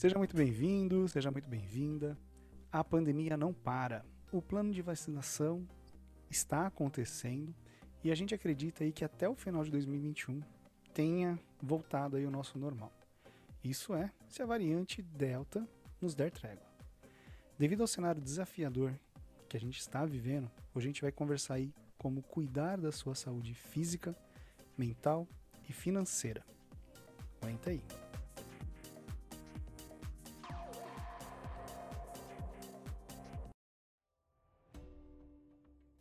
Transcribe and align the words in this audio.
Seja 0.00 0.16
muito 0.16 0.34
bem-vindo, 0.34 1.06
seja 1.08 1.30
muito 1.30 1.46
bem-vinda. 1.46 2.16
A 2.72 2.82
pandemia 2.82 3.36
não 3.36 3.52
para. 3.52 4.02
O 4.32 4.40
plano 4.40 4.72
de 4.72 4.80
vacinação 4.80 5.68
está 6.30 6.66
acontecendo 6.66 7.54
e 8.02 8.10
a 8.10 8.14
gente 8.14 8.34
acredita 8.34 8.82
aí 8.82 8.92
que 8.92 9.04
até 9.04 9.28
o 9.28 9.34
final 9.34 9.62
de 9.62 9.70
2021 9.70 10.40
tenha 10.94 11.38
voltado 11.62 12.16
aí 12.16 12.24
o 12.24 12.30
nosso 12.30 12.58
normal. 12.58 12.90
Isso 13.62 13.92
é, 13.92 14.10
se 14.26 14.40
a 14.40 14.46
variante 14.46 15.02
Delta 15.02 15.68
nos 16.00 16.14
der 16.14 16.30
trégua. 16.30 16.64
Devido 17.58 17.82
ao 17.82 17.86
cenário 17.86 18.22
desafiador 18.22 18.98
que 19.50 19.56
a 19.58 19.60
gente 19.60 19.78
está 19.78 20.06
vivendo, 20.06 20.50
hoje 20.74 20.86
a 20.86 20.88
gente 20.88 21.02
vai 21.02 21.12
conversar 21.12 21.56
aí 21.56 21.74
como 21.98 22.22
cuidar 22.22 22.78
da 22.78 22.90
sua 22.90 23.14
saúde 23.14 23.52
física, 23.52 24.16
mental 24.78 25.28
e 25.68 25.74
financeira. 25.74 26.42
Aguenta 27.42 27.68
aí. 27.68 27.99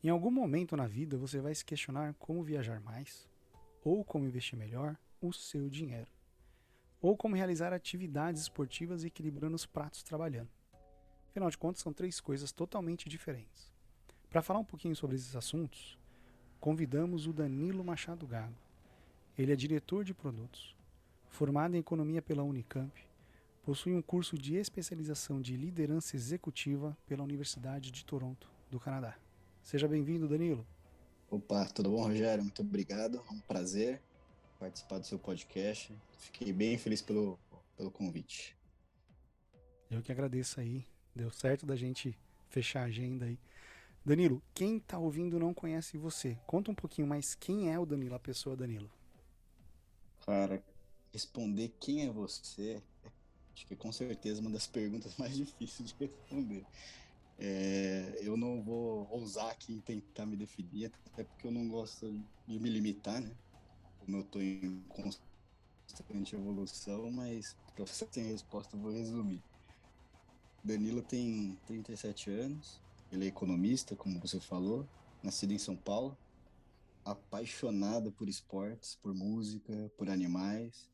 Em 0.09 0.11
algum 0.11 0.31
momento 0.31 0.75
na 0.75 0.87
vida 0.87 1.19
você 1.19 1.39
vai 1.39 1.53
se 1.53 1.63
questionar 1.63 2.15
como 2.15 2.41
viajar 2.41 2.81
mais, 2.81 3.29
ou 3.83 4.03
como 4.03 4.25
investir 4.25 4.57
melhor 4.57 4.97
o 5.21 5.31
seu 5.31 5.69
dinheiro, 5.69 6.09
ou 6.99 7.15
como 7.15 7.35
realizar 7.35 7.73
atividades 7.73 8.41
esportivas 8.41 9.03
equilibrando 9.03 9.55
os 9.55 9.67
pratos 9.67 10.01
trabalhando. 10.01 10.49
Afinal 11.29 11.47
de 11.51 11.59
contas, 11.59 11.83
são 11.83 11.93
três 11.93 12.19
coisas 12.19 12.51
totalmente 12.51 13.07
diferentes. 13.07 13.71
Para 14.31 14.41
falar 14.41 14.57
um 14.57 14.65
pouquinho 14.65 14.95
sobre 14.95 15.15
esses 15.15 15.35
assuntos, 15.35 15.95
convidamos 16.59 17.27
o 17.27 17.31
Danilo 17.31 17.83
Machado 17.83 18.25
Gago. 18.25 18.57
Ele 19.37 19.53
é 19.53 19.55
diretor 19.55 20.03
de 20.03 20.15
produtos, 20.15 20.75
formado 21.27 21.75
em 21.75 21.81
economia 21.81 22.19
pela 22.19 22.41
Unicamp, 22.41 22.99
possui 23.61 23.93
um 23.93 24.01
curso 24.01 24.39
de 24.39 24.55
especialização 24.55 25.39
de 25.39 25.55
liderança 25.55 26.15
executiva 26.15 26.97
pela 27.05 27.23
Universidade 27.23 27.91
de 27.91 28.03
Toronto, 28.03 28.49
do 28.71 28.79
Canadá. 28.79 29.15
Seja 29.63 29.87
bem-vindo, 29.87 30.27
Danilo. 30.27 30.65
Opa, 31.29 31.65
tudo 31.65 31.91
bom, 31.91 32.03
Rogério? 32.03 32.43
Muito 32.43 32.61
obrigado. 32.61 33.23
É 33.29 33.33
um 33.33 33.39
prazer 33.39 34.01
participar 34.59 34.99
do 34.99 35.05
seu 35.05 35.19
podcast. 35.19 35.95
Fiquei 36.17 36.51
bem 36.51 36.77
feliz 36.77 37.01
pelo, 37.01 37.39
pelo 37.77 37.91
convite. 37.91 38.57
Eu 39.89 40.01
que 40.01 40.11
agradeço 40.11 40.59
aí. 40.59 40.85
Deu 41.15 41.31
certo 41.31 41.65
da 41.65 41.75
gente 41.75 42.17
fechar 42.49 42.81
a 42.81 42.85
agenda 42.85 43.25
aí. 43.25 43.39
Danilo, 44.05 44.41
quem 44.53 44.77
está 44.77 44.97
ouvindo 44.97 45.39
não 45.39 45.53
conhece 45.53 45.97
você. 45.97 46.37
Conta 46.47 46.71
um 46.71 46.75
pouquinho 46.75 47.07
mais 47.07 47.35
quem 47.35 47.71
é 47.71 47.77
o 47.77 47.85
Danilo, 47.85 48.15
a 48.15 48.19
pessoa 48.19 48.55
Danilo. 48.55 48.89
Cara, 50.25 50.63
responder 51.11 51.73
quem 51.79 52.07
é 52.07 52.09
você, 52.09 52.81
acho 53.53 53.65
que 53.65 53.73
é 53.73 53.77
com 53.77 53.91
certeza 53.91 54.41
uma 54.41 54.49
das 54.49 54.67
perguntas 54.67 55.15
mais 55.17 55.35
difíceis 55.35 55.89
de 55.89 55.95
responder. 55.99 56.65
É, 57.37 57.78
ousar 59.09 59.51
aqui 59.51 59.81
tentar 59.81 60.25
me 60.25 60.35
definir, 60.35 60.91
até 61.07 61.23
porque 61.23 61.47
eu 61.47 61.51
não 61.51 61.67
gosto 61.67 62.11
de 62.47 62.59
me 62.59 62.69
limitar, 62.69 63.21
né? 63.21 63.35
Como 63.99 64.17
eu 64.17 64.21
estou 64.21 64.41
em 64.41 64.81
constante 64.89 66.35
evolução, 66.35 67.11
mas 67.11 67.55
para 67.75 67.85
você 67.85 68.05
ter 68.05 68.21
resposta, 68.21 68.75
eu 68.75 68.79
vou 68.79 68.91
resumir. 68.91 69.41
Danilo 70.63 71.01
tem 71.01 71.57
37 71.65 72.29
anos, 72.29 72.81
ele 73.11 73.25
é 73.25 73.27
economista, 73.27 73.95
como 73.95 74.19
você 74.19 74.39
falou, 74.39 74.87
nascido 75.23 75.51
em 75.51 75.57
São 75.57 75.75
Paulo, 75.75 76.17
apaixonado 77.03 78.11
por 78.11 78.27
esportes, 78.27 78.95
por 78.95 79.13
música, 79.13 79.91
por 79.97 80.09
animais, 80.09 80.89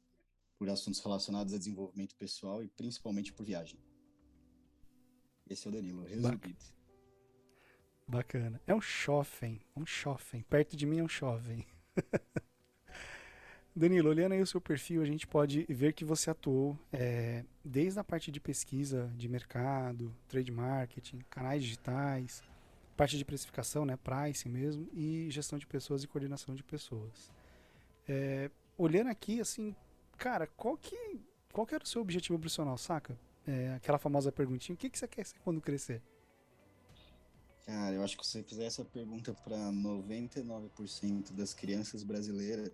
por 0.57 0.69
assuntos 0.69 1.01
relacionados 1.01 1.53
a 1.53 1.57
desenvolvimento 1.57 2.15
pessoal 2.15 2.63
e 2.63 2.67
principalmente 2.67 3.33
por 3.33 3.45
viagem. 3.45 3.79
Esse 5.47 5.67
é 5.67 5.69
o 5.69 5.73
Danilo, 5.73 6.03
resumido. 6.03 6.55
Bacana. 8.07 8.61
É 8.67 8.73
um 8.73 8.81
jovem, 8.81 9.61
um 9.75 9.85
jovem. 9.85 10.43
Perto 10.43 10.77
de 10.77 10.85
mim 10.85 10.99
é 10.99 11.03
um 11.03 11.09
jovem. 11.09 11.65
Danilo, 13.75 14.09
olhando 14.09 14.31
aí 14.31 14.41
o 14.41 14.47
seu 14.47 14.61
perfil, 14.61 15.01
a 15.01 15.05
gente 15.05 15.27
pode 15.27 15.65
ver 15.67 15.91
que 15.91 16.05
você 16.05 16.29
atuou 16.29 16.79
é, 16.93 17.43
desde 17.63 17.99
a 17.99 18.03
parte 18.05 18.31
de 18.31 18.39
pesquisa 18.39 19.11
de 19.17 19.27
mercado, 19.27 20.15
trade 20.29 20.49
marketing, 20.49 21.19
canais 21.29 21.61
digitais, 21.61 22.41
parte 22.95 23.17
de 23.17 23.25
precificação, 23.25 23.85
né, 23.85 23.97
pricing 23.97 24.47
mesmo, 24.47 24.87
e 24.93 25.27
gestão 25.29 25.59
de 25.59 25.67
pessoas 25.67 26.03
e 26.03 26.07
coordenação 26.07 26.55
de 26.55 26.63
pessoas. 26.63 27.29
É, 28.07 28.49
olhando 28.77 29.09
aqui, 29.09 29.41
assim, 29.41 29.75
cara, 30.17 30.47
qual 30.47 30.77
que, 30.77 31.19
qual 31.51 31.67
que 31.67 31.75
era 31.75 31.83
o 31.83 31.87
seu 31.87 32.01
objetivo 32.01 32.39
profissional, 32.39 32.77
saca? 32.77 33.19
É, 33.45 33.73
aquela 33.73 33.97
famosa 33.97 34.31
perguntinha: 34.31 34.73
o 34.73 34.77
que, 34.77 34.89
que 34.89 34.97
você 34.97 35.07
quer 35.07 35.25
ser 35.25 35.37
quando 35.39 35.59
crescer? 35.59 36.01
Cara, 37.65 37.95
eu 37.95 38.03
acho 38.03 38.15
que 38.15 38.23
se 38.23 38.33
você 38.33 38.43
fizer 38.43 38.65
essa 38.65 38.85
pergunta 38.85 39.33
para 39.33 39.57
99% 39.71 41.33
das 41.33 41.51
crianças 41.51 42.03
brasileiras, 42.03 42.71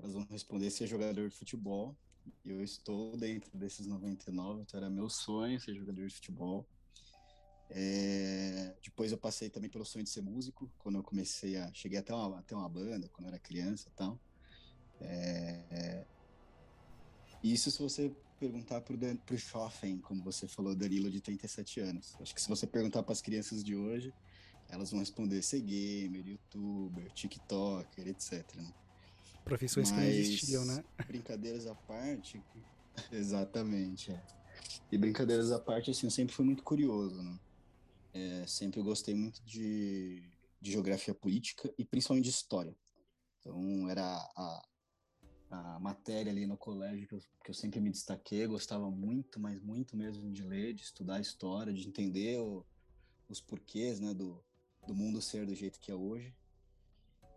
elas 0.00 0.14
vão 0.14 0.26
responder 0.28 0.68
ser 0.70 0.88
jogador 0.88 1.28
de 1.28 1.36
futebol. 1.36 1.96
Eu 2.44 2.60
estou 2.62 3.16
dentro 3.16 3.56
desses 3.56 3.86
99, 3.86 4.62
então 4.62 4.78
era 4.78 4.90
meu 4.90 5.08
sonho 5.08 5.60
ser 5.60 5.76
jogador 5.76 6.08
de 6.08 6.14
futebol. 6.14 6.66
É... 7.68 8.74
Depois 8.82 9.12
eu 9.12 9.18
passei 9.18 9.48
também 9.48 9.70
pelo 9.70 9.84
sonho 9.84 10.04
de 10.04 10.10
ser 10.10 10.22
músico, 10.22 10.68
quando 10.78 10.96
eu 10.96 11.04
comecei 11.04 11.56
a. 11.56 11.72
Cheguei 11.72 12.00
até 12.00 12.12
uma, 12.12 12.40
até 12.40 12.56
uma 12.56 12.68
banda, 12.68 13.08
quando 13.10 13.26
eu 13.26 13.28
era 13.28 13.38
criança 13.38 13.88
e 13.88 13.92
tal. 13.92 14.18
É... 15.00 16.04
Isso 17.44 17.70
se 17.70 17.78
você 17.78 18.12
perguntar 18.40 18.80
pro, 18.80 18.96
Dan, 18.96 19.16
pro 19.16 19.38
Schoffen, 19.38 19.98
como 19.98 20.24
você 20.24 20.48
falou, 20.48 20.74
Danilo, 20.74 21.10
de 21.10 21.20
37 21.20 21.80
anos. 21.80 22.16
Acho 22.18 22.34
que 22.34 22.40
se 22.40 22.48
você 22.48 22.66
perguntar 22.66 23.02
para 23.02 23.12
as 23.12 23.20
crianças 23.20 23.62
de 23.62 23.76
hoje, 23.76 24.12
elas 24.70 24.90
vão 24.90 25.00
responder 25.00 25.42
ser 25.42 25.60
gamer, 25.60 26.26
youtuber, 26.26 27.12
tiktoker, 27.12 28.08
etc. 28.08 28.42
Né? 28.56 28.72
Profissões 29.44 29.90
Mas, 29.90 30.00
que 30.00 30.04
não 30.04 30.12
existiam, 30.12 30.64
né? 30.64 30.82
Brincadeiras 31.06 31.66
à 31.66 31.74
parte. 31.74 32.42
Exatamente. 33.12 34.10
É. 34.10 34.22
E 34.90 34.96
brincadeiras 34.98 35.52
à 35.52 35.58
parte, 35.58 35.90
assim, 35.90 36.06
eu 36.06 36.10
sempre 36.10 36.34
fui 36.34 36.44
muito 36.44 36.62
curioso, 36.62 37.22
né? 37.22 37.38
É, 38.12 38.46
sempre 38.46 38.82
gostei 38.82 39.14
muito 39.14 39.42
de, 39.44 40.22
de 40.60 40.72
geografia 40.72 41.14
política 41.14 41.72
e 41.78 41.84
principalmente 41.84 42.24
de 42.24 42.30
história. 42.30 42.74
Então, 43.38 43.88
era 43.88 44.04
a, 44.04 44.68
a 45.50 45.78
matéria 45.80 46.30
ali 46.30 46.46
no 46.46 46.56
colégio 46.56 47.08
que 47.08 47.14
eu, 47.14 47.20
que 47.44 47.50
eu 47.50 47.54
sempre 47.54 47.80
me 47.80 47.90
destaquei, 47.90 48.46
gostava 48.46 48.88
muito, 48.90 49.40
mas 49.40 49.60
muito 49.60 49.96
mesmo 49.96 50.30
de 50.30 50.42
ler, 50.42 50.74
de 50.74 50.82
estudar 50.82 51.20
história, 51.20 51.72
de 51.72 51.88
entender 51.88 52.38
o, 52.38 52.64
os 53.28 53.40
porquês 53.40 53.98
né, 53.98 54.14
do, 54.14 54.42
do 54.86 54.94
mundo 54.94 55.20
ser 55.20 55.44
do 55.44 55.54
jeito 55.54 55.80
que 55.80 55.90
é 55.90 55.94
hoje. 55.94 56.32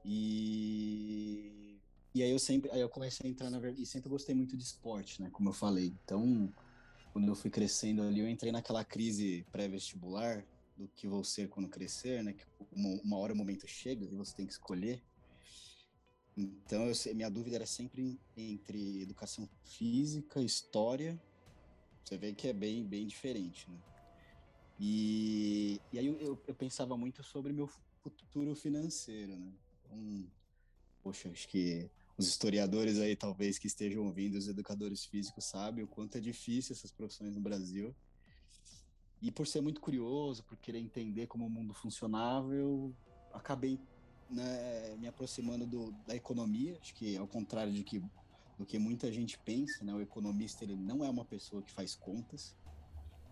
E, 0.06 1.80
e 2.14 2.22
aí 2.22 2.30
eu 2.30 2.40
sempre 2.40 2.70
aí 2.72 2.82
eu 2.82 2.90
comecei 2.90 3.28
a 3.28 3.32
entrar 3.32 3.50
na 3.50 3.60
verdade, 3.60 3.82
e 3.82 3.86
sempre 3.86 4.10
gostei 4.10 4.36
muito 4.36 4.56
de 4.56 4.64
esporte, 4.64 5.22
né, 5.22 5.30
como 5.32 5.50
eu 5.50 5.54
falei. 5.54 5.88
Então, 6.04 6.54
quando 7.12 7.28
eu 7.28 7.36
fui 7.36 7.50
crescendo 7.50 8.04
ali, 8.04 8.20
eu 8.20 8.30
entrei 8.30 8.52
naquela 8.52 8.86
crise 8.86 9.46
pré-vestibular 9.52 10.46
do 10.78 10.88
que 10.90 11.08
vou 11.08 11.24
ser 11.24 11.50
quando 11.50 11.70
crescer, 11.70 12.24
né, 12.24 12.34
que 12.34 12.46
uma, 12.72 12.90
uma 13.02 13.18
hora 13.18 13.34
o 13.34 13.36
momento 13.36 13.68
chega 13.68 14.06
e 14.06 14.16
você 14.16 14.36
tem 14.36 14.46
que 14.46 14.54
escolher. 14.54 15.02
Então, 16.36 16.88
eu, 16.88 17.16
minha 17.16 17.30
dúvida 17.30 17.58
era 17.58 17.66
sempre 17.66 18.20
entre 18.36 19.02
educação 19.02 19.48
física, 19.64 20.42
história. 20.42 21.22
Você 22.04 22.18
vê 22.18 22.34
que 22.34 22.48
é 22.48 22.54
bem, 22.54 22.84
bem 22.84 23.06
diferente, 23.06 23.70
né? 23.70 23.78
E, 24.80 25.80
e 25.92 26.00
aí 26.00 26.08
eu, 26.08 26.42
eu, 26.48 26.56
pensava 26.56 26.98
muito 26.98 27.24
sobre 27.24 27.54
meu 27.54 27.70
futuro 28.02 28.56
financeiro, 28.56 29.38
né? 29.38 29.54
Então, 29.86 30.28
poxa, 31.04 31.30
acho 31.30 31.48
que 31.48 31.90
os 32.18 32.28
historiadores 32.28 33.00
aí, 33.00 33.16
talvez, 33.16 33.60
que 33.60 33.68
estejam 33.68 34.04
ouvindo, 34.04 34.36
os 34.36 34.48
educadores 34.48 35.06
físicos, 35.06 35.46
sabem 35.46 35.84
o 35.84 35.88
quanto 35.88 36.18
é 36.18 36.22
difícil 36.22 36.74
essas 36.74 36.92
profissões 36.92 37.36
no 37.36 37.42
Brasil. 37.42 37.96
E 39.22 39.32
por 39.32 39.48
ser 39.48 39.62
muito 39.62 39.80
curioso, 39.80 40.44
por 40.44 40.58
querer 40.58 40.80
entender 40.80 41.28
como 41.28 41.46
o 41.46 41.50
mundo 41.50 41.74
funcionava, 41.74 42.54
eu 42.54 42.94
acabei 43.32 43.80
né, 44.34 44.96
me 44.98 45.08
aproximando 45.08 45.66
do, 45.66 45.92
da 46.08 46.16
economia, 46.16 46.78
acho 46.82 46.94
que 46.96 47.16
ao 47.18 47.28
contrário 47.28 47.72
de 47.72 47.84
que, 47.84 48.00
do 48.58 48.66
que 48.66 48.78
muita 48.78 49.12
gente 49.12 49.38
pensa, 49.40 49.84
né, 49.84 49.94
o 49.94 50.02
economista 50.02 50.64
ele 50.64 50.76
não 50.76 51.04
é 51.04 51.10
uma 51.10 51.26
pessoa 51.26 51.62
que 51.62 51.72
faz 51.72 51.96
contas, 51.96 52.56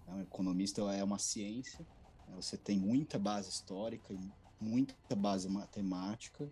né, 0.07 0.15
o 0.15 0.21
economista 0.21 0.81
é 0.93 1.03
uma 1.03 1.19
ciência, 1.19 1.85
né, 2.27 2.35
você 2.35 2.57
tem 2.57 2.77
muita 2.77 3.19
base 3.19 3.49
histórica 3.49 4.13
muita 4.61 5.15
base 5.15 5.49
matemática, 5.49 6.49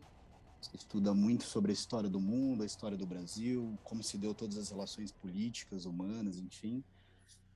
você 0.60 0.76
estuda 0.76 1.14
muito 1.14 1.46
sobre 1.46 1.72
a 1.72 1.74
história 1.74 2.10
do 2.10 2.20
mundo, 2.20 2.64
a 2.64 2.66
história 2.66 2.98
do 2.98 3.06
Brasil, 3.06 3.78
como 3.84 4.04
se 4.04 4.18
deu 4.18 4.34
todas 4.34 4.58
as 4.58 4.70
relações 4.70 5.12
políticas, 5.12 5.86
humanas, 5.86 6.38
enfim, 6.38 6.84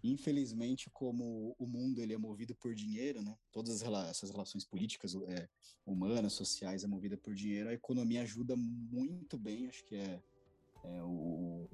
Infelizmente, 0.03 0.89
como 0.89 1.55
o 1.57 1.65
mundo 1.65 2.01
ele 2.01 2.13
é 2.13 2.17
movido 2.17 2.53
por 2.53 2.75
dinheiro, 2.75 3.21
né? 3.21 3.37
Todas 3.51 3.81
essas 3.81 4.29
relações 4.29 4.65
políticas, 4.65 5.15
é, 5.15 5.47
humanas, 5.85 6.33
sociais, 6.33 6.83
é 6.83 6.87
movida 6.87 7.15
por 7.15 7.33
dinheiro. 7.33 7.69
A 7.69 7.73
economia 7.73 8.21
ajuda 8.21 8.55
muito 8.57 9.37
bem, 9.37 9.67
acho 9.67 9.85
que 9.85 9.95
é, 9.95 10.21
é 10.83 11.03
o, 11.03 11.69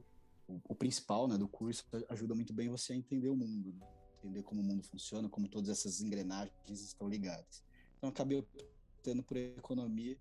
o, 0.48 0.62
o, 0.70 0.76
principal 0.76 1.28
né, 1.28 1.38
do 1.38 1.48
curso 1.48 1.84
ajuda 2.08 2.36
muito 2.36 2.54
bem 2.54 2.70
você 2.70 2.94
a 2.94 2.96
entender 2.96 3.30
o 3.30 3.36
mundo, 3.36 3.74
né? 3.74 3.88
entender 4.20 4.44
como 4.44 4.62
o 4.62 4.64
mundo 4.64 4.84
funciona, 4.84 5.28
como 5.28 5.48
todas 5.48 5.70
essas 5.70 6.00
engrenagens 6.00 6.82
estão 6.82 7.10
ligadas. 7.10 7.64
Então, 7.98 8.10
acabei 8.10 8.38
optando 8.38 9.24
por 9.24 9.38
economia, 9.38 10.18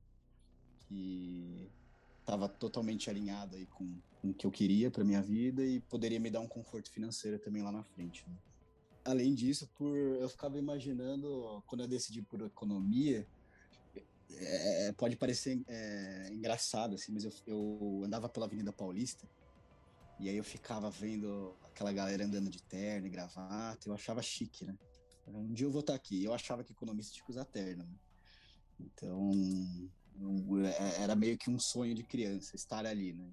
que 0.81 1.71
estava 2.21 2.49
totalmente 2.49 3.09
alinhado 3.11 3.57
aí 3.57 3.67
com, 3.67 3.85
com, 3.85 4.08
o 4.23 4.35
que 4.35 4.47
eu 4.47 4.51
queria 4.51 4.91
para 4.91 5.05
minha 5.05 5.23
vida 5.23 5.65
e 5.65 5.81
poderia 5.81 6.19
me 6.19 6.31
dar 6.31 6.41
um 6.41 6.49
conforto 6.49 6.91
financeiro 6.91 7.39
também 7.39 7.63
lá 7.63 7.71
na 7.71 7.85
frente. 7.85 8.25
Né? 8.29 8.37
Além 9.05 9.35
disso, 9.35 9.69
por 9.77 9.97
eu 9.97 10.29
ficava 10.29 10.59
imaginando 10.59 11.63
quando 11.67 11.83
eu 11.83 11.89
decidi 11.89 12.23
por 12.23 12.41
economia, 12.43 13.27
é, 14.31 14.93
pode 14.93 15.17
parecer 15.17 15.63
é, 15.67 16.29
engraçado 16.33 16.95
assim, 16.95 17.13
mas 17.13 17.25
eu, 17.25 17.33
eu 17.47 18.03
andava 18.05 18.29
pela 18.29 18.47
Avenida 18.47 18.73
Paulista 18.73 19.27
e 20.21 20.29
aí 20.29 20.37
eu 20.37 20.45
ficava 20.45 20.91
vendo 20.91 21.55
aquela 21.65 21.93
galera 21.93 22.25
andando 22.25 22.51
de 22.51 22.61
terno 22.63 23.07
e 23.07 23.11
gravata, 23.11 23.89
eu 23.89 23.95
achava 23.95 24.21
chique, 24.21 24.65
né? 24.65 24.77
Um 25.29 25.53
dia 25.53 25.67
eu 25.67 25.71
vou 25.71 25.81
estar 25.81 25.95
aqui. 25.95 26.25
Eu 26.25 26.35
achava 26.35 26.65
que 26.65 26.73
economista 26.73 27.13
tinha 27.13 27.25
que 27.25 27.31
usar 27.31 27.45
terno, 27.45 27.85
né? 27.85 27.97
Então, 28.81 29.31
é, 30.65 31.03
era 31.03 31.15
meio 31.15 31.37
que 31.37 31.51
um 31.51 31.59
sonho 31.59 31.95
de 31.95 32.03
criança 32.03 32.57
estar 32.57 32.85
ali, 32.87 33.13
né? 33.13 33.31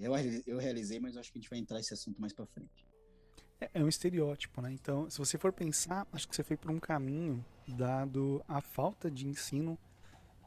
Eu, 0.00 0.12
eu 0.46 0.58
realizei, 0.58 0.98
mas 0.98 1.16
acho 1.16 1.30
que 1.30 1.38
a 1.38 1.40
gente 1.40 1.50
vai 1.50 1.58
entrar 1.58 1.76
nesse 1.76 1.92
assunto 1.92 2.20
mais 2.20 2.32
para 2.32 2.46
frente. 2.46 2.86
É, 3.60 3.70
é 3.74 3.84
um 3.84 3.88
estereótipo, 3.88 4.62
né? 4.62 4.72
Então, 4.72 5.08
se 5.10 5.18
você 5.18 5.36
for 5.36 5.52
pensar, 5.52 6.06
acho 6.12 6.26
que 6.26 6.34
você 6.34 6.42
foi 6.42 6.56
por 6.56 6.70
um 6.70 6.80
caminho 6.80 7.44
dado 7.68 8.42
a 8.48 8.60
falta 8.60 9.10
de 9.10 9.28
ensino, 9.28 9.78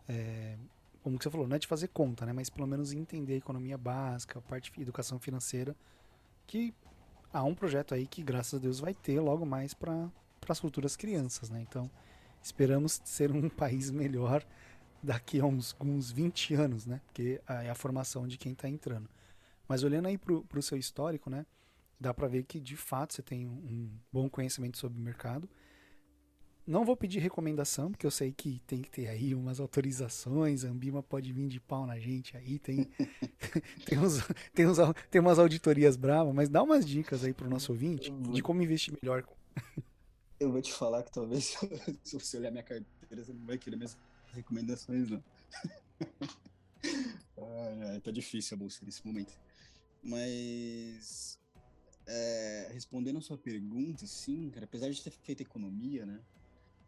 é, 0.10 0.58
como 1.04 1.22
você 1.22 1.30
falou, 1.30 1.48
não 1.48 1.56
é 1.56 1.60
de 1.60 1.68
fazer 1.68 1.90
conta, 1.90 2.26
né? 2.26 2.34
Mas 2.34 2.50
pelo 2.50 2.68
menos 2.68 2.92
entender 2.92 3.34
a 3.34 3.38
economia 3.38 3.78
básica, 3.78 4.40
a 4.40 4.42
parte 4.42 4.72
de 4.72 4.82
educação 4.82 5.20
financeira, 5.20 5.76
que 6.48 6.74
há 7.32 7.44
um 7.44 7.54
projeto 7.54 7.94
aí 7.94 8.08
que, 8.08 8.24
graças 8.24 8.56
a 8.56 8.58
Deus, 8.58 8.80
vai 8.80 8.96
ter 8.96 9.20
logo 9.20 9.46
mais 9.46 9.74
para 9.76 10.10
as 10.48 10.60
futuras 10.60 10.96
crianças, 10.96 11.50
né? 11.52 11.62
Então, 11.62 11.90
esperamos 12.42 13.00
ser 13.06 13.32
um 13.32 13.48
país 13.50 13.92
melhor 13.92 14.44
daqui 15.04 15.40
a 15.40 15.46
uns, 15.46 15.76
uns 15.80 16.10
20 16.12 16.56
anos, 16.56 16.86
né? 16.88 17.00
Porque 17.06 17.40
é 17.48 17.70
a 17.70 17.76
formação 17.76 18.28
de 18.28 18.38
quem 18.38 18.54
está 18.54 18.68
entrando. 18.68 19.08
Mas 19.68 19.84
olhando 19.84 20.08
aí 20.08 20.18
para 20.18 20.60
o 20.60 20.62
seu 20.62 20.78
histórico, 20.78 21.30
né? 21.30 21.46
Dá 22.00 22.14
para 22.14 22.28
ver 22.28 22.44
que 22.44 22.60
de 22.60 22.76
fato 22.76 23.14
você 23.14 23.22
tem 23.22 23.48
um 23.48 23.90
bom 24.12 24.30
conhecimento 24.30 24.78
sobre 24.78 25.00
o 25.00 25.02
mercado. 25.02 25.50
Não 26.66 26.86
vou 26.86 26.96
pedir 26.96 27.20
recomendação, 27.20 27.92
porque 27.92 28.06
eu 28.06 28.12
sei 28.12 28.32
que 28.32 28.62
tem 28.66 28.82
que 28.82 28.90
ter 28.90 29.08
aí 29.08 29.36
umas 29.36 29.60
autorizações, 29.60 30.64
a 30.64 30.70
Ambima 30.70 31.04
pode 31.04 31.34
vir 31.34 31.50
de 31.50 31.60
pau 31.60 31.86
na 31.86 32.00
gente 32.00 32.38
aí, 32.38 32.58
tem, 32.58 32.90
tem, 33.86 34.00
uns, 34.00 34.26
tem, 34.54 34.66
uns, 34.66 34.78
tem 35.12 35.20
umas 35.20 35.40
auditorias 35.40 35.98
bravas, 35.98 36.34
mas 36.34 36.48
dá 36.48 36.64
umas 36.64 36.86
dicas 36.86 37.24
aí 37.24 37.34
para 37.34 37.48
o 37.48 37.50
nosso 37.50 37.74
ouvinte 37.74 38.10
de 38.12 38.42
como 38.42 38.62
investir 38.62 38.98
melhor. 39.02 39.28
Eu 40.40 40.52
vou 40.52 40.62
te 40.62 40.72
falar 40.74 41.04
que 41.04 41.12
talvez 41.12 41.58
se 42.04 42.18
você 42.18 42.38
olhar 42.38 42.52
minha 42.52 42.64
carteira, 42.64 43.24
você 43.24 43.34
não 43.34 43.46
vai 43.46 43.58
querer 43.58 43.76
minhas 43.76 43.98
recomendações, 44.34 45.10
não. 45.10 45.24
ah, 47.38 48.00
tá 48.02 48.12
difícil 48.12 48.56
a 48.56 48.60
bolsa 48.60 48.86
nesse 48.86 49.06
momento. 49.06 49.34
Mas 50.04 51.40
é, 52.06 52.70
respondendo 52.74 53.18
a 53.18 53.22
sua 53.22 53.38
pergunta, 53.38 54.06
sim, 54.06 54.50
cara, 54.50 54.66
apesar 54.66 54.90
de 54.90 55.02
ter 55.02 55.12
feito 55.12 55.42
economia, 55.42 56.06
né? 56.06 56.22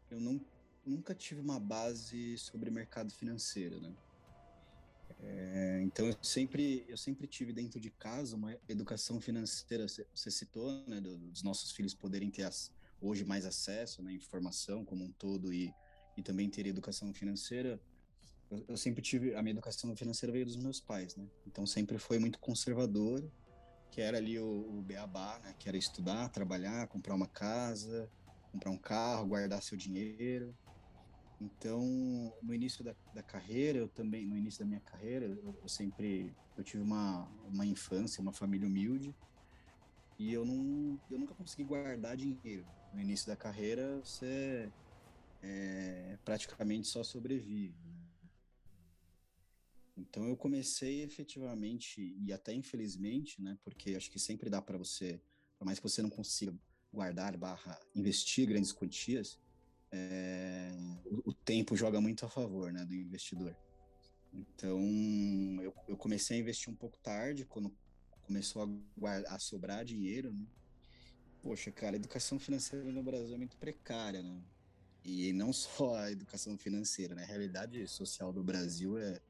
eu 0.09 0.19
não, 0.19 0.39
nunca 0.85 1.13
tive 1.13 1.41
uma 1.41 1.59
base 1.59 2.37
sobre 2.37 2.69
mercado 2.69 3.11
financeiro, 3.11 3.79
né? 3.81 3.93
É, 5.21 5.81
então 5.83 6.05
eu 6.07 6.15
sempre 6.21 6.85
eu 6.87 6.97
sempre 6.97 7.25
tive 7.25 7.53
dentro 7.53 7.79
de 7.79 7.89
casa 7.89 8.35
uma 8.35 8.57
educação 8.67 9.19
financeira. 9.19 9.87
Você 9.87 10.31
citou, 10.31 10.71
né, 10.87 10.99
dos 10.99 11.41
nossos 11.41 11.71
filhos 11.71 11.93
poderem 11.93 12.29
ter 12.29 12.43
as, 12.43 12.71
hoje 13.01 13.23
mais 13.23 13.45
acesso, 13.45 14.03
né, 14.03 14.13
informação 14.13 14.83
como 14.83 15.03
um 15.03 15.11
todo 15.11 15.53
e 15.53 15.73
e 16.17 16.23
também 16.23 16.49
ter 16.49 16.65
educação 16.65 17.13
financeira. 17.13 17.79
Eu, 18.55 18.65
eu 18.69 18.77
sempre 18.77 19.01
tive 19.01 19.35
a 19.35 19.41
minha 19.41 19.51
educação 19.51 19.95
financeira 19.95 20.31
veio 20.31 20.45
dos 20.45 20.55
meus 20.55 20.79
pais, 20.79 21.15
né? 21.15 21.27
Então 21.45 21.65
sempre 21.65 21.97
foi 21.97 22.19
muito 22.19 22.39
conservador, 22.39 23.23
que 23.91 24.01
era 24.01 24.17
ali 24.17 24.39
o, 24.39 24.77
o 24.77 24.81
beabá, 24.81 25.39
né? 25.43 25.53
Que 25.59 25.67
era 25.67 25.77
estudar, 25.77 26.29
trabalhar, 26.29 26.87
comprar 26.87 27.15
uma 27.15 27.27
casa, 27.27 28.09
comprar 28.51 28.71
um 28.71 28.77
carro, 28.77 29.27
guardar 29.27 29.61
seu 29.61 29.77
dinheiro. 29.77 30.55
Então, 31.41 31.83
no 32.41 32.53
início 32.53 32.83
da, 32.83 32.95
da 33.13 33.21
carreira, 33.21 33.77
eu 33.77 33.89
também, 33.89 34.25
no 34.25 34.37
início 34.37 34.61
da 34.61 34.65
minha 34.65 34.79
carreira, 34.79 35.25
eu, 35.25 35.57
eu, 35.61 35.67
sempre, 35.67 36.33
eu 36.57 36.63
tive 36.63 36.81
uma, 36.81 37.27
uma 37.45 37.65
infância, 37.65 38.21
uma 38.21 38.31
família 38.31 38.65
humilde, 38.65 39.13
e 40.17 40.31
eu 40.31 40.45
não, 40.45 40.97
eu 41.11 41.19
nunca 41.19 41.35
consegui 41.35 41.65
guardar 41.65 42.15
dinheiro. 42.15 42.65
No 42.93 43.01
início 43.01 43.27
da 43.27 43.35
carreira, 43.35 43.99
você 44.01 44.71
é, 45.43 46.17
praticamente 46.23 46.87
só 46.87 47.03
sobrevive. 47.03 47.75
Então, 49.97 50.27
eu 50.27 50.35
comecei 50.35 51.03
efetivamente, 51.03 52.15
e 52.19 52.33
até 52.33 52.53
infelizmente, 52.53 53.41
né, 53.41 53.57
porque 53.63 53.95
acho 53.95 54.11
que 54.11 54.19
sempre 54.19 54.49
dá 54.49 54.61
para 54.61 54.77
você, 54.77 55.21
por 55.57 55.65
mais 55.65 55.79
que 55.79 55.83
você 55.83 56.01
não 56.01 56.09
consiga 56.09 56.53
guardar 56.91 57.37
barra 57.37 57.79
investir 57.93 58.47
grandes 58.47 58.73
quantias, 58.73 59.39
é, 59.91 60.71
o, 61.05 61.29
o, 61.29 61.33
tempo 61.33 61.75
joga 61.75 62.01
muito 62.01 62.25
a 62.25 62.29
favor 62.29 62.71
né, 62.71 62.83
do 62.85 62.93
investidor. 62.93 63.55
Então, 64.33 64.81
eu, 65.61 65.73
eu, 65.87 65.95
comecei 65.95 66.37
a 66.37 66.39
investir 66.41 66.69
um 66.69 66.75
pouco 66.75 66.97
tarde, 66.97 67.45
quando 67.45 67.73
começou 68.23 68.63
a, 68.63 68.69
guardar, 68.97 69.33
a 69.33 69.39
sobrar 69.39 69.85
dinheiro, 69.85 70.33
né? 70.33 70.45
Poxa, 71.41 71.71
cara, 71.71 71.95
a 71.95 71.99
educação 71.99 72.39
financeira 72.39 72.91
no 72.91 73.03
Brasil 73.03 73.35
é 73.35 73.37
muito 73.37 73.55
precária, 73.57 74.21
né? 74.21 74.41
E 75.03 75.31
não 75.31 75.53
só 75.53 75.95
a 75.95 76.11
educação 76.11 76.57
financeira, 76.57 77.15
né? 77.15 77.23
A 77.23 77.27
realidade 77.27 77.87
social 77.87 78.33
do 78.33 78.43
Brasil 78.43 78.97
é, 78.97 79.21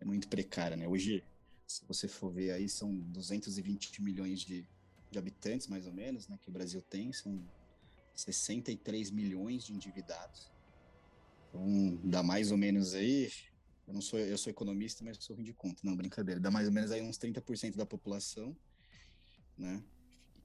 é 0.00 0.04
muito 0.04 0.28
precária, 0.28 0.76
né? 0.76 0.86
Hoje, 0.86 1.24
se 1.66 1.84
você 1.86 2.06
for 2.06 2.32
ver 2.32 2.52
aí, 2.52 2.68
são 2.68 2.94
220 2.94 4.02
milhões 4.02 4.40
de, 4.40 4.66
de 5.10 5.18
habitantes, 5.18 5.66
mais 5.66 5.86
ou 5.86 5.92
menos, 5.92 6.28
né, 6.28 6.38
que 6.40 6.48
o 6.48 6.52
Brasil 6.52 6.80
tem, 6.82 7.12
são 7.12 7.42
63 8.14 9.10
milhões 9.10 9.64
de 9.64 9.72
endividados. 9.72 10.50
Então, 11.48 12.00
dá 12.04 12.22
mais 12.22 12.50
ou 12.52 12.56
menos 12.56 12.94
aí, 12.94 13.30
eu 13.86 13.94
não 13.94 14.00
sou, 14.00 14.18
eu 14.18 14.38
sou 14.38 14.50
economista, 14.50 15.04
mas 15.04 15.18
sou 15.18 15.36
de 15.36 15.52
conta, 15.52 15.80
não, 15.82 15.96
brincadeira, 15.96 16.40
dá 16.40 16.50
mais 16.50 16.68
ou 16.68 16.72
menos 16.72 16.90
aí 16.90 17.02
uns 17.02 17.18
30% 17.18 17.76
da 17.76 17.86
população, 17.86 18.56
né? 19.56 19.82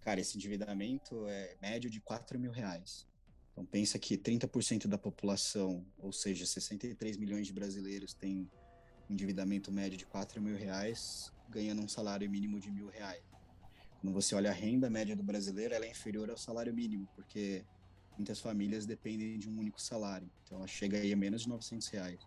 Cara, 0.02 0.20
esse 0.20 0.36
endividamento 0.36 1.28
é 1.28 1.56
médio 1.62 1.90
de 1.90 2.02
4 2.02 2.40
mil 2.40 2.52
reais. 2.52 3.08
Então, 3.52 3.64
pensa 3.66 4.00
que 4.00 4.18
30% 4.18 4.88
da 4.88 4.98
população, 4.98 5.86
ou 5.98 6.12
seja, 6.12 6.46
63 6.46 7.18
milhões 7.18 7.46
de 7.46 7.54
brasileiros, 7.54 8.14
tem 8.14 8.50
endividamento 9.12 9.72
médio 9.72 9.98
de 9.98 10.06
4 10.06 10.41
mil 10.41 10.56
reais, 10.56 11.32
ganhando 11.50 11.82
um 11.82 11.88
salário 11.88 12.30
mínimo 12.30 12.60
de 12.60 12.72
mil 12.72 12.88
reais. 12.88 13.24
Quando 14.00 14.13
você 14.13 14.34
olha 14.34 14.50
a 14.50 14.53
renda 14.53 14.89
média 14.89 15.15
do 15.15 15.24
brasileiro, 15.24 15.74
ela 15.74 15.86
é 15.86 15.91
inferior 15.91 16.30
ao 16.30 16.38
salário 16.38 16.74
mínimo, 16.74 17.08
porque 17.15 17.63
muitas 18.18 18.39
famílias 18.39 18.86
dependem 18.86 19.38
de 19.38 19.50
um 19.50 19.60
único 19.60 19.80
salário. 19.82 20.30
Então 20.44 20.58
ela 20.58 20.68
chega 20.68 20.98
aí 20.98 21.13
a 21.13 21.18
menos 21.18 21.44
de 21.44 21.50
900 21.50 21.88
reais. 21.89 22.20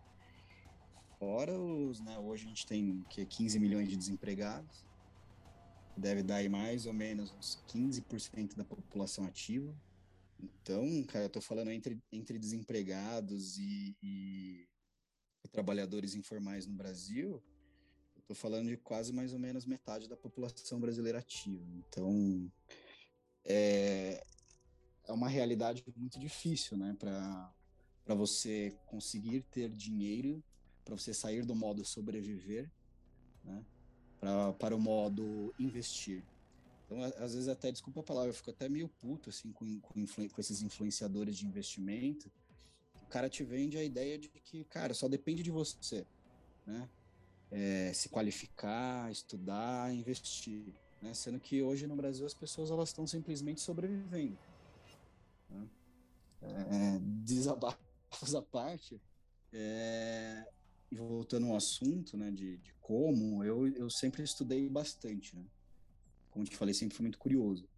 Fora 1.19 1.59
os, 1.59 2.01
né, 2.01 2.19
hoje 2.19 2.45
a 2.45 2.49
gente 2.49 2.67
tem 2.67 3.05
que 3.09 3.25
15 3.25 3.59
milhões 3.59 3.89
de 3.89 3.97
desempregados, 3.97 4.85
deve 5.97 6.23
dar 6.23 6.37
aí 6.37 6.49
mais 6.49 6.87
ou 6.87 6.93
menos 6.93 7.33
uns 7.33 7.63
15% 7.69 8.57
da 8.57 8.65
população 8.65 9.25
ativa. 9.25 9.75
Então, 10.41 11.03
cara, 11.05 11.27
eu 11.27 11.31
tô 11.31 11.41
falando 11.41 11.71
entre, 11.71 11.99
entre 12.13 12.39
desempregados 12.39 13.57
e, 13.59 13.97
e, 14.03 14.69
trabalhadores 15.55 16.15
informais 16.15 16.67
no 16.67 16.75
Brasil, 16.75 17.43
Estou 18.25 18.35
falando 18.35 18.69
de 18.69 18.79
quase 18.79 19.13
mais 19.13 19.35
ou 19.35 19.39
menos 19.39 19.67
metade 19.67 20.09
da 20.09 20.17
população 20.17 20.81
brasileira 20.81 21.19
ativa. 21.19 21.63
Então, 21.77 22.51
é, 23.45 24.25
é 25.07 25.13
uma 25.13 25.29
realidade 25.29 25.85
muito 25.95 26.19
difícil, 26.19 26.79
né? 26.79 26.97
Para 26.99 28.15
você 28.15 28.75
conseguir 28.87 29.43
ter 29.51 29.69
dinheiro, 29.69 30.43
para 30.87 30.97
você 30.97 31.13
sair 31.13 31.45
do 31.45 31.55
modo 31.55 31.85
sobreviver, 31.85 32.71
né? 33.45 33.63
Pra, 34.19 34.55
para 34.55 34.75
o 34.75 34.81
modo 34.81 35.55
investir. 35.59 36.25
Então, 36.87 37.03
às 37.03 37.35
vezes, 37.35 37.49
até, 37.49 37.71
desculpa 37.71 38.01
a 38.01 38.05
palavra, 38.05 38.31
eu 38.31 38.35
fico 38.35 38.51
até 38.51 38.71
meio 38.71 38.89
puto 38.89 39.29
assim, 39.29 39.53
com, 39.53 39.81
com, 39.81 40.07
com 40.07 40.41
esses 40.41 40.63
influenciadores 40.63 41.37
de 41.37 41.47
investimento. 41.47 42.33
O 43.05 43.11
cara 43.11 43.29
te 43.29 43.45
vende 43.45 43.79
a 43.79 43.85
ideia 43.85 44.19
de 44.19 44.29
que, 44.29 44.65
cara, 44.65 44.93
só 44.93 45.09
depende 45.09 45.43
de 45.43 45.51
você, 45.51 46.05
né? 46.67 46.89
é, 47.51 47.93
se 47.93 48.09
qualificar, 48.09 49.11
estudar, 49.13 49.95
investir. 49.95 50.75
Né? 51.01 51.15
Sendo 51.15 51.39
que 51.39 51.63
hoje 51.63 51.87
no 51.87 51.95
Brasil 51.95 52.27
as 52.27 52.35
pessoas 52.35 52.71
elas 52.71 52.89
estão 52.89 53.07
simplesmente 53.07 53.61
sobrevivendo. 53.61 54.37
Né? 55.49 55.69
É, 56.43 56.99
desabafos 57.01 58.35
à 58.35 58.43
parte, 58.43 59.01
é, 59.53 60.47
e 60.91 60.97
voltando 60.97 61.47
ao 61.47 61.57
assunto 61.57 62.17
né, 62.17 62.31
de, 62.31 62.59
de 62.59 62.75
como, 62.81 63.45
eu, 63.45 63.69
eu 63.69 63.89
sempre 63.89 64.23
estudei 64.23 64.69
bastante. 64.69 65.37
Né? 65.37 65.45
como 66.31 66.45
te 66.45 66.57
falei, 66.57 66.75
sempre 66.75 66.97
fui 66.97 67.05
muito 67.05 67.19
curioso. 67.19 67.69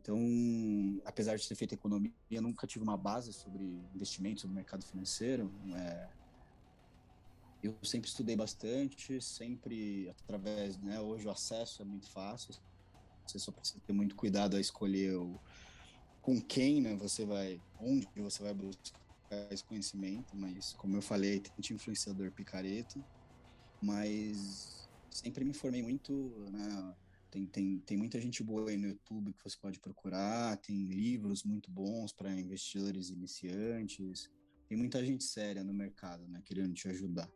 Então, 0.00 1.00
apesar 1.04 1.36
de 1.36 1.48
ter 1.48 1.54
feito 1.54 1.74
economia, 1.74 2.12
eu 2.30 2.42
nunca 2.42 2.66
tive 2.66 2.82
uma 2.82 2.96
base 2.96 3.32
sobre 3.32 3.62
investimentos 3.94 4.44
no 4.44 4.52
mercado 4.52 4.84
financeiro. 4.84 5.52
É, 5.74 6.08
eu 7.62 7.76
sempre 7.82 8.08
estudei 8.08 8.36
bastante, 8.36 9.20
sempre 9.22 10.10
através, 10.10 10.76
né, 10.78 11.00
hoje 11.00 11.26
o 11.26 11.30
acesso 11.30 11.80
é 11.80 11.84
muito 11.84 12.10
fácil. 12.10 12.54
Você 13.26 13.38
só 13.38 13.52
precisa 13.52 13.80
ter 13.86 13.92
muito 13.92 14.14
cuidado 14.16 14.56
a 14.56 14.60
escolher 14.60 15.16
o, 15.16 15.40
com 16.20 16.40
quem, 16.40 16.80
né, 16.80 16.94
você 16.96 17.24
vai, 17.24 17.62
onde 17.80 18.08
você 18.16 18.42
vai 18.42 18.52
buscar 18.52 18.98
esse 19.50 19.64
conhecimento, 19.64 20.36
mas 20.36 20.74
como 20.74 20.96
eu 20.96 21.02
falei, 21.02 21.40
tem 21.40 21.52
influenciador 21.74 22.30
picareta, 22.32 23.00
mas 23.80 24.88
sempre 25.10 25.44
me 25.44 25.54
formei 25.54 25.82
muito, 25.82 26.12
né, 26.50 26.94
tem, 27.34 27.46
tem, 27.46 27.78
tem 27.80 27.96
muita 27.96 28.20
gente 28.20 28.44
boa 28.44 28.70
aí 28.70 28.76
no 28.76 28.86
YouTube 28.86 29.32
que 29.32 29.42
você 29.42 29.58
pode 29.58 29.80
procurar, 29.80 30.56
tem 30.58 30.84
livros 30.84 31.42
muito 31.42 31.68
bons 31.68 32.12
para 32.12 32.32
investidores 32.32 33.10
iniciantes, 33.10 34.30
tem 34.68 34.78
muita 34.78 35.04
gente 35.04 35.24
séria 35.24 35.64
no 35.64 35.74
mercado, 35.74 36.28
né, 36.28 36.40
querendo 36.44 36.72
te 36.72 36.88
ajudar. 36.88 37.28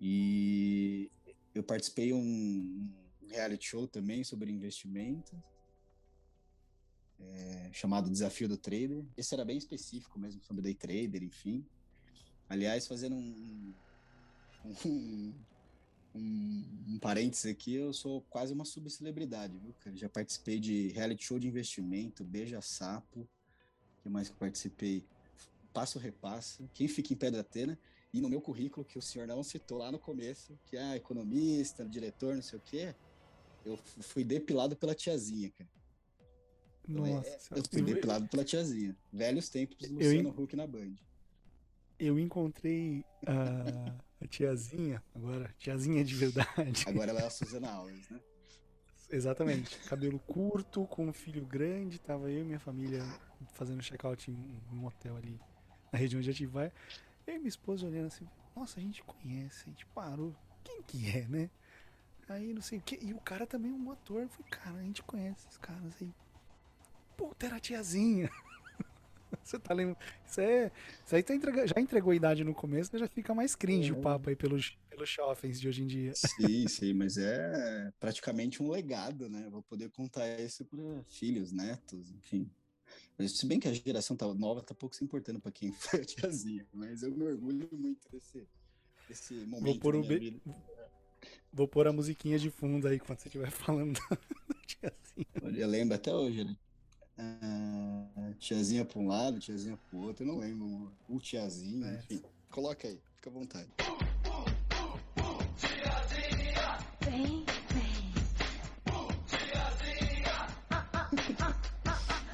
E 0.00 1.10
eu 1.52 1.64
participei 1.64 2.12
um, 2.12 2.20
um 2.20 3.26
reality 3.26 3.66
show 3.66 3.88
também 3.88 4.22
sobre 4.22 4.52
investimentos, 4.52 5.36
é, 7.18 7.70
chamado 7.72 8.08
Desafio 8.08 8.48
do 8.48 8.56
Trader. 8.56 9.04
Esse 9.16 9.34
era 9.34 9.44
bem 9.44 9.58
específico 9.58 10.20
mesmo, 10.20 10.40
sobre 10.44 10.62
day 10.62 10.74
trader, 10.74 11.24
enfim. 11.24 11.66
Aliás, 12.48 12.86
fazendo 12.86 13.16
um, 13.16 13.74
um, 14.86 15.34
um, 16.14 16.64
um 16.88 16.98
parênteses 16.98 17.46
aqui, 17.46 17.74
eu 17.74 17.92
sou 17.92 18.22
quase 18.22 18.52
uma 18.52 18.64
subcelebridade, 18.64 19.56
viu, 19.58 19.74
cara? 19.80 19.96
Já 19.96 20.08
participei 20.08 20.58
de 20.58 20.88
reality 20.88 21.24
show 21.24 21.38
de 21.38 21.48
investimento, 21.48 22.24
Beija 22.24 22.60
Sapo, 22.60 23.28
que 24.02 24.08
mais 24.08 24.28
que 24.28 24.34
eu 24.34 24.38
participei? 24.38 25.04
Passo 25.72 25.98
Repassa, 25.98 26.68
Quem 26.74 26.88
Fica 26.88 27.12
em 27.12 27.16
Pedra 27.16 27.42
Atena, 27.42 27.78
e 28.12 28.20
no 28.20 28.28
meu 28.28 28.40
currículo, 28.40 28.84
que 28.84 28.98
o 28.98 29.02
senhor 29.02 29.26
não 29.28 29.42
citou 29.42 29.78
lá 29.78 29.92
no 29.92 29.98
começo, 29.98 30.58
que 30.66 30.76
é 30.76 30.82
ah, 30.82 30.96
economista, 30.96 31.84
diretor, 31.84 32.34
não 32.34 32.42
sei 32.42 32.58
o 32.58 32.62
quê, 32.62 32.94
eu 33.64 33.78
fui 34.00 34.24
depilado 34.24 34.74
pela 34.74 34.94
tiazinha, 34.94 35.50
cara. 35.50 35.70
Nossa, 36.88 37.28
é, 37.28 37.58
eu 37.58 37.62
fui 37.70 37.82
depilado 37.82 38.26
pela 38.26 38.44
tiazinha. 38.44 38.96
Velhos 39.12 39.48
tempos 39.48 39.76
do 39.76 39.94
Luciano 39.94 40.34
eu, 40.36 40.42
Huck 40.42 40.56
na 40.56 40.66
Band. 40.66 40.94
Eu 41.98 42.18
encontrei 42.18 43.04
a, 43.26 43.94
a, 44.20 44.26
tiazinha, 44.26 45.02
agora, 45.14 45.54
tiazinha 45.58 46.04
de 46.04 46.14
verdade. 46.14 46.84
Agora 46.86 47.10
ela 47.10 47.20
é 47.20 47.26
a 47.26 47.30
Suzana 47.30 47.70
Alves, 47.70 48.08
né? 48.10 48.20
Exatamente. 49.10 49.76
Cabelo 49.88 50.18
curto, 50.20 50.86
com 50.86 51.06
um 51.06 51.12
filho 51.12 51.44
grande. 51.44 51.98
Tava 51.98 52.30
eu 52.30 52.42
e 52.42 52.44
minha 52.44 52.60
família 52.60 53.02
fazendo 53.54 53.82
check-out 53.82 54.30
em 54.30 54.60
um 54.72 54.86
hotel 54.86 55.16
ali 55.16 55.40
na 55.92 55.98
região 55.98 56.20
onde 56.20 56.30
a 56.30 56.32
gente 56.32 56.46
vai. 56.46 56.72
Eu 57.26 57.34
e 57.34 57.38
minha 57.38 57.48
esposa 57.48 57.86
olhando 57.86 58.06
assim, 58.06 58.28
nossa, 58.54 58.78
a 58.78 58.82
gente 58.82 59.02
conhece, 59.02 59.64
a 59.66 59.70
gente 59.70 59.86
parou. 59.86 60.34
Quem 60.62 60.82
que 60.82 61.10
é, 61.10 61.26
né? 61.26 61.50
Aí 62.28 62.54
não 62.54 62.62
sei 62.62 62.78
o 62.78 62.82
que. 62.82 62.96
E 63.02 63.12
o 63.12 63.20
cara 63.20 63.46
também 63.46 63.72
é 63.72 63.74
um 63.74 63.90
ator. 63.90 64.22
Eu 64.22 64.28
falei, 64.28 64.50
cara, 64.50 64.76
a 64.76 64.82
gente 64.82 65.02
conhece 65.02 65.46
esses 65.48 65.58
caras 65.58 65.92
aí. 66.00 66.14
Puta, 67.16 67.46
era 67.46 67.56
a 67.56 67.60
tiazinha. 67.60 68.30
Você 69.42 69.58
tá 69.58 69.74
lembrando? 69.74 69.98
Isso, 70.26 70.40
é, 70.40 70.70
isso 71.04 71.16
aí 71.16 71.22
tá 71.22 71.34
entrega, 71.34 71.66
já 71.66 71.80
entregou 71.80 72.12
a 72.12 72.16
idade 72.16 72.44
no 72.44 72.54
começo, 72.54 72.96
já 72.98 73.08
fica 73.08 73.34
mais 73.34 73.54
cringe 73.54 73.90
é. 73.90 73.92
o 73.92 74.00
papo 74.00 74.28
aí 74.28 74.36
pelos, 74.36 74.76
pelos 74.88 75.08
shoppings 75.08 75.60
de 75.60 75.68
hoje 75.68 75.82
em 75.82 75.86
dia. 75.86 76.12
Sim, 76.14 76.68
sim, 76.68 76.92
mas 76.92 77.16
é 77.16 77.92
praticamente 77.98 78.62
um 78.62 78.70
legado, 78.70 79.28
né? 79.28 79.48
vou 79.50 79.62
poder 79.62 79.90
contar 79.90 80.40
isso 80.40 80.64
para 80.64 80.78
filhos, 81.08 81.52
netos, 81.52 82.10
enfim. 82.12 82.50
Mas, 83.16 83.32
se 83.32 83.46
bem 83.46 83.60
que 83.60 83.68
a 83.68 83.72
geração 83.72 84.16
tá, 84.16 84.32
nova 84.32 84.62
tá 84.62 84.74
pouco 84.74 84.96
se 84.96 85.04
importando 85.04 85.40
para 85.40 85.52
quem 85.52 85.72
foi 85.78 86.00
a 86.00 86.04
tiazinha, 86.04 86.66
mas 86.72 87.02
eu 87.02 87.10
me 87.10 87.24
orgulho 87.24 87.68
muito 87.72 88.08
desse, 88.10 88.48
desse 89.08 89.34
momento. 89.34 89.64
Vou 89.64 89.78
pôr, 89.78 89.96
o 89.96 90.02
be... 90.02 90.40
Vou 91.52 91.68
pôr 91.68 91.86
a 91.86 91.92
musiquinha 91.92 92.38
de 92.38 92.50
fundo 92.50 92.88
aí 92.88 92.98
quando 92.98 93.18
você 93.18 93.28
estiver 93.28 93.50
falando 93.52 93.98
da 94.48 94.54
tiazinha. 94.66 95.60
Eu 95.60 95.68
lembro 95.68 95.94
até 95.94 96.14
hoje, 96.14 96.44
né? 96.44 96.56
Ah, 97.22 98.32
tiazinha 98.38 98.82
para 98.82 98.98
um 98.98 99.06
lado, 99.06 99.38
tiazinha 99.38 99.76
para 99.76 99.98
o 99.98 100.02
outro, 100.02 100.24
eu 100.24 100.28
não 100.28 100.38
lembro. 100.38 100.90
O 101.06 101.20
tiazinho, 101.20 101.86
é. 101.86 101.96
enfim. 101.96 102.22
Coloca 102.50 102.88
aí, 102.88 102.98
fica 103.16 103.28
à 103.28 103.32
vontade. 103.32 103.68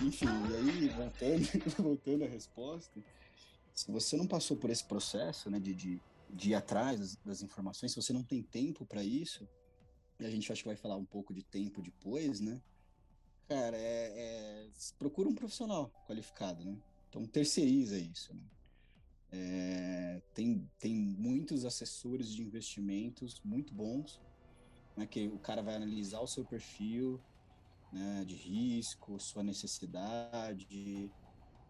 Enfim, 0.01 0.27
e 0.27 0.55
aí, 0.55 0.89
voltando, 0.89 1.49
voltando 1.83 2.25
à 2.25 2.29
resposta, 2.29 3.03
se 3.75 3.91
você 3.91 4.17
não 4.17 4.27
passou 4.27 4.57
por 4.57 4.71
esse 4.71 4.85
processo, 4.85 5.51
né, 5.51 5.59
de, 5.59 5.75
de, 5.75 6.01
de 6.31 6.51
ir 6.51 6.55
atrás 6.55 7.01
das, 7.01 7.17
das 7.25 7.43
informações, 7.43 7.91
se 7.91 7.97
você 7.97 8.13
não 8.13 8.23
tem 8.23 8.41
tempo 8.41 8.87
para 8.87 9.03
isso, 9.03 9.49
e 10.21 10.25
a 10.25 10.31
gente 10.31 10.51
acho 10.53 10.63
que 10.63 10.69
vai 10.69 10.77
falar 10.77 10.97
um 10.97 11.05
pouco 11.05 11.35
de 11.35 11.43
tempo 11.43 11.83
depois, 11.83 12.39
né? 12.41 12.63
Cara, 13.49 13.77
é, 13.77 14.13
é, 14.17 14.69
procura 14.99 15.29
um 15.29 15.35
profissional 15.35 15.93
qualificado, 16.07 16.65
né? 16.65 16.77
Então 17.09 17.25
terceiriza 17.25 17.97
isso. 17.97 18.35
Né? 18.35 18.43
É, 19.33 20.23
tem, 20.35 20.69
tem 20.79 20.95
muitos 20.95 21.65
assessores 21.65 22.33
de 22.33 22.43
investimentos 22.43 23.41
muito 23.45 23.73
bons, 23.73 24.21
né? 24.97 25.07
Que 25.07 25.29
o 25.29 25.39
cara 25.39 25.63
vai 25.63 25.77
analisar 25.77 26.21
o 26.21 26.27
seu 26.27 26.45
perfil 26.45 27.21
né, 27.93 28.25
de 28.27 28.35
risco, 28.35 29.19
sua 29.21 29.45
necessidade, 29.45 31.09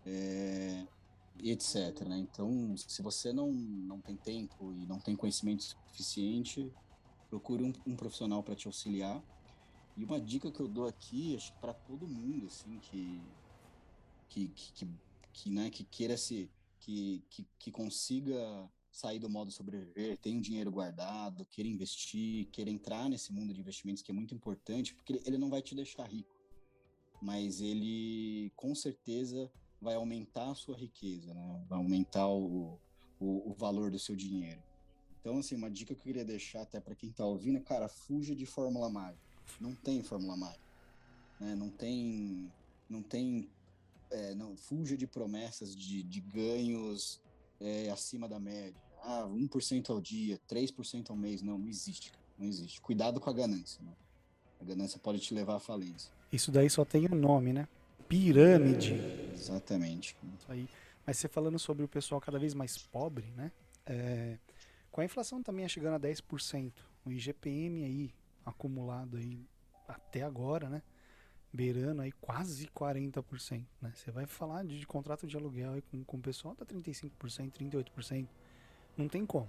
é, 0.06 0.86
etc. 1.42 2.06
Né? 2.08 2.18
Então, 2.18 2.74
se 2.76 3.02
você 3.02 3.34
não, 3.34 3.52
não 3.52 4.00
tem 4.00 4.16
tempo 4.16 4.72
e 4.72 4.86
não 4.86 4.98
tem 4.98 5.14
conhecimento 5.14 5.62
suficiente, 5.62 6.72
procure 7.28 7.62
um, 7.62 7.72
um 7.86 7.94
profissional 7.94 8.42
para 8.42 8.56
te 8.56 8.66
auxiliar 8.66 9.22
e 9.96 10.04
uma 10.04 10.20
dica 10.20 10.52
que 10.52 10.60
eu 10.60 10.68
dou 10.68 10.86
aqui, 10.86 11.34
acho 11.36 11.52
que 11.52 11.58
para 11.58 11.72
todo 11.72 12.06
mundo, 12.06 12.46
assim, 12.46 12.78
que, 12.78 13.22
que, 14.28 14.48
que, 14.48 14.88
que, 15.32 15.50
né, 15.50 15.70
que 15.70 15.84
queira 15.84 16.16
se, 16.18 16.50
que, 16.80 17.24
que, 17.30 17.46
que 17.58 17.70
consiga 17.70 18.68
sair 18.90 19.18
do 19.18 19.28
modo 19.28 19.50
sobreviver, 19.50 20.18
tem 20.18 20.36
um 20.36 20.40
dinheiro 20.40 20.70
guardado, 20.70 21.44
queira 21.46 21.68
investir, 21.68 22.46
queira 22.46 22.70
entrar 22.70 23.08
nesse 23.08 23.32
mundo 23.32 23.52
de 23.52 23.60
investimentos 23.60 24.02
que 24.02 24.10
é 24.10 24.14
muito 24.14 24.34
importante, 24.34 24.94
porque 24.94 25.20
ele 25.24 25.38
não 25.38 25.50
vai 25.50 25.62
te 25.62 25.74
deixar 25.74 26.04
rico, 26.04 26.34
mas 27.20 27.60
ele 27.60 28.52
com 28.56 28.74
certeza 28.74 29.50
vai 29.80 29.94
aumentar 29.94 30.50
a 30.50 30.54
sua 30.54 30.76
riqueza, 30.76 31.32
né? 31.34 31.64
vai 31.68 31.78
aumentar 31.78 32.26
o, 32.26 32.78
o, 33.18 33.50
o 33.50 33.54
valor 33.54 33.90
do 33.90 33.98
seu 33.98 34.16
dinheiro. 34.16 34.62
Então, 35.20 35.38
assim, 35.38 35.56
uma 35.56 35.70
dica 35.70 35.94
que 35.94 36.00
eu 36.00 36.04
queria 36.04 36.24
deixar 36.24 36.62
até 36.62 36.80
para 36.80 36.94
quem 36.94 37.10
está 37.10 37.26
ouvindo, 37.26 37.60
cara, 37.60 37.88
fuja 37.88 38.34
de 38.34 38.46
fórmula 38.46 38.88
mágica. 38.88 39.25
Não 39.60 39.74
tem 39.74 40.02
Fórmula 40.02 40.36
Mágica. 40.36 40.64
Né? 41.40 41.54
Não 41.54 41.68
tem. 41.68 42.52
Não 42.88 43.02
tem. 43.02 43.48
É, 44.10 44.34
não, 44.34 44.56
fuja 44.56 44.96
de 44.96 45.06
promessas 45.06 45.74
de, 45.74 46.02
de 46.02 46.20
ganhos 46.20 47.20
é, 47.60 47.90
acima 47.90 48.28
da 48.28 48.38
média. 48.38 48.80
Ah, 49.02 49.26
1% 49.28 49.90
ao 49.90 50.00
dia, 50.00 50.40
3% 50.48 51.10
ao 51.10 51.16
mês. 51.16 51.42
Não, 51.42 51.58
não 51.58 51.68
existe. 51.68 52.12
Não 52.38 52.46
existe. 52.46 52.80
Cuidado 52.80 53.20
com 53.20 53.28
a 53.30 53.32
ganância. 53.32 53.82
Né? 53.82 53.92
A 54.60 54.64
ganância 54.64 54.98
pode 54.98 55.18
te 55.20 55.34
levar 55.34 55.56
à 55.56 55.60
falência. 55.60 56.12
Isso 56.32 56.50
daí 56.50 56.68
só 56.68 56.84
tem 56.84 57.06
o 57.06 57.12
um 57.12 57.18
nome, 57.18 57.52
né? 57.52 57.68
Pirâmide. 58.08 58.94
É, 58.94 59.32
exatamente. 59.34 60.16
Isso 60.38 60.52
aí. 60.52 60.68
Mas 61.04 61.18
você 61.18 61.28
falando 61.28 61.58
sobre 61.58 61.84
o 61.84 61.88
pessoal 61.88 62.20
cada 62.20 62.38
vez 62.38 62.54
mais 62.54 62.78
pobre, 62.78 63.26
né? 63.36 63.52
É, 63.84 64.38
com 64.90 65.00
a 65.00 65.04
inflação 65.04 65.42
também 65.42 65.68
chegando 65.68 65.94
a 65.94 66.00
10%, 66.00 66.72
o 67.04 67.12
IGPM 67.12 67.84
aí 67.84 68.14
acumulado 68.46 69.16
aí 69.16 69.44
até 69.88 70.22
agora, 70.22 70.68
né? 70.68 70.82
Beirando 71.52 72.02
aí 72.02 72.12
quase 72.12 72.68
40%, 72.68 73.66
né? 73.82 73.92
Você 73.94 74.10
vai 74.10 74.26
falar 74.26 74.64
de, 74.64 74.78
de, 74.78 74.86
contrato 74.86 75.26
de 75.26 75.36
aluguel 75.36 75.72
aí 75.72 75.82
com, 75.82 76.04
com 76.04 76.16
o 76.16 76.20
pessoal 76.20 76.54
tá 76.54 76.64
35%, 76.64 77.10
38%. 77.18 78.28
Não 78.96 79.08
tem 79.08 79.26
como. 79.26 79.48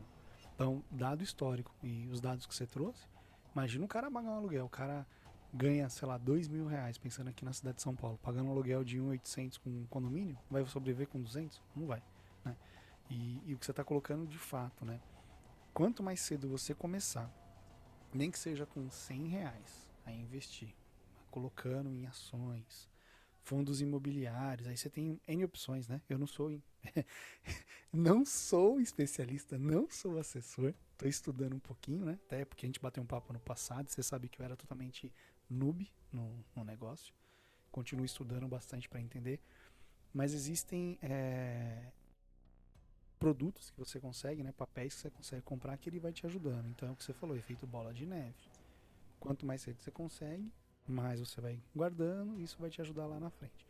Então, 0.56 0.84
dado 0.90 1.24
histórico 1.24 1.74
e 1.84 2.08
os 2.08 2.20
dados 2.20 2.46
que 2.46 2.56
você 2.56 2.66
trouxe, 2.66 3.08
imagina 3.54 3.86
o 3.86 3.88
cara 3.88 4.10
pagar 4.10 4.30
um 4.30 4.38
aluguel, 4.38 4.66
o 4.66 4.70
cara 4.70 5.06
ganha, 5.54 5.88
sei 5.90 6.08
lá, 6.08 6.18
dois 6.18 6.48
mil 6.48 6.66
reais, 6.66 6.98
pensando 6.98 7.30
aqui 7.30 7.46
na 7.46 7.54
cidade 7.54 7.78
de 7.78 7.84
São 7.84 7.96
Paulo, 7.96 8.20
pagando 8.22 8.48
um 8.48 8.52
aluguel 8.52 8.84
de 8.84 8.98
1.800 8.98 9.60
com 9.60 9.86
condomínio, 9.88 10.38
vai 10.50 10.66
sobreviver 10.66 11.08
com 11.08 11.22
200? 11.22 11.62
Não 11.76 11.86
vai, 11.86 12.02
né? 12.44 12.56
E, 13.10 13.42
e 13.46 13.54
o 13.54 13.58
que 13.58 13.66
você 13.66 13.72
está 13.72 13.84
colocando 13.84 14.26
de 14.28 14.38
fato, 14.38 14.84
né? 14.84 15.00
Quanto 15.74 16.02
mais 16.02 16.20
cedo 16.20 16.50
você 16.50 16.74
começar 16.74 17.32
nem 18.14 18.32
que 18.32 18.40
seja 18.40 18.66
com 18.66 18.90
100 18.90 19.28
reais 19.28 19.92
a 20.06 20.12
investir, 20.12 20.74
colocando 21.30 21.92
em 21.92 22.06
ações, 22.06 22.90
fundos 23.44 23.82
imobiliários, 23.82 24.68
aí 24.68 24.76
você 24.76 24.90
tem 24.90 25.20
N 25.28 25.44
opções, 25.46 25.88
né? 25.88 26.02
Eu 26.10 26.18
não 26.18 26.28
sou 26.28 26.62
não 27.94 28.26
sou 28.26 28.80
especialista, 28.80 29.58
não 29.58 29.90
sou 29.90 30.20
assessor, 30.20 30.74
estou 30.92 31.08
estudando 31.08 31.56
um 31.56 31.60
pouquinho, 31.60 32.06
né? 32.06 32.20
Até 32.26 32.44
porque 32.44 32.66
a 32.66 32.68
gente 32.68 32.80
bateu 32.80 33.02
um 33.02 33.06
papo 33.06 33.32
no 33.32 33.40
passado, 33.40 33.90
você 33.90 34.04
sabe 34.04 34.28
que 34.28 34.42
eu 34.42 34.46
era 34.46 34.56
totalmente 34.56 35.12
noob 35.50 35.90
no, 36.12 36.44
no 36.56 36.64
negócio. 36.64 37.14
Continuo 37.72 38.06
estudando 38.06 38.48
bastante 38.48 38.90
para 38.90 39.00
entender. 39.00 39.40
Mas 40.14 40.34
existem 40.34 40.98
é, 41.02 41.92
produtos 43.20 43.70
que 43.72 43.80
você 43.80 44.00
consegue, 44.00 44.44
né? 44.44 44.52
Papéis 44.52 44.96
que 44.96 45.02
você 45.02 45.10
consegue 45.10 45.42
comprar 45.42 45.78
que 45.78 45.90
ele 45.90 46.00
vai 46.00 46.12
te 46.12 46.26
ajudando. 46.26 46.68
Então 46.70 46.90
é 46.90 46.92
o 46.92 46.96
que 46.96 47.04
você 47.04 47.14
falou, 47.14 47.36
efeito 47.36 47.66
bola 47.66 47.94
de 47.94 48.06
neve. 48.06 48.36
Quanto 49.20 49.46
mais 49.46 49.62
cedo 49.62 49.78
você 49.80 49.92
consegue, 49.92 50.52
mais 50.88 51.20
você 51.20 51.42
vai 51.42 51.60
guardando, 51.76 52.40
e 52.40 52.44
isso 52.44 52.58
vai 52.60 52.70
te 52.70 52.82
ajudar 52.82 53.08
lá 53.08 53.20
na 53.20 53.30
frente. 53.30 53.66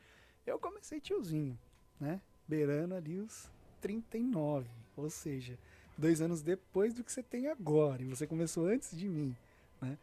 Eu 0.45 0.59
comecei 0.59 0.99
tiozinho, 0.99 1.57
né? 1.99 2.21
Beirando 2.47 2.95
ali 2.95 3.19
os 3.19 3.49
39, 3.81 4.69
ou 4.95 5.09
seja, 5.09 5.57
dois 5.97 6.21
anos 6.21 6.41
depois 6.41 6.93
do 6.93 7.03
que 7.03 7.11
você 7.11 7.23
tem 7.23 7.47
agora, 7.47 8.01
e 8.01 8.05
você 8.05 8.27
começou 8.27 8.67
antes 8.67 8.95
de 8.95 9.07
mim, 9.07 9.35
né? 9.81 9.97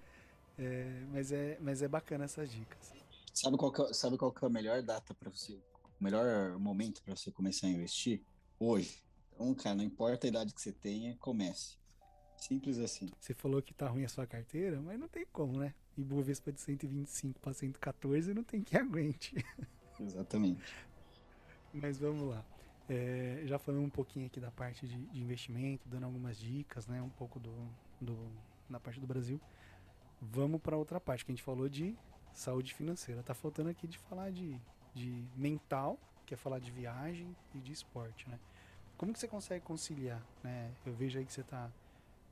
É, 0.58 1.04
mas, 1.10 1.32
é, 1.32 1.58
mas 1.60 1.82
é 1.82 1.88
bacana 1.88 2.24
essas 2.24 2.50
dicas. 2.50 2.92
Sabe 3.32 3.56
qual, 3.56 3.72
é, 3.74 3.92
sabe 3.92 4.16
qual 4.16 4.34
é 4.40 4.46
a 4.46 4.48
melhor 4.48 4.82
data 4.82 5.12
para 5.14 5.30
você, 5.30 5.54
o 6.00 6.04
melhor 6.04 6.58
momento 6.58 7.02
para 7.02 7.16
você 7.16 7.30
começar 7.30 7.66
a 7.66 7.70
investir? 7.70 8.22
Hoje. 8.58 9.03
Então, 9.34 9.54
cara, 9.54 9.76
não 9.76 9.84
importa 9.84 10.26
a 10.26 10.28
idade 10.28 10.54
que 10.54 10.60
você 10.60 10.72
tenha, 10.72 11.16
comece. 11.16 11.76
Simples 12.36 12.78
assim. 12.78 13.08
Você 13.18 13.32
falou 13.32 13.62
que 13.62 13.72
tá 13.72 13.88
ruim 13.88 14.04
a 14.04 14.08
sua 14.08 14.26
carteira, 14.26 14.80
mas 14.80 14.98
não 14.98 15.08
tem 15.08 15.24
como, 15.32 15.58
né? 15.58 15.74
Ibovespa 15.96 16.52
de 16.52 16.60
125 16.60 17.40
para 17.40 17.54
114 17.54 18.34
não 18.34 18.44
tem 18.44 18.62
que 18.62 18.76
aguente. 18.78 19.34
Exatamente. 19.98 20.62
Mas 21.72 21.98
vamos 21.98 22.28
lá. 22.28 22.44
É, 22.88 23.42
já 23.46 23.58
falamos 23.58 23.86
um 23.86 23.90
pouquinho 23.90 24.26
aqui 24.26 24.38
da 24.38 24.50
parte 24.50 24.86
de, 24.86 25.06
de, 25.06 25.22
investimento, 25.22 25.88
dando 25.88 26.04
algumas 26.04 26.38
dicas, 26.38 26.86
né? 26.86 27.00
Um 27.00 27.08
pouco 27.08 27.40
do, 27.40 27.50
do 28.00 28.16
na 28.68 28.78
parte 28.78 29.00
do 29.00 29.06
Brasil. 29.06 29.40
Vamos 30.20 30.60
para 30.60 30.76
outra 30.76 31.00
parte 31.00 31.24
que 31.24 31.32
a 31.32 31.34
gente 31.34 31.42
falou 31.42 31.68
de 31.68 31.96
saúde 32.32 32.74
financeira. 32.74 33.22
Tá 33.22 33.32
faltando 33.32 33.70
aqui 33.70 33.86
de 33.86 33.98
falar 33.98 34.30
de, 34.30 34.60
de 34.94 35.24
mental, 35.34 35.98
que 36.26 36.34
é 36.34 36.36
falar 36.36 36.58
de 36.58 36.70
viagem 36.70 37.34
e 37.54 37.58
de 37.58 37.72
esporte, 37.72 38.28
né? 38.28 38.38
Como 38.96 39.12
que 39.12 39.18
você 39.18 39.28
consegue 39.28 39.64
conciliar, 39.64 40.24
né? 40.42 40.72
Eu 40.86 40.94
vejo 40.94 41.18
aí 41.18 41.26
que 41.26 41.32
você 41.32 41.40
está 41.40 41.70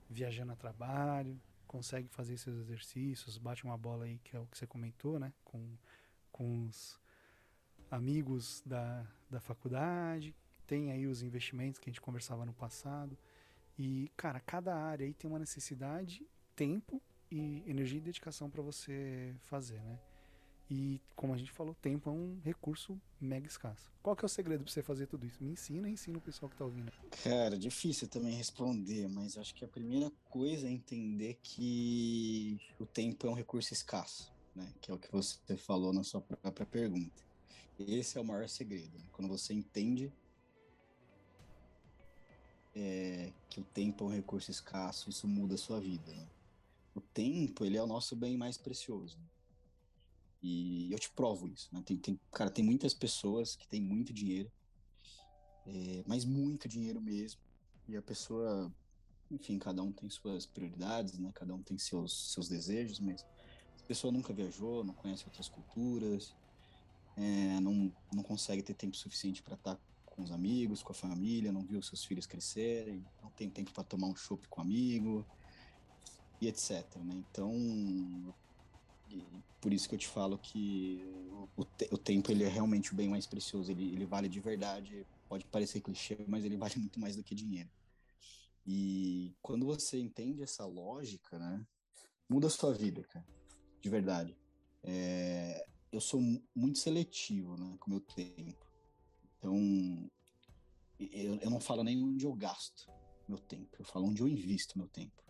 viajando 0.08 0.52
a 0.52 0.56
trabalho, 0.56 1.40
consegue 1.66 2.08
fazer 2.08 2.36
seus 2.36 2.58
exercícios, 2.58 3.38
bate 3.38 3.64
uma 3.64 3.76
bola 3.76 4.04
aí, 4.04 4.18
que 4.22 4.36
é 4.36 4.40
o 4.40 4.46
que 4.46 4.56
você 4.56 4.66
comentou, 4.66 5.18
né? 5.18 5.32
Com, 5.44 5.76
com 6.30 6.66
os 6.66 7.00
amigos 7.90 8.62
da, 8.64 9.06
da 9.28 9.40
faculdade, 9.40 10.34
tem 10.66 10.92
aí 10.92 11.06
os 11.06 11.22
investimentos 11.22 11.78
que 11.78 11.90
a 11.90 11.92
gente 11.92 12.00
conversava 12.00 12.46
no 12.46 12.52
passado. 12.52 13.18
E, 13.78 14.10
cara, 14.16 14.38
cada 14.38 14.74
área 14.74 15.04
aí 15.04 15.14
tem 15.14 15.28
uma 15.28 15.38
necessidade, 15.38 16.26
tempo 16.54 17.02
e 17.30 17.62
energia 17.66 17.98
e 17.98 18.02
dedicação 18.02 18.48
para 18.48 18.62
você 18.62 19.34
fazer, 19.40 19.80
né? 19.80 19.98
E, 20.74 21.02
como 21.14 21.34
a 21.34 21.36
gente 21.36 21.52
falou, 21.52 21.74
tempo 21.74 22.08
é 22.08 22.12
um 22.14 22.40
recurso 22.42 22.98
mega 23.20 23.46
escasso. 23.46 23.92
Qual 24.02 24.16
que 24.16 24.24
é 24.24 24.26
o 24.26 24.28
segredo 24.28 24.64
para 24.64 24.72
você 24.72 24.82
fazer 24.82 25.06
tudo 25.06 25.26
isso? 25.26 25.44
Me 25.44 25.52
ensina 25.52 25.86
e 25.86 25.92
ensina 25.92 26.16
o 26.16 26.20
pessoal 26.20 26.48
que 26.48 26.56
tá 26.56 26.64
ouvindo. 26.64 26.90
Cara, 27.22 27.58
difícil 27.58 28.08
também 28.08 28.34
responder, 28.34 29.06
mas 29.06 29.36
acho 29.36 29.54
que 29.54 29.66
a 29.66 29.68
primeira 29.68 30.10
coisa 30.30 30.66
é 30.66 30.70
entender 30.70 31.38
que 31.42 32.58
o 32.80 32.86
tempo 32.86 33.26
é 33.26 33.30
um 33.30 33.34
recurso 33.34 33.74
escasso, 33.74 34.32
né? 34.56 34.66
Que 34.80 34.90
é 34.90 34.94
o 34.94 34.98
que 34.98 35.12
você 35.12 35.58
falou 35.58 35.92
na 35.92 36.02
sua 36.02 36.22
própria 36.22 36.64
pergunta. 36.64 37.22
Esse 37.78 38.16
é 38.16 38.20
o 38.22 38.24
maior 38.24 38.48
segredo. 38.48 38.96
Né? 38.98 39.04
Quando 39.12 39.28
você 39.28 39.52
entende 39.52 40.10
é, 42.74 43.30
que 43.50 43.60
o 43.60 43.64
tempo 43.64 44.04
é 44.04 44.06
um 44.06 44.10
recurso 44.10 44.50
escasso, 44.50 45.10
isso 45.10 45.28
muda 45.28 45.54
a 45.54 45.58
sua 45.58 45.78
vida. 45.78 46.10
Né? 46.14 46.26
O 46.94 47.00
tempo, 47.02 47.62
ele 47.62 47.76
é 47.76 47.82
o 47.82 47.86
nosso 47.86 48.16
bem 48.16 48.38
mais 48.38 48.56
precioso. 48.56 49.18
E 50.42 50.92
eu 50.92 50.98
te 50.98 51.10
provo 51.10 51.46
isso, 51.48 51.68
né? 51.72 51.82
Tem, 51.84 51.96
tem, 51.96 52.18
cara, 52.32 52.50
tem 52.50 52.64
muitas 52.64 52.92
pessoas 52.92 53.54
que 53.54 53.66
têm 53.68 53.80
muito 53.80 54.12
dinheiro, 54.12 54.50
é, 55.66 56.02
mas 56.06 56.24
muito 56.24 56.68
dinheiro 56.68 57.00
mesmo. 57.00 57.40
E 57.88 57.96
a 57.96 58.02
pessoa, 58.02 58.72
enfim, 59.30 59.58
cada 59.58 59.82
um 59.82 59.92
tem 59.92 60.10
suas 60.10 60.44
prioridades, 60.44 61.18
né? 61.18 61.30
Cada 61.32 61.54
um 61.54 61.62
tem 61.62 61.78
seus, 61.78 62.32
seus 62.32 62.48
desejos, 62.48 62.98
mas 62.98 63.24
a 63.80 63.86
pessoa 63.86 64.12
nunca 64.12 64.32
viajou, 64.32 64.82
não 64.82 64.94
conhece 64.94 65.24
outras 65.26 65.48
culturas, 65.48 66.34
é, 67.16 67.60
não, 67.60 67.92
não 68.12 68.22
consegue 68.22 68.62
ter 68.62 68.74
tempo 68.74 68.96
suficiente 68.96 69.42
para 69.42 69.54
estar 69.54 69.76
tá 69.76 69.80
com 70.06 70.22
os 70.22 70.30
amigos, 70.30 70.82
com 70.82 70.92
a 70.92 70.94
família, 70.94 71.52
não 71.52 71.64
viu 71.64 71.80
seus 71.82 72.04
filhos 72.04 72.26
crescerem, 72.26 73.04
não 73.22 73.30
tem 73.30 73.48
tempo 73.48 73.72
para 73.72 73.84
tomar 73.84 74.08
um 74.08 74.16
chopp 74.16 74.46
com 74.48 74.60
um 74.60 74.64
amigo 74.64 75.26
e 76.40 76.48
etc. 76.48 76.96
Né? 76.96 77.14
Então, 77.14 78.34
por 79.60 79.72
isso 79.72 79.88
que 79.88 79.94
eu 79.94 79.98
te 79.98 80.08
falo 80.08 80.38
que 80.38 81.04
o, 81.56 81.64
te, 81.64 81.88
o, 81.92 81.98
tempo 81.98 82.30
ele 82.30 82.44
é 82.44 82.48
realmente 82.48 82.92
o 82.92 82.96
bem 82.96 83.08
mais 83.08 83.26
precioso. 83.26 83.70
Ele, 83.70 83.92
ele 83.92 84.04
vale 84.04 84.28
de 84.28 84.40
verdade. 84.40 85.06
Pode 85.28 85.44
parecer 85.46 85.80
clichê, 85.80 86.24
mas 86.28 86.44
ele 86.44 86.56
vale 86.58 86.74
muito 86.76 87.00
mais 87.00 87.16
do 87.16 87.22
que 87.22 87.34
dinheiro. 87.34 87.70
E 88.66 89.34
quando 89.42 89.66
você 89.66 89.98
entende 89.98 90.42
essa 90.42 90.64
lógica, 90.64 91.38
né, 91.38 91.66
muda 92.28 92.46
a 92.46 92.50
sua 92.50 92.72
vida, 92.72 93.02
cara, 93.04 93.26
de 93.80 93.88
verdade. 93.88 94.36
É, 94.82 95.66
eu 95.90 96.00
sou 96.00 96.20
muito 96.54 96.78
seletivo, 96.78 97.56
né, 97.56 97.76
com 97.78 97.88
o 97.88 97.94
meu 97.94 98.00
tempo. 98.00 98.66
Então, 99.38 100.10
eu, 100.98 101.36
eu 101.36 101.50
não 101.50 101.60
falo 101.60 101.82
nem 101.82 102.02
onde 102.02 102.24
eu 102.24 102.32
gasto 102.32 102.90
meu 103.28 103.38
tempo, 103.38 103.76
eu 103.78 103.84
falo 103.84 104.06
onde 104.06 104.22
eu 104.22 104.28
invisto 104.28 104.78
meu 104.78 104.88
tempo. 104.88 105.22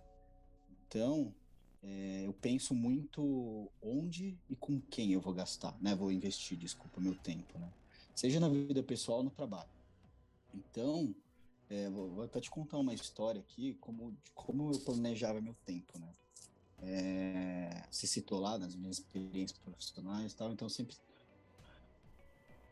Então, 0.87 1.35
é, 1.83 2.27
eu 2.27 2.33
penso 2.33 2.75
muito 2.75 3.71
onde 3.83 4.39
e 4.49 4.55
com 4.55 4.81
quem 4.81 5.13
eu 5.13 5.21
vou 5.21 5.35
gastar, 5.35 5.77
né? 5.81 5.95
Vou 5.95 6.13
investir, 6.13 6.57
desculpa, 6.57 7.01
meu 7.01 7.15
tempo, 7.17 7.59
né? 7.59 7.73
Seja 8.15 8.39
na 8.39 8.49
vida 8.49 8.83
pessoal 8.83 9.19
ou 9.19 9.25
no 9.25 9.31
trabalho. 9.31 9.71
Então, 10.55 11.15
é, 11.69 11.91
vou, 11.91 12.11
vou, 12.11 12.25
até 12.25 12.41
te 12.41 12.51
contar 12.51 12.79
uma 12.79 12.95
história 12.95 13.41
aqui, 13.41 13.75
como, 13.81 14.17
como 14.35 14.73
eu 14.73 14.79
planejava 14.81 15.41
meu 15.41 15.57
tempo, 15.67 15.99
né? 15.99 16.15
É, 16.85 17.85
se 17.91 18.07
citou 18.07 18.39
lá 18.39 18.59
nas 18.59 18.75
minhas 18.77 18.99
experiências 18.99 19.59
profissionais 19.59 20.33
e 20.33 20.37
tal, 20.37 20.53
então 20.53 20.69
sempre 20.69 20.97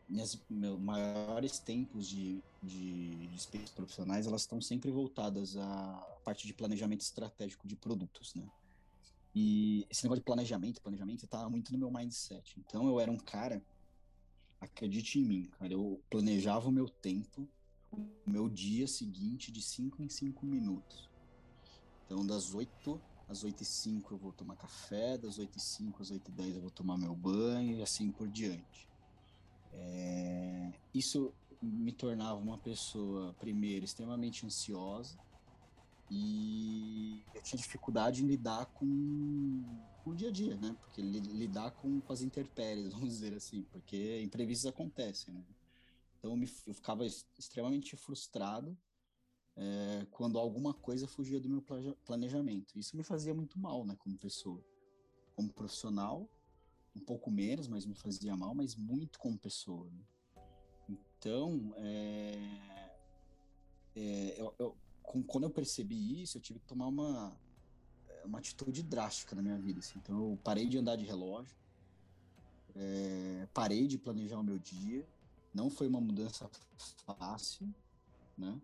minhas 0.07 0.37
meus 0.49 0.77
maiores 0.77 1.59
tempos 1.59 2.07
de, 2.09 2.43
de, 2.61 3.27
de 3.27 3.35
experiências 3.35 3.73
profissionais 3.73 4.27
elas 4.27 4.41
estão 4.41 4.59
sempre 4.59 4.91
voltadas 4.91 5.55
à 5.55 6.05
parte 6.25 6.45
de 6.45 6.53
planejamento 6.53 6.99
estratégico 6.99 7.65
de 7.65 7.77
produtos, 7.77 8.35
né? 8.35 8.43
E 9.33 9.85
esse 9.89 10.03
negócio 10.03 10.21
de 10.21 10.25
planejamento, 10.25 10.81
planejamento, 10.81 11.27
tá 11.27 11.49
muito 11.49 11.71
no 11.71 11.77
meu 11.77 11.91
mindset. 11.91 12.59
Então 12.59 12.87
eu 12.87 12.99
era 12.99 13.09
um 13.09 13.17
cara, 13.17 13.63
acredite 14.59 15.19
em 15.19 15.23
mim, 15.23 15.49
cara, 15.57 15.73
eu 15.73 16.01
planejava 16.09 16.67
o 16.67 16.71
meu 16.71 16.89
tempo, 16.89 17.47
o 17.91 18.29
meu 18.29 18.49
dia 18.49 18.87
seguinte 18.87 19.51
de 19.51 19.61
5 19.61 20.01
em 20.03 20.09
5 20.09 20.45
minutos. 20.45 21.09
Então 22.05 22.25
das 22.25 22.53
8 22.53 23.01
às 23.29 23.43
8 23.43 23.61
e 23.61 23.65
5 23.65 24.13
eu 24.13 24.17
vou 24.17 24.33
tomar 24.33 24.57
café, 24.57 25.17
das 25.17 25.39
8 25.39 25.57
e 25.57 25.61
5 25.61 26.01
às 26.01 26.11
8 26.11 26.27
e 26.27 26.31
10 26.31 26.55
eu 26.55 26.61
vou 26.61 26.71
tomar 26.71 26.97
meu 26.97 27.15
banho 27.15 27.77
e 27.77 27.81
assim 27.81 28.11
por 28.11 28.27
diante. 28.27 28.89
É... 29.71 30.73
Isso 30.93 31.33
me 31.61 31.91
tornava 31.93 32.39
uma 32.39 32.57
pessoa, 32.57 33.33
primeiro, 33.35 33.85
extremamente 33.85 34.45
ansiosa, 34.45 35.17
e 36.13 37.23
eu 37.33 37.41
tinha 37.41 37.57
dificuldade 37.57 38.21
em 38.21 38.27
lidar 38.27 38.65
com, 38.65 39.63
com 40.03 40.09
o 40.09 40.15
dia 40.15 40.27
a 40.27 40.31
dia, 40.31 40.57
né? 40.57 40.75
Porque 40.81 41.01
lidar 41.01 41.71
com, 41.71 42.01
com, 42.01 42.11
as 42.11 42.21
intempéries, 42.21 42.91
vamos 42.91 43.07
dizer 43.07 43.33
assim, 43.33 43.63
porque 43.71 44.21
imprevistos 44.21 44.67
acontecem, 44.67 45.33
né? 45.33 45.41
Então 46.19 46.31
eu, 46.31 46.37
me, 46.37 46.49
eu 46.67 46.73
ficava 46.73 47.05
extremamente 47.05 47.95
frustrado 47.95 48.77
é, 49.55 50.05
quando 50.11 50.37
alguma 50.37 50.73
coisa 50.73 51.07
fugia 51.07 51.39
do 51.39 51.47
meu 51.47 51.63
planejamento. 52.05 52.77
Isso 52.77 52.97
me 52.97 53.03
fazia 53.03 53.33
muito 53.33 53.57
mal, 53.57 53.85
né, 53.85 53.95
como 53.97 54.17
pessoa. 54.17 54.61
Como 55.33 55.51
profissional, 55.53 56.29
um 56.93 56.99
pouco 56.99 57.31
menos, 57.31 57.69
mas 57.69 57.85
me 57.85 57.95
fazia 57.95 58.35
mal, 58.35 58.53
mas 58.53 58.75
muito 58.75 59.17
como 59.17 59.37
pessoa. 59.37 59.89
Né? 59.89 60.03
Então, 60.89 61.73
é, 61.77 62.37
é, 63.95 64.35
eu, 64.37 64.53
eu, 64.59 64.75
quando 65.27 65.43
eu 65.43 65.49
percebi 65.49 66.21
isso, 66.21 66.37
eu 66.37 66.41
tive 66.41 66.59
que 66.59 66.65
tomar 66.65 66.87
uma, 66.87 67.35
uma 68.23 68.39
atitude 68.39 68.81
drástica 68.83 69.35
na 69.35 69.41
minha 69.41 69.57
vida. 69.57 69.79
Assim. 69.79 69.99
Então, 69.99 70.31
eu 70.31 70.39
parei 70.43 70.67
de 70.67 70.77
andar 70.77 70.95
de 70.95 71.05
relógio, 71.05 71.55
é, 72.75 73.47
parei 73.53 73.87
de 73.87 73.97
planejar 73.97 74.39
o 74.39 74.43
meu 74.43 74.57
dia. 74.57 75.05
Não 75.53 75.69
foi 75.69 75.87
uma 75.87 75.99
mudança 75.99 76.49
fácil, 77.05 77.67
né? 78.37 78.59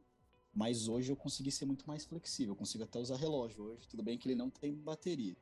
Mas 0.55 0.87
hoje 0.87 1.11
eu 1.11 1.15
consegui 1.15 1.51
ser 1.51 1.65
muito 1.65 1.85
mais 1.85 2.05
flexível. 2.05 2.53
Eu 2.53 2.55
consigo 2.55 2.83
até 2.83 2.99
usar 2.99 3.17
relógio 3.17 3.63
hoje. 3.63 3.87
Tudo 3.87 4.01
bem 4.01 4.17
que 4.17 4.27
ele 4.27 4.35
não 4.35 4.49
tem 4.49 4.73
bateria, 4.73 5.35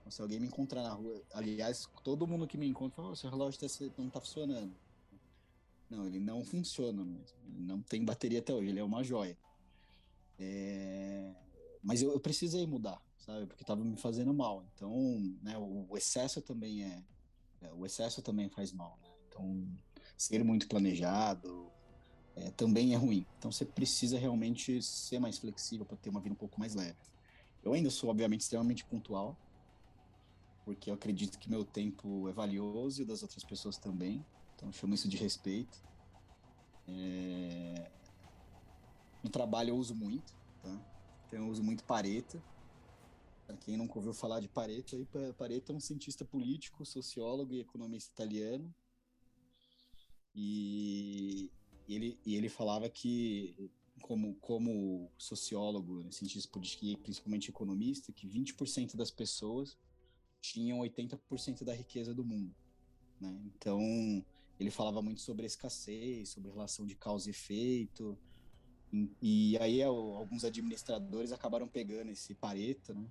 Então, 0.00 0.10
se 0.10 0.20
alguém 0.20 0.40
me 0.40 0.46
encontrar 0.46 0.82
na 0.82 0.92
rua, 0.92 1.22
aliás, 1.32 1.88
todo 2.02 2.26
mundo 2.26 2.46
que 2.46 2.58
me 2.58 2.66
encontra 2.66 2.96
fala, 2.96 3.10
oh, 3.10 3.16
seu 3.16 3.30
relógio 3.30 3.60
tá, 3.60 3.66
não 3.96 4.10
tá 4.10 4.20
funcionando. 4.20 4.74
Não, 5.88 6.06
ele 6.06 6.20
não 6.20 6.44
funciona 6.44 7.02
mesmo. 7.02 7.38
Ele 7.46 7.60
não 7.60 7.80
tem 7.80 8.04
bateria 8.04 8.40
até 8.40 8.52
hoje, 8.52 8.68
ele 8.68 8.80
é 8.80 8.84
uma 8.84 9.02
joia. 9.02 9.38
É... 10.38 11.32
Mas 11.82 12.02
eu, 12.02 12.12
eu, 12.12 12.20
precisei 12.20 12.66
mudar, 12.66 13.00
sabe? 13.18 13.46
Porque 13.46 13.64
tava 13.64 13.84
me 13.84 13.96
fazendo 13.96 14.32
mal. 14.34 14.64
Então, 14.74 14.92
né, 15.42 15.56
o, 15.56 15.86
o 15.88 15.96
excesso 15.96 16.40
também 16.40 16.84
é, 16.84 17.02
é, 17.62 17.72
O 17.72 17.84
excesso 17.84 18.22
também 18.22 18.48
faz 18.48 18.72
mal, 18.72 18.98
né? 19.02 19.08
Então, 19.28 19.66
ser 20.16 20.42
muito 20.44 20.68
planejado 20.68 21.70
é, 22.36 22.50
também 22.50 22.94
é 22.94 22.96
ruim. 22.96 23.26
Então, 23.38 23.50
você 23.50 23.64
precisa 23.64 24.18
realmente 24.18 24.82
ser 24.82 25.18
mais 25.18 25.38
flexível 25.38 25.84
para 25.84 25.96
ter 25.96 26.10
uma 26.10 26.20
vida 26.20 26.32
um 26.32 26.38
pouco 26.38 26.58
mais 26.58 26.74
leve. 26.74 26.96
Eu 27.62 27.72
ainda 27.72 27.90
sou, 27.90 28.10
obviamente, 28.10 28.42
extremamente 28.42 28.84
pontual, 28.84 29.36
porque 30.64 30.90
eu 30.90 30.94
acredito 30.94 31.38
que 31.38 31.50
meu 31.50 31.64
tempo 31.64 32.28
é 32.28 32.32
valioso 32.32 33.02
e 33.02 33.04
das 33.04 33.22
outras 33.22 33.44
pessoas 33.44 33.76
também. 33.76 34.24
Então, 34.54 34.72
chamo 34.72 34.94
isso 34.94 35.08
de 35.08 35.16
respeito. 35.16 35.82
É... 36.86 37.90
No 39.22 39.30
trabalho 39.30 39.70
eu 39.70 39.76
uso 39.76 39.94
muito, 39.94 40.34
tá? 40.62 40.80
Então, 41.26 41.40
eu 41.40 41.48
uso 41.48 41.62
muito 41.62 41.84
Pareto. 41.84 42.42
Para 43.46 43.56
quem 43.56 43.76
nunca 43.76 43.98
ouviu 43.98 44.12
falar 44.12 44.40
de 44.40 44.48
Pareto, 44.48 44.96
aí, 44.96 45.06
Pareto 45.32 45.72
é 45.72 45.74
um 45.74 45.80
cientista 45.80 46.24
político, 46.24 46.84
sociólogo 46.84 47.54
e 47.54 47.60
economista 47.60 48.12
italiano. 48.12 48.74
E 50.34 51.50
ele, 51.88 52.18
e 52.24 52.34
ele 52.36 52.48
falava 52.48 52.88
que, 52.88 53.70
como, 54.02 54.34
como 54.36 55.10
sociólogo, 55.16 56.02
né, 56.02 56.10
cientista 56.10 56.50
político 56.50 56.84
e 56.84 56.96
principalmente 56.96 57.50
economista, 57.50 58.12
que 58.12 58.26
20% 58.26 58.96
das 58.96 59.10
pessoas 59.10 59.76
tinham 60.40 60.78
80% 60.80 61.64
da 61.64 61.74
riqueza 61.74 62.14
do 62.14 62.24
mundo. 62.24 62.54
Né? 63.20 63.40
Então, 63.46 63.80
ele 64.60 64.70
falava 64.70 65.02
muito 65.02 65.20
sobre 65.20 65.44
a 65.44 65.46
escassez, 65.46 66.28
sobre 66.28 66.50
relação 66.50 66.86
de 66.86 66.94
causa 66.94 67.28
e 67.28 67.30
efeito. 67.30 68.16
E, 68.92 69.58
aí 69.58 69.82
alguns 69.82 70.44
administradores 70.44 71.32
acabaram 71.32 71.68
pegando 71.68 72.10
esse 72.10 72.34
Pareto, 72.34 72.94
né, 72.94 73.06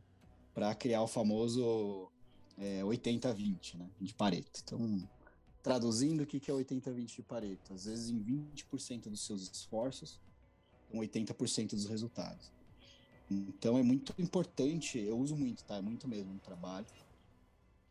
para 0.54 0.74
criar 0.74 1.04
o 1.04 1.08
famoso 1.08 2.12
é, 2.58 2.82
80-20, 2.82 3.76
né, 3.76 3.90
de 4.02 4.14
Pareto. 4.14 4.62
Então, 4.64 5.08
traduzindo, 5.62 6.22
o 6.22 6.26
que 6.26 6.50
é 6.50 6.54
80-20 6.54 7.16
de 7.18 7.22
Pareto? 7.22 7.74
Às 7.74 7.86
vezes, 7.86 8.10
em 8.10 8.20
20% 8.20 9.10
dos 9.10 9.26
seus 9.26 9.44
esforços, 9.52 10.20
com 10.90 11.00
80% 11.00 11.72
dos 11.72 11.86
resultados. 11.86 12.52
Então, 13.30 13.78
é 13.78 13.84
muito 13.84 14.14
importante, 14.18 14.98
eu 14.98 15.18
uso 15.20 15.36
muito, 15.36 15.64
tá? 15.64 15.76
É 15.76 15.82
muito 15.82 16.08
mesmo 16.08 16.34
no 16.34 16.40
trabalho. 16.40 16.88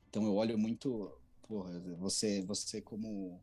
Então, 0.08 0.24
eu 0.24 0.34
olho 0.34 0.58
muito 0.58 1.12
porra, 1.46 1.78
você, 1.98 2.42
você 2.42 2.80
como 2.80 3.40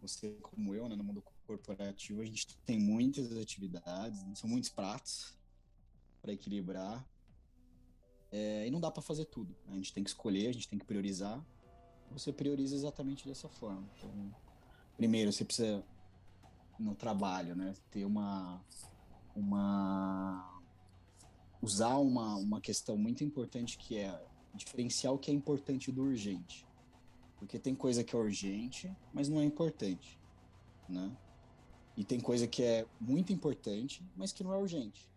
você 0.00 0.30
como 0.42 0.74
eu, 0.74 0.88
né, 0.88 0.94
no 0.94 1.02
mundo 1.02 1.22
corporativo, 1.48 2.20
a 2.20 2.26
gente 2.26 2.46
tem 2.58 2.78
muitas 2.78 3.34
atividades, 3.38 4.22
né, 4.22 4.34
são 4.34 4.48
muitos 4.50 4.68
pratos 4.68 5.34
para 6.20 6.30
equilibrar. 6.30 7.02
É, 8.30 8.66
e 8.66 8.70
não 8.70 8.78
dá 8.78 8.90
para 8.90 9.02
fazer 9.02 9.24
tudo. 9.24 9.56
Né? 9.66 9.72
A 9.72 9.76
gente 9.76 9.94
tem 9.94 10.04
que 10.04 10.10
escolher, 10.10 10.48
a 10.48 10.52
gente 10.52 10.68
tem 10.68 10.78
que 10.78 10.84
priorizar. 10.84 11.42
Você 12.10 12.30
prioriza 12.30 12.74
exatamente 12.76 13.26
dessa 13.26 13.48
forma. 13.48 13.88
Então, 13.96 14.34
primeiro, 14.98 15.32
você 15.32 15.42
precisa 15.42 15.82
no 16.78 16.94
trabalho, 16.94 17.56
né, 17.56 17.72
ter 17.90 18.04
uma 18.04 18.62
uma 19.34 20.60
usar 21.62 21.96
uma, 21.96 22.36
uma 22.36 22.60
questão 22.60 22.96
muito 22.96 23.24
importante 23.24 23.78
que 23.78 23.96
é 23.96 24.22
diferenciar 24.54 25.12
o 25.12 25.18
que 25.18 25.30
é 25.30 25.34
importante 25.34 25.90
do 25.90 26.02
urgente. 26.02 26.66
Porque 27.38 27.58
tem 27.58 27.74
coisa 27.74 28.04
que 28.04 28.14
é 28.14 28.18
urgente, 28.18 28.94
mas 29.12 29.28
não 29.28 29.40
é 29.40 29.44
importante, 29.44 30.20
né? 30.88 31.16
E 31.98 32.04
tem 32.04 32.20
coisa 32.20 32.46
que 32.46 32.62
é 32.62 32.86
muito 33.00 33.32
importante, 33.32 34.08
mas 34.14 34.32
que 34.32 34.44
não 34.44 34.52
é 34.52 34.56
urgente. 34.56 35.10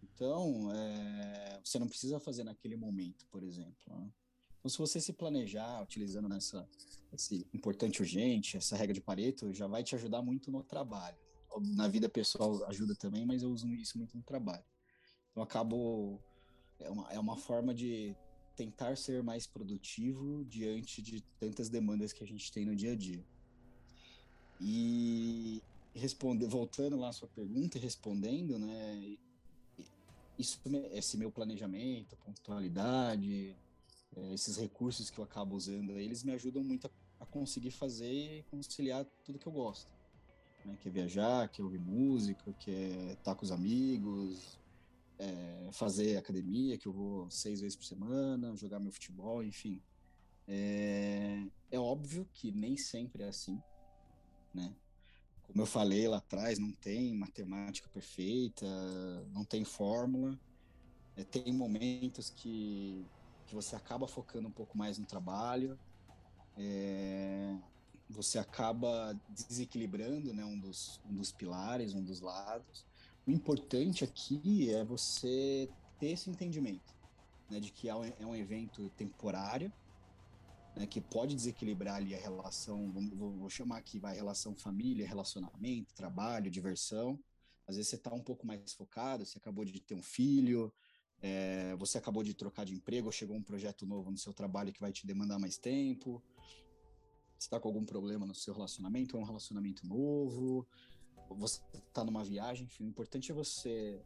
Então, 0.00 0.70
é, 0.72 1.60
você 1.64 1.76
não 1.76 1.88
precisa 1.88 2.20
fazer 2.20 2.44
naquele 2.44 2.76
momento, 2.76 3.26
por 3.32 3.42
exemplo. 3.42 3.74
Né? 3.88 4.08
Então, 4.56 4.70
se 4.70 4.78
você 4.78 5.00
se 5.00 5.12
planejar 5.12 5.82
utilizando 5.82 6.28
nessa, 6.28 6.68
esse 7.12 7.44
importante 7.52 8.00
urgente, 8.00 8.56
essa 8.56 8.76
regra 8.76 8.94
de 8.94 9.00
Pareto, 9.00 9.52
já 9.52 9.66
vai 9.66 9.82
te 9.82 9.96
ajudar 9.96 10.22
muito 10.22 10.52
no 10.52 10.62
trabalho. 10.62 11.18
Na 11.74 11.88
vida 11.88 12.08
pessoal 12.08 12.64
ajuda 12.66 12.94
também, 12.94 13.26
mas 13.26 13.42
eu 13.42 13.50
uso 13.50 13.66
isso 13.74 13.98
muito 13.98 14.16
no 14.16 14.22
trabalho. 14.22 14.64
Então, 15.32 15.42
acabo. 15.42 16.22
É 16.78 16.90
uma, 16.90 17.12
é 17.12 17.18
uma 17.18 17.36
forma 17.36 17.74
de 17.74 18.16
tentar 18.54 18.96
ser 18.96 19.20
mais 19.20 19.48
produtivo 19.48 20.44
diante 20.44 21.02
de 21.02 21.22
tantas 21.40 21.68
demandas 21.68 22.12
que 22.12 22.22
a 22.22 22.26
gente 22.26 22.52
tem 22.52 22.64
no 22.64 22.76
dia 22.76 22.92
a 22.92 22.96
dia. 22.96 23.26
E 24.60 25.60
responder, 25.94 26.46
voltando 26.46 26.96
lá 26.96 27.08
à 27.08 27.12
sua 27.12 27.28
pergunta 27.28 27.78
e 27.78 27.80
respondendo, 27.80 28.58
né, 28.58 29.16
isso, 30.38 30.60
esse 30.92 31.16
meu 31.16 31.30
planejamento, 31.30 32.16
pontualidade, 32.16 33.56
é, 34.16 34.34
esses 34.34 34.56
recursos 34.56 35.10
que 35.10 35.18
eu 35.18 35.24
acabo 35.24 35.54
usando, 35.54 35.98
eles 35.98 36.22
me 36.22 36.32
ajudam 36.32 36.62
muito 36.62 36.86
a, 36.86 36.90
a 37.20 37.26
conseguir 37.26 37.70
fazer 37.70 38.38
e 38.38 38.42
conciliar 38.44 39.04
tudo 39.24 39.38
que 39.38 39.46
eu 39.46 39.52
gosto. 39.52 39.92
Né, 40.64 40.76
que 40.80 40.88
é 40.88 40.90
viajar, 40.90 41.48
que 41.48 41.60
é 41.60 41.64
ouvir 41.64 41.78
música, 41.78 42.52
que 42.54 42.70
é 42.70 43.12
estar 43.12 43.34
com 43.34 43.44
os 43.44 43.52
amigos, 43.52 44.58
é, 45.18 45.68
fazer 45.72 46.16
academia, 46.16 46.78
que 46.78 46.88
eu 46.88 46.92
vou 46.92 47.30
seis 47.30 47.60
vezes 47.60 47.76
por 47.76 47.84
semana, 47.84 48.56
jogar 48.56 48.80
meu 48.80 48.92
futebol, 48.92 49.44
enfim. 49.44 49.80
É, 50.48 51.46
é 51.70 51.78
óbvio 51.78 52.28
que 52.34 52.50
nem 52.50 52.76
sempre 52.76 53.22
é 53.22 53.28
assim, 53.28 53.60
né? 54.52 54.74
Como 55.46 55.62
eu 55.62 55.66
falei 55.66 56.08
lá 56.08 56.16
atrás, 56.18 56.58
não 56.58 56.72
tem 56.72 57.14
matemática 57.14 57.88
perfeita, 57.88 58.66
não 59.32 59.44
tem 59.44 59.64
fórmula. 59.64 60.38
É, 61.16 61.22
tem 61.22 61.52
momentos 61.52 62.30
que, 62.30 63.06
que 63.46 63.54
você 63.54 63.76
acaba 63.76 64.08
focando 64.08 64.48
um 64.48 64.52
pouco 64.52 64.76
mais 64.76 64.98
no 64.98 65.06
trabalho, 65.06 65.78
é, 66.56 67.56
você 68.08 68.38
acaba 68.38 69.18
desequilibrando 69.28 70.32
né, 70.32 70.44
um, 70.44 70.58
dos, 70.58 71.00
um 71.08 71.14
dos 71.14 71.32
pilares, 71.32 71.94
um 71.94 72.02
dos 72.02 72.20
lados. 72.20 72.84
O 73.26 73.30
importante 73.30 74.04
aqui 74.04 74.70
é 74.70 74.84
você 74.84 75.68
ter 75.98 76.08
esse 76.08 76.28
entendimento 76.28 76.94
né, 77.48 77.60
de 77.60 77.70
que 77.70 77.88
é 77.88 77.94
um, 77.94 78.04
é 78.04 78.26
um 78.26 78.34
evento 78.34 78.90
temporário, 78.90 79.72
né, 80.76 80.86
que 80.86 81.00
pode 81.00 81.34
desequilibrar 81.34 81.96
ali 81.96 82.14
a 82.14 82.18
relação, 82.18 82.90
vou, 82.92 83.32
vou 83.32 83.50
chamar 83.50 83.78
aqui, 83.78 83.98
vai, 83.98 84.14
relação 84.14 84.54
família, 84.54 85.06
relacionamento, 85.06 85.94
trabalho, 85.94 86.50
diversão. 86.50 87.18
Às 87.66 87.76
vezes 87.76 87.90
você 87.90 87.96
está 87.96 88.12
um 88.12 88.22
pouco 88.22 88.46
mais 88.46 88.72
focado, 88.74 89.24
você 89.24 89.38
acabou 89.38 89.64
de 89.64 89.80
ter 89.80 89.94
um 89.94 90.02
filho, 90.02 90.72
é, 91.22 91.74
você 91.76 91.96
acabou 91.96 92.22
de 92.22 92.34
trocar 92.34 92.64
de 92.64 92.74
emprego, 92.74 93.06
ou 93.06 93.12
chegou 93.12 93.36
um 93.36 93.42
projeto 93.42 93.86
novo 93.86 94.10
no 94.10 94.18
seu 94.18 94.34
trabalho 94.34 94.72
que 94.72 94.80
vai 94.80 94.92
te 94.92 95.06
demandar 95.06 95.38
mais 95.38 95.56
tempo, 95.56 96.22
você 97.38 97.46
está 97.46 97.60
com 97.60 97.68
algum 97.68 97.84
problema 97.84 98.26
no 98.26 98.34
seu 98.34 98.52
relacionamento, 98.52 99.16
é 99.16 99.20
um 99.20 99.24
relacionamento 99.24 99.86
novo, 99.86 100.66
você 101.30 101.60
está 101.74 102.04
numa 102.04 102.24
viagem, 102.24 102.66
enfim, 102.66 102.84
o 102.84 102.88
importante 102.88 103.30
é 103.30 103.34
você 103.34 104.02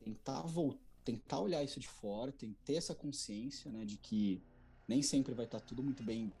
tentar 0.00 0.42
voltar, 0.42 0.84
tentar 1.04 1.40
olhar 1.40 1.62
isso 1.62 1.78
de 1.78 1.88
fora, 1.88 2.32
ter 2.32 2.74
essa 2.74 2.94
consciência, 2.94 3.70
né, 3.70 3.84
de 3.84 3.98
que 3.98 4.42
nem 4.86 5.02
sempre 5.02 5.34
vai 5.34 5.44
estar 5.44 5.60
tá 5.60 5.66
tudo 5.66 5.82
muito 5.82 6.02
bem 6.02 6.32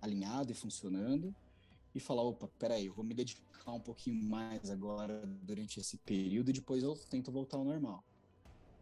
alinhado 0.00 0.50
e 0.50 0.54
funcionando 0.54 1.34
e 1.94 2.00
falar, 2.00 2.22
opa, 2.22 2.48
peraí, 2.58 2.86
eu 2.86 2.94
vou 2.94 3.04
me 3.04 3.14
dedicar 3.14 3.72
um 3.72 3.80
pouquinho 3.80 4.22
mais 4.24 4.70
agora 4.70 5.22
durante 5.42 5.78
esse 5.78 5.98
período 5.98 6.50
e 6.50 6.52
depois 6.52 6.82
eu 6.82 6.96
tento 7.10 7.30
voltar 7.30 7.58
ao 7.58 7.64
normal. 7.64 8.02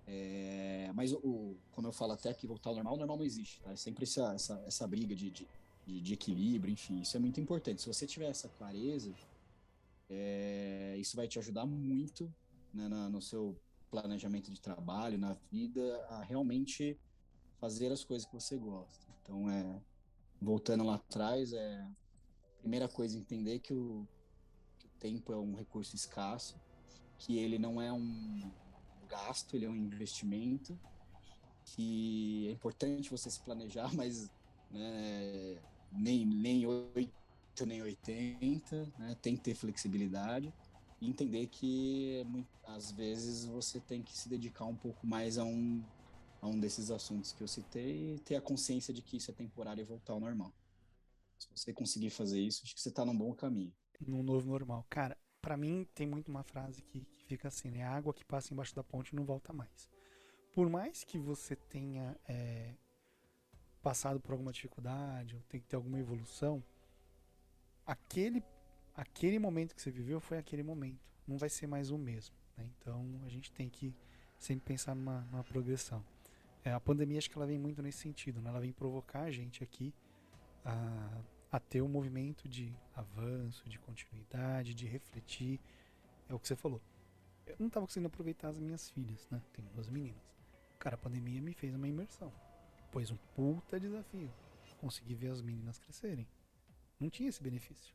É, 0.06 0.90
mas, 0.94 1.12
o, 1.12 1.56
como 1.72 1.86
eu 1.86 1.92
falo 1.92 2.12
até 2.12 2.32
que 2.32 2.46
voltar 2.46 2.70
ao 2.70 2.76
normal, 2.76 2.94
o 2.94 2.96
normal 2.96 3.18
não 3.18 3.24
existe, 3.24 3.60
tá? 3.60 3.72
É 3.72 3.76
sempre 3.76 4.04
essa, 4.04 4.32
essa, 4.32 4.64
essa 4.66 4.86
briga 4.86 5.14
de, 5.14 5.30
de, 5.30 5.46
de 5.86 6.14
equilíbrio, 6.14 6.72
enfim, 6.72 7.00
isso 7.00 7.16
é 7.16 7.20
muito 7.20 7.40
importante. 7.40 7.82
Se 7.82 7.88
você 7.88 8.06
tiver 8.06 8.28
essa 8.28 8.48
clareza, 8.48 9.12
é, 10.08 10.96
isso 10.98 11.16
vai 11.16 11.28
te 11.28 11.38
ajudar 11.38 11.66
muito 11.66 12.32
né, 12.72 12.88
na, 12.88 13.08
no 13.08 13.20
seu 13.20 13.56
planejamento 13.90 14.50
de 14.50 14.60
trabalho, 14.60 15.18
na 15.18 15.34
vida, 15.50 16.04
a 16.08 16.22
realmente 16.22 16.98
fazer 17.60 17.92
as 17.92 18.02
coisas 18.02 18.26
que 18.26 18.34
você 18.34 18.56
gosta. 18.56 19.06
Então, 19.22 19.50
é, 19.50 19.80
voltando 20.40 20.82
lá 20.82 20.94
atrás, 20.94 21.52
é 21.52 21.86
primeira 22.60 22.88
coisa 22.88 23.18
entender 23.18 23.58
que 23.58 23.72
o, 23.72 24.06
que 24.78 24.86
o 24.86 24.90
tempo 24.98 25.32
é 25.32 25.36
um 25.36 25.54
recurso 25.54 25.94
escasso, 25.94 26.58
que 27.18 27.38
ele 27.38 27.58
não 27.58 27.80
é 27.80 27.92
um 27.92 28.50
gasto, 29.08 29.56
ele 29.56 29.66
é 29.66 29.68
um 29.68 29.76
investimento, 29.76 30.78
que 31.64 32.48
é 32.48 32.52
importante 32.52 33.10
você 33.10 33.30
se 33.30 33.40
planejar, 33.40 33.92
mas 33.94 34.30
né, 34.70 35.58
nem, 35.92 36.24
nem 36.24 36.66
8 36.66 37.12
nem 37.66 37.82
80, 37.82 38.92
né? 38.98 39.16
tem 39.20 39.36
que 39.36 39.42
ter 39.42 39.54
flexibilidade 39.54 40.50
e 40.98 41.08
entender 41.08 41.46
que 41.48 42.24
às 42.66 42.90
vezes 42.90 43.44
você 43.44 43.80
tem 43.80 44.02
que 44.02 44.16
se 44.16 44.30
dedicar 44.30 44.64
um 44.64 44.76
pouco 44.76 45.06
mais 45.06 45.36
a 45.36 45.44
um, 45.44 45.84
a 46.40 46.48
um 46.48 46.58
desses 46.58 46.90
assuntos 46.90 47.32
que 47.32 47.42
eu 47.42 47.48
citei 47.48 48.14
e 48.14 48.18
ter 48.20 48.36
a 48.36 48.40
consciência 48.40 48.92
de 48.94 49.02
que 49.02 49.16
isso 49.16 49.30
é 49.30 49.34
temporário 49.34 49.82
e 49.82 49.84
voltar 49.84 50.12
ao 50.12 50.20
normal. 50.20 50.52
Se 51.38 51.48
você 51.54 51.72
conseguir 51.72 52.10
fazer 52.10 52.40
isso, 52.40 52.62
acho 52.64 52.74
que 52.74 52.80
você 52.80 52.88
está 52.88 53.04
num 53.04 53.16
bom 53.16 53.34
caminho. 53.34 53.72
Num 54.06 54.22
novo 54.22 54.48
normal. 54.48 54.86
Cara, 54.88 55.16
para 55.40 55.56
mim 55.56 55.86
tem 55.94 56.06
muito 56.06 56.28
uma 56.28 56.42
frase 56.42 56.82
que, 56.82 57.00
que 57.00 57.24
fica 57.24 57.48
assim, 57.48 57.70
né? 57.70 57.82
A 57.82 57.92
água 57.92 58.12
que 58.12 58.24
passa 58.24 58.52
embaixo 58.52 58.74
da 58.74 58.84
ponte 58.84 59.14
não 59.14 59.24
volta 59.24 59.52
mais. 59.52 59.88
Por 60.52 60.68
mais 60.68 61.04
que 61.04 61.18
você 61.18 61.56
tenha 61.56 62.18
é, 62.28 62.74
passado 63.82 64.20
por 64.20 64.32
alguma 64.32 64.52
dificuldade, 64.52 65.36
ou 65.36 65.42
tem 65.42 65.60
que 65.60 65.66
ter 65.66 65.76
alguma 65.76 65.98
evolução, 65.98 66.62
aquele, 67.86 68.42
aquele 68.94 69.38
momento 69.38 69.74
que 69.74 69.80
você 69.82 69.90
viveu 69.90 70.20
foi 70.20 70.38
aquele 70.38 70.62
momento. 70.62 71.00
Não 71.26 71.38
vai 71.38 71.48
ser 71.48 71.66
mais 71.66 71.90
o 71.90 71.98
mesmo. 71.98 72.34
Né? 72.56 72.68
Então 72.78 73.20
a 73.24 73.28
gente 73.28 73.50
tem 73.52 73.68
que 73.68 73.94
sempre 74.38 74.64
pensar 74.64 74.94
numa, 74.94 75.22
numa 75.30 75.44
progressão. 75.44 76.04
É, 76.64 76.72
a 76.72 76.80
pandemia 76.80 77.18
acho 77.18 77.30
que 77.30 77.36
ela 77.36 77.46
vem 77.46 77.58
muito 77.58 77.82
nesse 77.82 77.98
sentido, 77.98 78.40
né? 78.40 78.50
ela 78.50 78.60
vem 78.60 78.72
provocar 78.72 79.22
a 79.22 79.30
gente 79.30 79.64
aqui 79.64 79.94
a, 80.64 81.22
a 81.52 81.58
ter 81.58 81.80
um 81.80 81.88
movimento 81.88 82.48
de 82.48 82.74
avanço, 82.94 83.68
de 83.68 83.78
continuidade, 83.78 84.74
de 84.74 84.86
refletir. 84.86 85.58
É 86.28 86.34
o 86.34 86.38
que 86.38 86.46
você 86.46 86.56
falou. 86.56 86.80
Eu 87.46 87.56
não 87.58 87.66
estava 87.66 87.86
conseguindo 87.86 88.08
aproveitar 88.08 88.48
as 88.48 88.58
minhas 88.58 88.90
filhas, 88.90 89.26
né? 89.30 89.42
Tenho 89.52 89.68
duas 89.70 89.88
meninas. 89.88 90.22
Cara, 90.78 90.94
a 90.94 90.98
pandemia 90.98 91.40
me 91.40 91.52
fez 91.52 91.74
uma 91.74 91.88
imersão. 91.88 92.32
Pois 92.92 93.10
um 93.10 93.16
puta 93.34 93.80
desafio. 93.80 94.32
Conseguir 94.78 95.14
ver 95.14 95.30
as 95.30 95.42
meninas 95.42 95.78
crescerem. 95.78 96.26
Não 96.98 97.10
tinha 97.10 97.28
esse 97.28 97.42
benefício. 97.42 97.94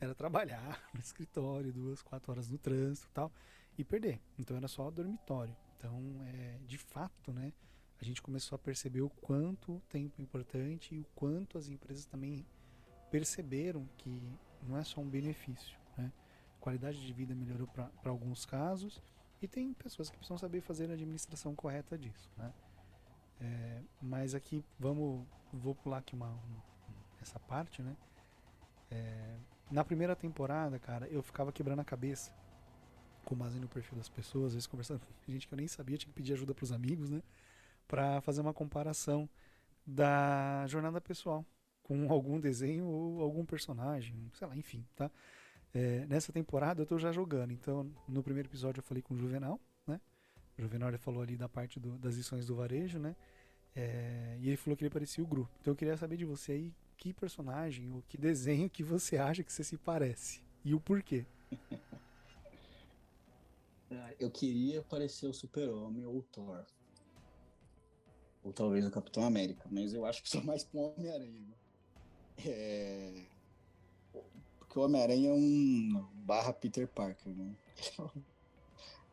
Era 0.00 0.14
trabalhar 0.14 0.82
no 0.92 1.00
escritório, 1.00 1.72
duas, 1.72 2.02
quatro 2.02 2.32
horas 2.32 2.48
no 2.48 2.58
trânsito 2.58 3.08
tal, 3.14 3.32
e 3.78 3.84
perder. 3.84 4.20
Então 4.38 4.56
era 4.56 4.68
só 4.68 4.90
dormitório. 4.90 5.56
Então, 5.76 6.00
é, 6.26 6.58
de 6.66 6.78
fato, 6.78 7.32
né? 7.32 7.52
A 8.00 8.04
gente 8.04 8.20
começou 8.20 8.56
a 8.56 8.58
perceber 8.58 9.02
o 9.02 9.10
quanto 9.10 9.76
o 9.76 9.80
tempo 9.88 10.14
é 10.18 10.22
importante 10.22 10.94
e 10.94 11.00
o 11.00 11.06
quanto 11.14 11.56
as 11.56 11.68
empresas 11.68 12.04
também 12.04 12.44
perceberam 13.10 13.88
que 13.96 14.20
não 14.62 14.76
é 14.76 14.84
só 14.84 15.00
um 15.00 15.08
benefício. 15.08 15.78
Né? 15.96 16.12
Qualidade 16.60 17.04
de 17.04 17.12
vida 17.12 17.34
melhorou 17.34 17.66
para 17.66 17.90
alguns 18.04 18.44
casos 18.44 19.02
e 19.40 19.48
tem 19.48 19.72
pessoas 19.72 20.10
que 20.10 20.16
precisam 20.16 20.38
saber 20.38 20.60
fazer 20.60 20.90
a 20.90 20.94
administração 20.94 21.54
correta 21.54 21.96
disso. 21.96 22.30
Né? 22.36 22.52
É, 23.40 23.82
mas 24.00 24.34
aqui 24.34 24.64
vamos, 24.78 25.26
vou 25.52 25.74
pular 25.74 25.98
aqui 25.98 26.14
uma, 26.14 26.28
uma 26.28 26.74
essa 27.20 27.40
parte, 27.40 27.82
né? 27.82 27.96
É, 28.90 29.36
na 29.70 29.84
primeira 29.84 30.14
temporada, 30.14 30.78
cara, 30.78 31.08
eu 31.08 31.22
ficava 31.22 31.50
quebrando 31.50 31.80
a 31.80 31.84
cabeça 31.84 32.32
com 33.24 33.34
base 33.34 33.58
no 33.58 33.66
perfil 33.66 33.96
das 33.96 34.08
pessoas, 34.08 34.48
às 34.48 34.52
vezes 34.52 34.66
conversando 34.66 35.00
com 35.24 35.32
gente 35.32 35.48
que 35.48 35.54
eu 35.54 35.56
nem 35.56 35.66
sabia, 35.66 35.96
tinha 35.96 36.08
que 36.08 36.14
pedir 36.14 36.34
ajuda 36.34 36.54
para 36.54 36.64
os 36.64 36.72
amigos, 36.72 37.10
né? 37.10 37.22
Para 37.86 38.20
fazer 38.20 38.40
uma 38.40 38.54
comparação 38.54 39.28
da 39.86 40.66
jornada 40.66 41.00
pessoal 41.00 41.44
com 41.82 42.10
algum 42.12 42.40
desenho 42.40 42.86
ou 42.86 43.20
algum 43.22 43.44
personagem, 43.44 44.30
sei 44.34 44.46
lá, 44.46 44.56
enfim, 44.56 44.84
tá? 44.96 45.10
É, 45.72 46.06
nessa 46.06 46.32
temporada 46.32 46.82
eu 46.82 46.86
tô 46.86 46.98
já 46.98 47.10
jogando, 47.10 47.52
então 47.52 47.90
no 48.08 48.22
primeiro 48.22 48.48
episódio 48.48 48.80
eu 48.80 48.84
falei 48.84 49.02
com 49.02 49.14
o 49.14 49.18
Juvenal, 49.18 49.60
né? 49.86 50.00
O 50.56 50.62
Juvenal 50.62 50.88
ele 50.88 50.98
falou 50.98 51.22
ali 51.22 51.36
da 51.36 51.48
parte 51.48 51.80
do, 51.80 51.98
das 51.98 52.14
lições 52.14 52.46
do 52.46 52.54
varejo, 52.54 52.98
né? 52.98 53.16
É, 53.74 54.36
e 54.40 54.48
ele 54.48 54.56
falou 54.56 54.76
que 54.76 54.84
ele 54.84 54.90
parecia 54.90 55.22
o 55.22 55.26
Gru. 55.26 55.48
Então 55.60 55.72
eu 55.72 55.76
queria 55.76 55.96
saber 55.96 56.16
de 56.16 56.24
você 56.24 56.52
aí 56.52 56.72
que 56.96 57.12
personagem 57.12 57.90
ou 57.90 58.02
que 58.08 58.16
desenho 58.16 58.70
que 58.70 58.84
você 58.84 59.16
acha 59.16 59.42
que 59.42 59.52
você 59.52 59.64
se 59.64 59.76
parece 59.76 60.40
e 60.64 60.74
o 60.74 60.80
porquê. 60.80 61.26
Eu 64.18 64.30
queria 64.30 64.82
parecer 64.82 65.26
o 65.26 65.32
Super-Homem 65.32 66.04
ou 66.04 66.18
o 66.18 66.22
Thor. 66.22 66.64
Ou 68.44 68.52
talvez 68.52 68.86
o 68.86 68.90
Capitão 68.90 69.24
América, 69.24 69.66
mas 69.70 69.94
eu 69.94 70.04
acho 70.04 70.22
que 70.22 70.28
sou 70.28 70.44
mais 70.44 70.62
pro 70.62 70.80
Homem-Aranha. 70.80 71.54
É... 72.44 73.24
Porque 74.58 74.78
o 74.78 74.82
Homem-Aranha 74.82 75.30
é 75.30 75.32
um 75.32 76.06
barra 76.14 76.52
Peter 76.52 76.86
Parker, 76.86 77.34
né? 77.34 77.56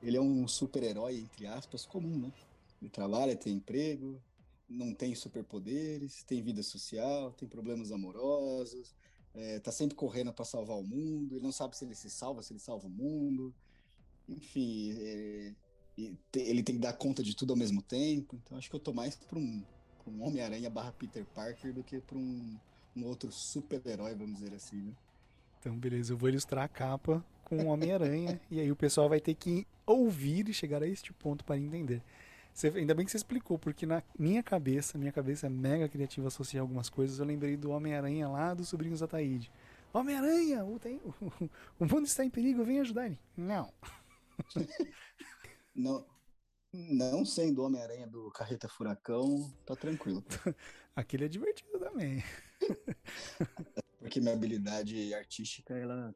Ele 0.03 0.17
é 0.17 0.21
um 0.21 0.47
super-herói, 0.47 1.19
entre 1.19 1.47
aspas, 1.47 1.85
comum, 1.85 2.19
né? 2.19 2.33
Ele 2.81 2.89
trabalha, 2.89 3.35
tem 3.35 3.53
emprego, 3.53 4.19
não 4.67 4.93
tem 4.93 5.13
superpoderes, 5.13 6.23
tem 6.23 6.41
vida 6.41 6.63
social, 6.63 7.31
tem 7.33 7.47
problemas 7.47 7.91
amorosos, 7.91 8.95
é, 9.33 9.59
tá 9.59 9.71
sempre 9.71 9.95
correndo 9.95 10.33
para 10.33 10.43
salvar 10.43 10.77
o 10.77 10.83
mundo, 10.83 11.35
ele 11.35 11.43
não 11.43 11.51
sabe 11.51 11.77
se 11.77 11.85
ele 11.85 11.95
se 11.95 12.09
salva, 12.09 12.41
se 12.41 12.51
ele 12.51 12.59
salva 12.59 12.87
o 12.87 12.89
mundo. 12.89 13.53
Enfim, 14.27 14.93
é, 14.97 15.53
ele 15.97 16.63
tem 16.63 16.75
que 16.75 16.81
dar 16.81 16.93
conta 16.93 17.23
de 17.23 17.35
tudo 17.35 17.53
ao 17.53 17.57
mesmo 17.57 17.81
tempo. 17.81 18.39
Então 18.43 18.57
acho 18.57 18.69
que 18.69 18.75
eu 18.75 18.79
tô 18.79 18.93
mais 18.93 19.15
para 19.15 19.37
um, 19.37 19.63
um 20.07 20.23
Homem-Aranha 20.23 20.69
barra 20.69 20.91
Peter 20.91 21.25
Parker 21.25 21.73
do 21.73 21.83
que 21.83 21.99
para 21.99 22.17
um, 22.17 22.57
um 22.95 23.05
outro 23.05 23.31
super-herói, 23.31 24.15
vamos 24.15 24.39
dizer 24.39 24.55
assim, 24.55 24.77
né? 24.77 24.93
Então, 25.59 25.77
beleza, 25.77 26.13
eu 26.13 26.17
vou 26.17 26.29
ilustrar 26.29 26.63
a 26.63 26.67
capa 26.67 27.23
com 27.43 27.57
o 27.57 27.67
Homem-Aranha 27.67 28.41
e 28.49 28.59
aí 28.59 28.71
o 28.71 28.75
pessoal 28.75 29.07
vai 29.07 29.19
ter 29.19 29.35
que 29.35 29.67
ouvir 29.85 30.49
e 30.49 30.53
chegar 30.53 30.81
a 30.81 30.87
este 30.87 31.13
ponto 31.13 31.45
para 31.45 31.57
entender. 31.57 32.01
Você, 32.53 32.67
ainda 32.67 32.93
bem 32.93 33.05
que 33.05 33.11
você 33.11 33.17
explicou, 33.17 33.57
porque 33.57 33.85
na 33.85 34.03
minha 34.17 34.43
cabeça, 34.43 34.97
minha 34.97 35.11
cabeça 35.11 35.47
é 35.47 35.49
mega 35.49 35.87
criativa 35.87 36.27
associar 36.27 36.61
algumas 36.61 36.89
coisas, 36.89 37.19
eu 37.19 37.25
lembrei 37.25 37.55
do 37.55 37.71
Homem-Aranha 37.71 38.27
lá 38.27 38.53
dos 38.53 38.69
Sobrinhos 38.69 38.99
da 38.99 39.07
Taíde. 39.07 39.51
Homem-Aranha, 39.93 40.63
o, 40.65 40.75
o, 41.21 41.49
o, 41.79 41.85
mundo 41.85 42.05
está 42.05 42.25
em 42.25 42.29
perigo, 42.29 42.63
vem 42.63 42.79
ajudar 42.79 43.05
ele. 43.05 43.19
Não. 43.37 43.71
não. 45.75 46.05
Não 46.73 47.25
sendo 47.25 47.63
Homem-Aranha 47.63 48.07
do 48.07 48.31
Carreta 48.31 48.69
Furacão, 48.69 49.53
tá 49.65 49.75
tranquilo. 49.75 50.23
Aquele 50.95 51.25
é 51.25 51.27
divertido 51.27 51.77
também. 51.77 52.23
Porque 53.99 54.21
minha 54.21 54.33
habilidade 54.33 55.13
artística, 55.13 55.73
ela, 55.73 56.15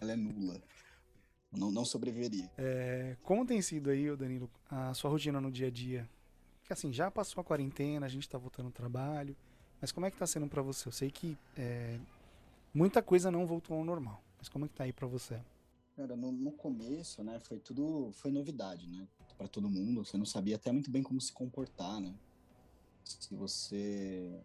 ela 0.00 0.12
é 0.12 0.16
nula. 0.16 0.62
Não, 1.50 1.70
não 1.70 1.84
sobreviveria. 1.84 2.48
É, 2.56 3.16
como 3.22 3.44
tem 3.44 3.60
sido 3.60 3.90
aí, 3.90 4.14
Danilo, 4.16 4.50
a 4.70 4.94
sua 4.94 5.10
rotina 5.10 5.40
no 5.40 5.50
dia 5.50 5.66
a 5.66 5.70
dia? 5.70 6.08
Que 6.62 6.72
assim, 6.72 6.92
já 6.92 7.10
passou 7.10 7.40
a 7.40 7.44
quarentena, 7.44 8.06
a 8.06 8.08
gente 8.08 8.22
está 8.22 8.38
voltando 8.38 8.66
ao 8.66 8.72
trabalho, 8.72 9.36
mas 9.80 9.90
como 9.90 10.06
é 10.06 10.10
que 10.10 10.16
está 10.16 10.26
sendo 10.26 10.46
para 10.46 10.62
você? 10.62 10.88
Eu 10.88 10.92
sei 10.92 11.10
que 11.10 11.36
é, 11.56 11.98
muita 12.72 13.02
coisa 13.02 13.30
não 13.30 13.46
voltou 13.46 13.76
ao 13.76 13.84
normal, 13.84 14.22
mas 14.38 14.48
como 14.48 14.66
é 14.66 14.68
que 14.68 14.74
tá 14.74 14.84
aí 14.84 14.92
para 14.92 15.06
você? 15.06 15.40
Cara, 15.98 16.14
no, 16.14 16.30
no, 16.30 16.52
começo, 16.52 17.24
né, 17.24 17.40
foi 17.40 17.58
tudo, 17.58 18.12
foi 18.12 18.30
novidade, 18.30 18.86
né, 18.86 19.08
para 19.36 19.48
todo 19.48 19.68
mundo. 19.68 20.04
Você 20.04 20.16
não 20.16 20.24
sabia 20.24 20.54
até 20.54 20.70
muito 20.70 20.88
bem 20.92 21.02
como 21.02 21.20
se 21.20 21.32
comportar, 21.32 22.00
né. 22.00 22.14
Se 23.02 23.34
você 23.34 24.40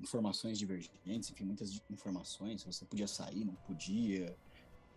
informações 0.00 0.58
divergentes, 0.58 1.30
enfim, 1.30 1.44
muitas 1.44 1.80
informações. 1.88 2.62
Se 2.62 2.66
você 2.66 2.84
podia 2.84 3.06
sair, 3.06 3.44
não 3.44 3.54
podia 3.54 4.36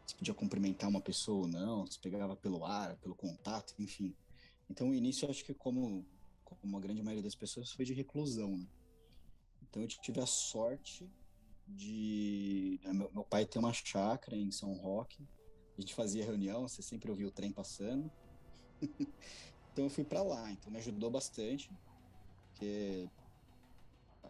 se 0.04 0.16
podia 0.16 0.34
cumprimentar 0.34 0.90
uma 0.90 1.00
pessoa 1.00 1.42
ou 1.42 1.48
não, 1.48 1.86
se 1.86 2.00
pegava 2.00 2.36
pelo 2.36 2.66
ar, 2.66 2.96
pelo 2.96 3.14
contato, 3.14 3.76
enfim. 3.78 4.16
Então 4.68 4.90
o 4.90 4.96
início 4.96 5.30
acho 5.30 5.46
que 5.46 5.54
como, 5.54 6.04
como 6.44 6.76
a 6.76 6.80
grande 6.80 7.04
maioria 7.04 7.22
das 7.22 7.36
pessoas 7.36 7.72
foi 7.72 7.86
de 7.86 7.94
reclusão, 7.94 8.58
né? 8.58 8.68
Então 9.62 9.84
eu 9.84 9.88
tive 9.88 10.20
a 10.22 10.26
sorte 10.26 11.08
de 11.68 12.80
né, 12.84 12.94
meu, 12.94 13.24
pai 13.30 13.46
tem 13.46 13.60
uma 13.62 13.74
chácara 13.74 14.36
em 14.36 14.50
São 14.50 14.74
Roque. 14.74 15.28
A 15.78 15.82
gente 15.82 15.94
fazia 15.94 16.26
reunião, 16.26 16.68
você 16.68 16.82
sempre 16.82 17.10
ouvia 17.10 17.28
o 17.28 17.32
trem 17.32 17.52
passando. 17.52 18.12
então 19.72 19.86
eu 19.86 19.90
fui 19.90 20.04
para 20.04 20.24
lá, 20.24 20.52
então 20.52 20.72
me 20.72 20.78
ajudou 20.80 21.12
bastante, 21.12 21.70
porque 22.50 23.08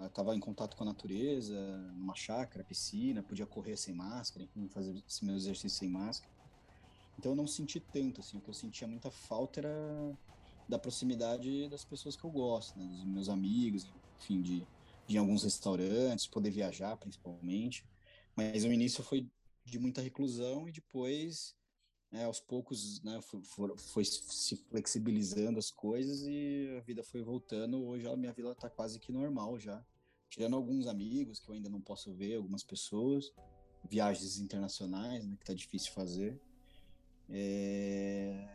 estava 0.05 0.35
em 0.35 0.39
contato 0.39 0.75
com 0.75 0.83
a 0.83 0.87
natureza, 0.87 1.55
numa 1.95 2.15
chácara, 2.15 2.63
piscina, 2.63 3.23
podia 3.23 3.45
correr 3.45 3.77
sem 3.77 3.93
máscara, 3.93 4.47
fazer 4.69 5.01
esse 5.07 5.25
meu 5.25 5.35
exercício 5.35 5.79
sem 5.79 5.89
máscara. 5.89 6.31
Então 7.17 7.31
eu 7.31 7.35
não 7.35 7.47
senti 7.47 7.79
tanto, 7.79 8.21
assim, 8.21 8.37
o 8.37 8.41
que 8.41 8.49
eu 8.49 8.53
sentia 8.53 8.87
muita 8.87 9.09
falta 9.09 9.61
era 9.61 10.17
da 10.67 10.77
proximidade 10.77 11.67
das 11.69 11.83
pessoas 11.83 12.15
que 12.15 12.23
eu 12.23 12.29
gosto, 12.29 12.77
né, 12.77 12.85
dos 12.85 13.05
meus 13.05 13.29
amigos, 13.29 13.87
enfim, 14.19 14.41
de, 14.41 14.67
de 15.07 15.17
alguns 15.17 15.43
restaurantes, 15.43 16.27
poder 16.27 16.51
viajar 16.51 16.95
principalmente. 16.97 17.85
Mas 18.35 18.63
o 18.65 18.71
início 18.71 19.03
foi 19.03 19.27
de 19.69 19.79
muita 19.79 20.01
reclusão 20.01 20.67
e 20.67 20.71
depois, 20.71 21.55
né, 22.11 22.25
aos 22.25 22.39
poucos, 22.39 23.01
né, 23.03 23.19
foi, 23.21 23.75
foi, 23.77 24.05
se 24.05 24.55
flexibilizando 24.55 25.59
as 25.59 25.69
coisas 25.69 26.21
e 26.23 26.75
a 26.77 26.81
vida 26.81 27.03
foi 27.03 27.21
voltando. 27.21 27.85
Hoje 27.85 28.07
a 28.07 28.15
minha 28.15 28.33
vida 28.33 28.51
está 28.51 28.69
quase 28.69 28.99
que 28.99 29.11
normal 29.11 29.59
já 29.59 29.83
tirando 30.29 30.55
alguns 30.55 30.87
amigos 30.87 31.39
que 31.39 31.49
eu 31.49 31.55
ainda 31.55 31.69
não 31.69 31.81
posso 31.81 32.13
ver, 32.13 32.35
algumas 32.35 32.63
pessoas, 32.63 33.31
viagens 33.89 34.39
internacionais, 34.39 35.25
né, 35.25 35.35
que 35.39 35.45
tá 35.45 35.53
difícil 35.53 35.91
fazer. 35.93 36.39
É... 37.29 38.47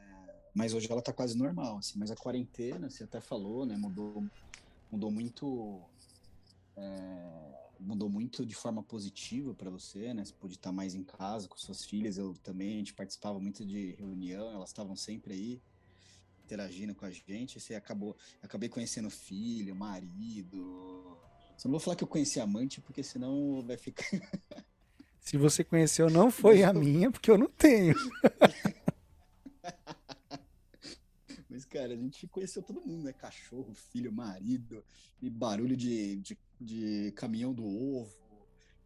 Mas 0.54 0.74
hoje 0.74 0.90
ela 0.90 1.02
tá 1.02 1.12
quase 1.12 1.36
normal, 1.36 1.78
assim. 1.78 1.98
Mas 1.98 2.10
a 2.10 2.16
quarentena, 2.16 2.90
você 2.90 3.04
até 3.04 3.20
falou, 3.20 3.64
né, 3.64 3.76
mudou, 3.76 4.24
mudou 4.90 5.10
muito, 5.10 5.80
é... 6.76 7.61
mudou 7.82 8.08
muito 8.08 8.46
de 8.46 8.54
forma 8.54 8.82
positiva 8.82 9.54
para 9.54 9.70
você, 9.70 10.14
né? 10.14 10.24
Você 10.24 10.32
pôde 10.32 10.54
estar 10.54 10.72
mais 10.72 10.94
em 10.94 11.02
casa 11.02 11.48
com 11.48 11.56
suas 11.56 11.84
filhas. 11.84 12.16
Eu 12.16 12.34
também, 12.42 12.74
a 12.74 12.78
gente 12.78 12.94
participava 12.94 13.38
muito 13.40 13.64
de 13.64 13.92
reunião, 13.92 14.50
elas 14.52 14.70
estavam 14.70 14.96
sempre 14.96 15.34
aí. 15.34 15.62
interagindo 16.44 16.94
com 16.94 17.04
a 17.04 17.10
gente, 17.10 17.60
você 17.60 17.74
acabou, 17.74 18.16
acabei 18.42 18.68
conhecendo 18.68 19.10
filho, 19.10 19.74
marido. 19.74 21.18
Só 21.56 21.68
não 21.68 21.72
vou 21.72 21.80
falar 21.80 21.96
que 21.96 22.04
eu 22.04 22.08
conheci 22.08 22.40
amante, 22.40 22.80
porque 22.80 23.02
senão 23.02 23.62
vai 23.66 23.76
ficar. 23.76 24.04
Se 25.20 25.36
você 25.36 25.62
conheceu, 25.62 26.10
não 26.10 26.30
foi 26.30 26.64
a 26.64 26.72
minha, 26.72 27.10
porque 27.10 27.30
eu 27.30 27.38
não 27.38 27.48
tenho. 27.48 27.94
Mas, 31.48 31.64
cara, 31.64 31.92
a 31.92 31.96
gente 31.96 32.26
conheceu 32.26 32.62
todo 32.62 32.80
mundo, 32.80 33.04
né? 33.04 33.12
Cachorro, 33.12 33.72
filho, 33.74 34.12
marido, 34.12 34.84
e 35.20 35.30
barulho 35.30 35.76
de, 35.76 36.16
de, 36.16 36.36
de 36.62 37.12
caminhão 37.12 37.52
do 37.52 37.64
ovo, 37.64 38.22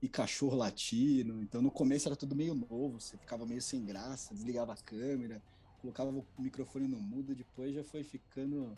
e 0.01 0.09
cachorro 0.09 0.57
latino. 0.57 1.43
Então, 1.43 1.63
no 1.63 1.71
começo 1.71 2.09
era 2.09 2.17
tudo 2.17 2.35
meio 2.35 2.55
novo, 2.55 3.01
você 3.01 3.17
ficava 3.17 3.47
meio 3.47 3.63
sem 3.63 3.85
graça, 3.85 4.35
desligava 4.35 4.73
a 4.73 4.77
câmera, 4.77 5.43
colocava 5.81 6.11
o 6.11 6.25
microfone 6.39 6.87
no 6.87 7.01
mudo, 7.01 7.35
depois 7.35 7.75
já 7.75 7.85
foi 7.85 8.03
ficando, 8.03 8.77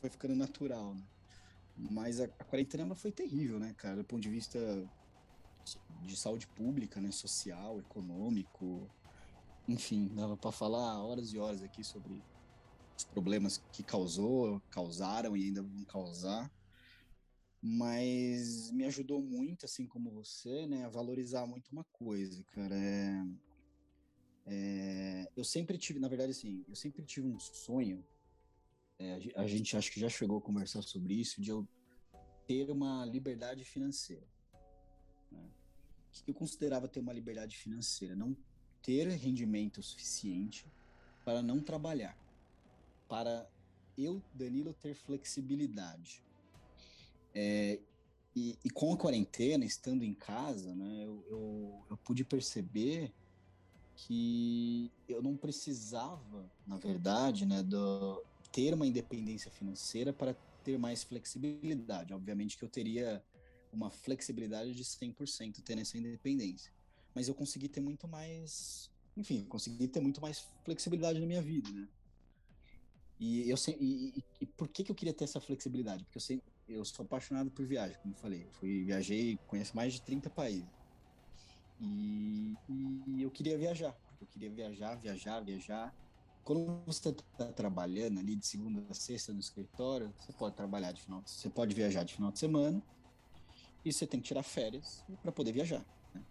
foi 0.00 0.10
ficando 0.10 0.34
natural, 0.34 0.94
né? 0.94 1.02
Mas 1.76 2.20
a, 2.20 2.24
a 2.24 2.44
quarentena 2.44 2.94
foi 2.94 3.10
terrível, 3.10 3.58
né, 3.58 3.74
cara? 3.76 3.96
Do 3.96 4.04
ponto 4.04 4.22
de 4.22 4.30
vista 4.30 4.58
de 6.02 6.16
saúde 6.16 6.46
pública, 6.46 7.00
né, 7.00 7.10
social, 7.10 7.80
econômico, 7.80 8.88
enfim, 9.66 10.08
dava 10.14 10.36
para 10.36 10.52
falar 10.52 11.02
horas 11.02 11.32
e 11.32 11.38
horas 11.38 11.62
aqui 11.62 11.82
sobre 11.82 12.22
os 12.96 13.04
problemas 13.04 13.62
que 13.72 13.82
causou, 13.82 14.60
causaram 14.70 15.36
e 15.36 15.44
ainda 15.46 15.62
vão 15.62 15.84
causar. 15.84 16.50
Mas 17.66 18.70
me 18.72 18.84
ajudou 18.84 19.22
muito, 19.22 19.64
assim 19.64 19.86
como 19.86 20.10
você, 20.10 20.66
né, 20.66 20.84
a 20.84 20.90
valorizar 20.90 21.46
muito 21.46 21.70
uma 21.72 21.84
coisa, 21.84 22.44
cara. 22.52 22.76
É, 22.76 23.26
é, 24.44 25.32
eu 25.34 25.42
sempre 25.42 25.78
tive, 25.78 25.98
na 25.98 26.06
verdade, 26.06 26.32
assim, 26.32 26.62
eu 26.68 26.76
sempre 26.76 27.02
tive 27.02 27.26
um 27.26 27.40
sonho. 27.40 28.04
É, 28.98 29.18
a 29.36 29.46
gente 29.46 29.78
acho 29.78 29.90
que 29.90 29.98
já 29.98 30.10
chegou 30.10 30.36
a 30.36 30.42
conversar 30.42 30.82
sobre 30.82 31.14
isso, 31.14 31.40
de 31.40 31.48
eu 31.48 31.66
ter 32.46 32.70
uma 32.70 33.06
liberdade 33.06 33.64
financeira. 33.64 34.26
Né? 35.32 35.48
O 36.10 36.22
que 36.22 36.30
eu 36.32 36.34
considerava 36.34 36.86
ter 36.86 37.00
uma 37.00 37.14
liberdade 37.14 37.56
financeira? 37.56 38.14
Não 38.14 38.36
ter 38.82 39.08
rendimento 39.08 39.82
suficiente 39.82 40.66
para 41.24 41.40
não 41.40 41.62
trabalhar, 41.62 42.14
para 43.08 43.48
eu, 43.96 44.22
Danilo, 44.34 44.74
ter 44.74 44.94
flexibilidade. 44.94 46.22
É, 47.34 47.80
e, 48.34 48.58
e, 48.64 48.70
com 48.70 48.92
a 48.92 48.96
quarentena, 48.96 49.64
estando 49.64 50.04
em 50.04 50.14
casa, 50.14 50.74
né, 50.74 51.04
eu, 51.04 51.24
eu, 51.28 51.84
eu 51.90 51.96
pude 51.98 52.24
perceber 52.24 53.12
que 53.96 54.90
eu 55.08 55.22
não 55.22 55.36
precisava, 55.36 56.50
na 56.66 56.76
verdade, 56.76 57.46
né, 57.46 57.62
do, 57.62 58.22
ter 58.50 58.74
uma 58.74 58.86
independência 58.86 59.50
financeira 59.50 60.12
para 60.12 60.34
ter 60.64 60.78
mais 60.78 61.02
flexibilidade. 61.02 62.12
Obviamente 62.12 62.56
que 62.56 62.64
eu 62.64 62.68
teria 62.68 63.22
uma 63.72 63.90
flexibilidade 63.90 64.74
de 64.74 64.84
100% 64.84 65.60
tendo 65.62 65.80
essa 65.80 65.98
independência. 65.98 66.72
Mas 67.14 67.28
eu 67.28 67.34
consegui 67.34 67.68
ter 67.68 67.80
muito 67.80 68.08
mais, 68.08 68.90
enfim, 69.16 69.44
consegui 69.44 69.86
ter 69.86 70.00
muito 70.00 70.20
mais 70.20 70.46
flexibilidade 70.64 71.20
na 71.20 71.26
minha 71.26 71.42
vida, 71.42 71.70
né? 71.70 71.88
E 73.18 73.48
eu 73.48 73.56
sei, 73.56 73.76
e, 73.80 74.24
e, 74.40 74.46
por 74.46 74.68
que 74.68 74.82
que 74.82 74.90
eu 74.90 74.94
queria 74.94 75.14
ter 75.14 75.24
essa 75.24 75.40
flexibilidade? 75.40 76.04
Porque 76.04 76.18
eu 76.18 76.20
eu 76.68 76.84
sou 76.84 77.04
apaixonado 77.04 77.50
por 77.50 77.64
viagem, 77.64 77.96
como 78.02 78.14
eu 78.14 78.18
falei. 78.18 78.46
Fui 78.52 78.84
viajei, 78.84 79.38
conheço 79.46 79.74
mais 79.76 79.92
de 79.92 80.02
30 80.02 80.30
países. 80.30 80.68
E, 81.80 82.54
e 82.68 83.22
eu 83.22 83.30
queria 83.30 83.58
viajar, 83.58 83.92
porque 83.92 84.24
eu 84.24 84.28
queria 84.28 84.50
viajar, 84.50 84.94
viajar, 84.96 85.40
viajar. 85.40 85.94
Quando 86.42 86.82
você 86.86 87.08
está 87.08 87.52
trabalhando 87.52 88.20
ali 88.20 88.36
de 88.36 88.46
segunda 88.46 88.82
a 88.90 88.94
sexta 88.94 89.32
no 89.32 89.40
escritório, 89.40 90.12
você 90.18 90.32
pode 90.32 90.54
trabalhar 90.54 90.92
de 90.92 91.02
final, 91.02 91.22
você 91.24 91.48
pode 91.48 91.74
viajar 91.74 92.04
de 92.04 92.14
final 92.14 92.30
de 92.30 92.38
semana 92.38 92.82
e 93.84 93.92
você 93.92 94.06
tem 94.06 94.20
que 94.20 94.28
tirar 94.28 94.42
férias 94.42 95.04
para 95.22 95.32
poder 95.32 95.52
viajar. 95.52 95.84
Né? 96.14 96.22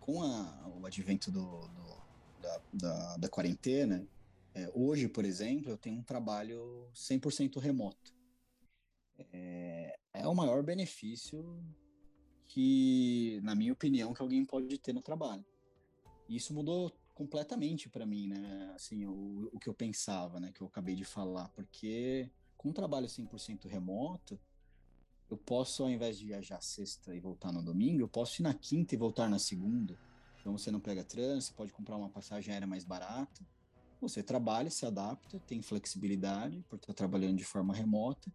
Com 0.00 0.22
a, 0.22 0.70
o 0.80 0.86
advento 0.86 1.30
do, 1.30 1.68
do 1.68 1.96
da, 2.40 2.60
da, 2.72 3.16
da, 3.16 3.28
quarentena, 3.28 4.06
é, 4.54 4.70
hoje, 4.74 5.08
por 5.08 5.24
exemplo, 5.24 5.70
eu 5.70 5.76
tenho 5.76 5.98
um 5.98 6.02
trabalho 6.02 6.88
100% 6.94 7.58
remoto. 7.58 8.15
É, 9.32 9.98
é 10.14 10.26
o 10.26 10.34
maior 10.34 10.62
benefício 10.62 11.62
que, 12.46 13.40
na 13.42 13.54
minha 13.54 13.72
opinião, 13.72 14.14
que 14.14 14.22
alguém 14.22 14.44
pode 14.44 14.78
ter 14.78 14.92
no 14.92 15.02
trabalho. 15.02 15.44
E 16.28 16.36
isso 16.36 16.54
mudou 16.54 16.92
completamente 17.14 17.88
para 17.88 18.06
mim, 18.06 18.28
né? 18.28 18.72
Assim, 18.74 19.06
o, 19.06 19.48
o 19.52 19.58
que 19.58 19.68
eu 19.68 19.74
pensava, 19.74 20.40
né? 20.40 20.52
Que 20.52 20.62
eu 20.62 20.66
acabei 20.66 20.94
de 20.94 21.04
falar, 21.04 21.48
porque 21.50 22.30
com 22.56 22.70
um 22.70 22.72
trabalho 22.72 23.06
100% 23.06 23.66
remoto, 23.68 24.38
eu 25.30 25.36
posso, 25.36 25.82
ao 25.82 25.90
invés 25.90 26.18
de 26.18 26.26
viajar 26.26 26.60
sexta 26.60 27.14
e 27.14 27.20
voltar 27.20 27.52
no 27.52 27.62
domingo, 27.62 28.00
eu 28.00 28.08
posso 28.08 28.40
ir 28.40 28.44
na 28.44 28.54
quinta 28.54 28.94
e 28.94 28.98
voltar 28.98 29.28
na 29.28 29.38
segunda. 29.38 29.98
Então 30.40 30.56
você 30.56 30.70
não 30.70 30.78
pega 30.80 31.02
trânsito, 31.02 31.56
pode 31.56 31.72
comprar 31.72 31.96
uma 31.96 32.08
passagem 32.08 32.52
aérea 32.52 32.66
mais 32.66 32.84
barata. 32.84 33.44
Você 34.00 34.22
trabalha, 34.22 34.70
se 34.70 34.86
adapta, 34.86 35.40
tem 35.40 35.62
flexibilidade 35.62 36.62
por 36.68 36.76
estar 36.76 36.94
trabalhando 36.94 37.36
de 37.36 37.44
forma 37.44 37.74
remota 37.74 38.30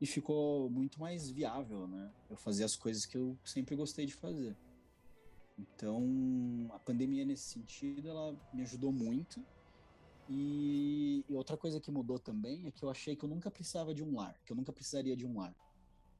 e 0.00 0.06
ficou 0.06 0.70
muito 0.70 0.98
mais 0.98 1.30
viável, 1.30 1.86
né? 1.86 2.10
Eu 2.30 2.36
fazer 2.36 2.64
as 2.64 2.74
coisas 2.74 3.04
que 3.04 3.16
eu 3.16 3.36
sempre 3.44 3.76
gostei 3.76 4.06
de 4.06 4.14
fazer. 4.14 4.56
Então, 5.58 6.70
a 6.72 6.78
pandemia 6.78 7.24
nesse 7.24 7.44
sentido, 7.50 8.08
ela 8.08 8.34
me 8.52 8.62
ajudou 8.62 8.90
muito. 8.90 9.44
E, 10.28 11.24
e 11.28 11.34
outra 11.34 11.56
coisa 11.56 11.80
que 11.80 11.90
mudou 11.90 12.18
também 12.18 12.66
é 12.66 12.70
que 12.70 12.82
eu 12.82 12.88
achei 12.88 13.14
que 13.14 13.24
eu 13.24 13.28
nunca 13.28 13.50
precisava 13.50 13.92
de 13.92 14.02
um 14.02 14.14
lar, 14.14 14.40
que 14.46 14.52
eu 14.52 14.56
nunca 14.56 14.72
precisaria 14.72 15.16
de 15.16 15.26
um 15.26 15.38
lar. 15.38 15.54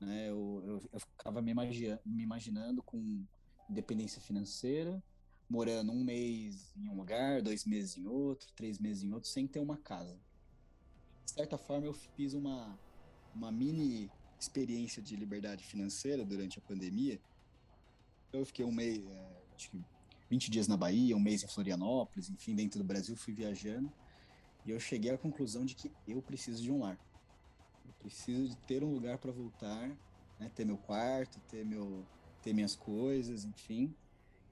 Né? 0.01 0.29
Eu, 0.29 0.63
eu, 0.67 0.83
eu 0.93 1.01
ficava 1.01 1.41
me, 1.41 1.53
imagi 1.53 1.99
me 2.05 2.23
imaginando 2.23 2.83
com 2.83 3.25
independência 3.69 4.21
financeira, 4.21 5.03
morando 5.49 5.93
um 5.93 6.05
mês 6.05 6.73
em 6.77 6.89
um 6.89 6.97
lugar, 6.97 7.41
dois 7.41 7.65
meses 7.65 7.97
em 7.97 8.07
outro, 8.07 8.49
três 8.55 8.79
meses 8.79 9.05
em 9.05 9.13
outro, 9.13 9.29
sem 9.29 9.47
ter 9.47 9.61
uma 9.61 9.77
casa. 9.77 10.19
De 11.25 11.31
certa 11.31 11.57
forma, 11.57 11.87
eu 11.87 11.95
fiz 11.95 12.35
uma, 12.35 12.77
uma 13.35 13.51
mini 13.51 14.11
experiência 14.39 15.03
de 15.03 15.15
liberdade 15.17 15.65
financeira 15.65 16.25
durante 16.25 16.59
a 16.59 16.63
pandemia. 16.63 17.21
Eu 18.33 18.45
fiquei 18.47 18.65
um 18.65 18.73
mês, 18.73 19.05
é, 19.07 19.43
acho 19.55 19.71
que 19.71 19.85
20 20.31 20.51
dias 20.51 20.69
na 20.69 20.77
Bahia, 20.77 21.17
um 21.17 21.21
mês 21.21 21.43
em 21.43 21.49
Florianópolis, 21.49 22.31
enfim, 22.31 22.55
dentro 22.55 22.79
do 22.79 22.85
Brasil, 22.85 23.17
fui 23.17 23.35
viajando. 23.35 23.93
E 24.65 24.71
eu 24.71 24.79
cheguei 24.79 25.11
à 25.11 25.19
conclusão 25.19 25.65
de 25.65 25.75
que 25.75 25.91
eu 26.07 26.23
preciso 26.23 26.63
de 26.63 26.71
um 26.71 26.81
lar. 26.81 26.99
Eu 27.85 27.93
preciso 27.95 28.49
de 28.49 28.57
ter 28.59 28.85
um 28.85 28.93
lugar 28.93 29.19
para 29.19 29.33
voltar, 29.33 29.89
né, 30.39 30.51
ter 30.55 30.65
meu 30.65 30.79
quarto, 30.79 31.41
ter, 31.49 31.65
meu, 31.65 32.07
ter 32.43 32.53
minhas 32.53 32.77
coisas, 32.77 33.45
enfim. 33.45 33.95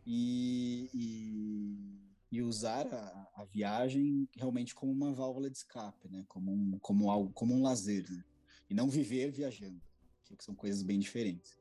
E, 0.06 0.90
e, 0.92 2.36
e 2.38 2.42
usar 2.42 2.86
a, 2.86 3.28
a, 3.36 3.44
viagem 3.44 4.28
realmente 4.34 4.74
como 4.74 4.90
uma 4.90 5.12
válvula 5.12 5.50
de 5.50 5.58
escape, 5.58 6.08
né? 6.08 6.24
Como 6.26 6.50
um, 6.50 6.78
como 6.80 7.10
algo, 7.10 7.30
como 7.32 7.54
um 7.54 7.62
lazer, 7.62 8.10
né? 8.10 8.24
E 8.68 8.74
não 8.74 8.88
viver 8.88 9.30
viajando, 9.30 9.80
que 10.24 10.44
são 10.44 10.54
coisas 10.54 10.82
bem 10.82 10.98
diferentes. 10.98 11.58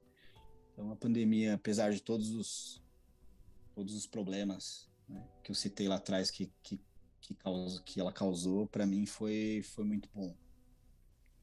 Então 0.73 0.91
a 0.91 0.95
pandemia, 0.95 1.55
apesar 1.55 1.91
de 1.91 2.01
todos 2.01 2.29
os 2.31 2.83
todos 3.73 3.93
os 3.93 4.07
problemas 4.07 4.89
né, 5.07 5.23
que 5.43 5.51
eu 5.51 5.55
citei 5.55 5.87
lá 5.87 5.95
atrás 5.95 6.31
que 6.31 6.51
que 6.63 6.79
que, 7.19 7.33
causa, 7.33 7.81
que 7.83 7.99
ela 7.99 8.13
causou, 8.13 8.67
para 8.67 8.85
mim 8.85 9.05
foi 9.05 9.61
foi 9.63 9.83
muito 9.83 10.09
bom. 10.13 10.35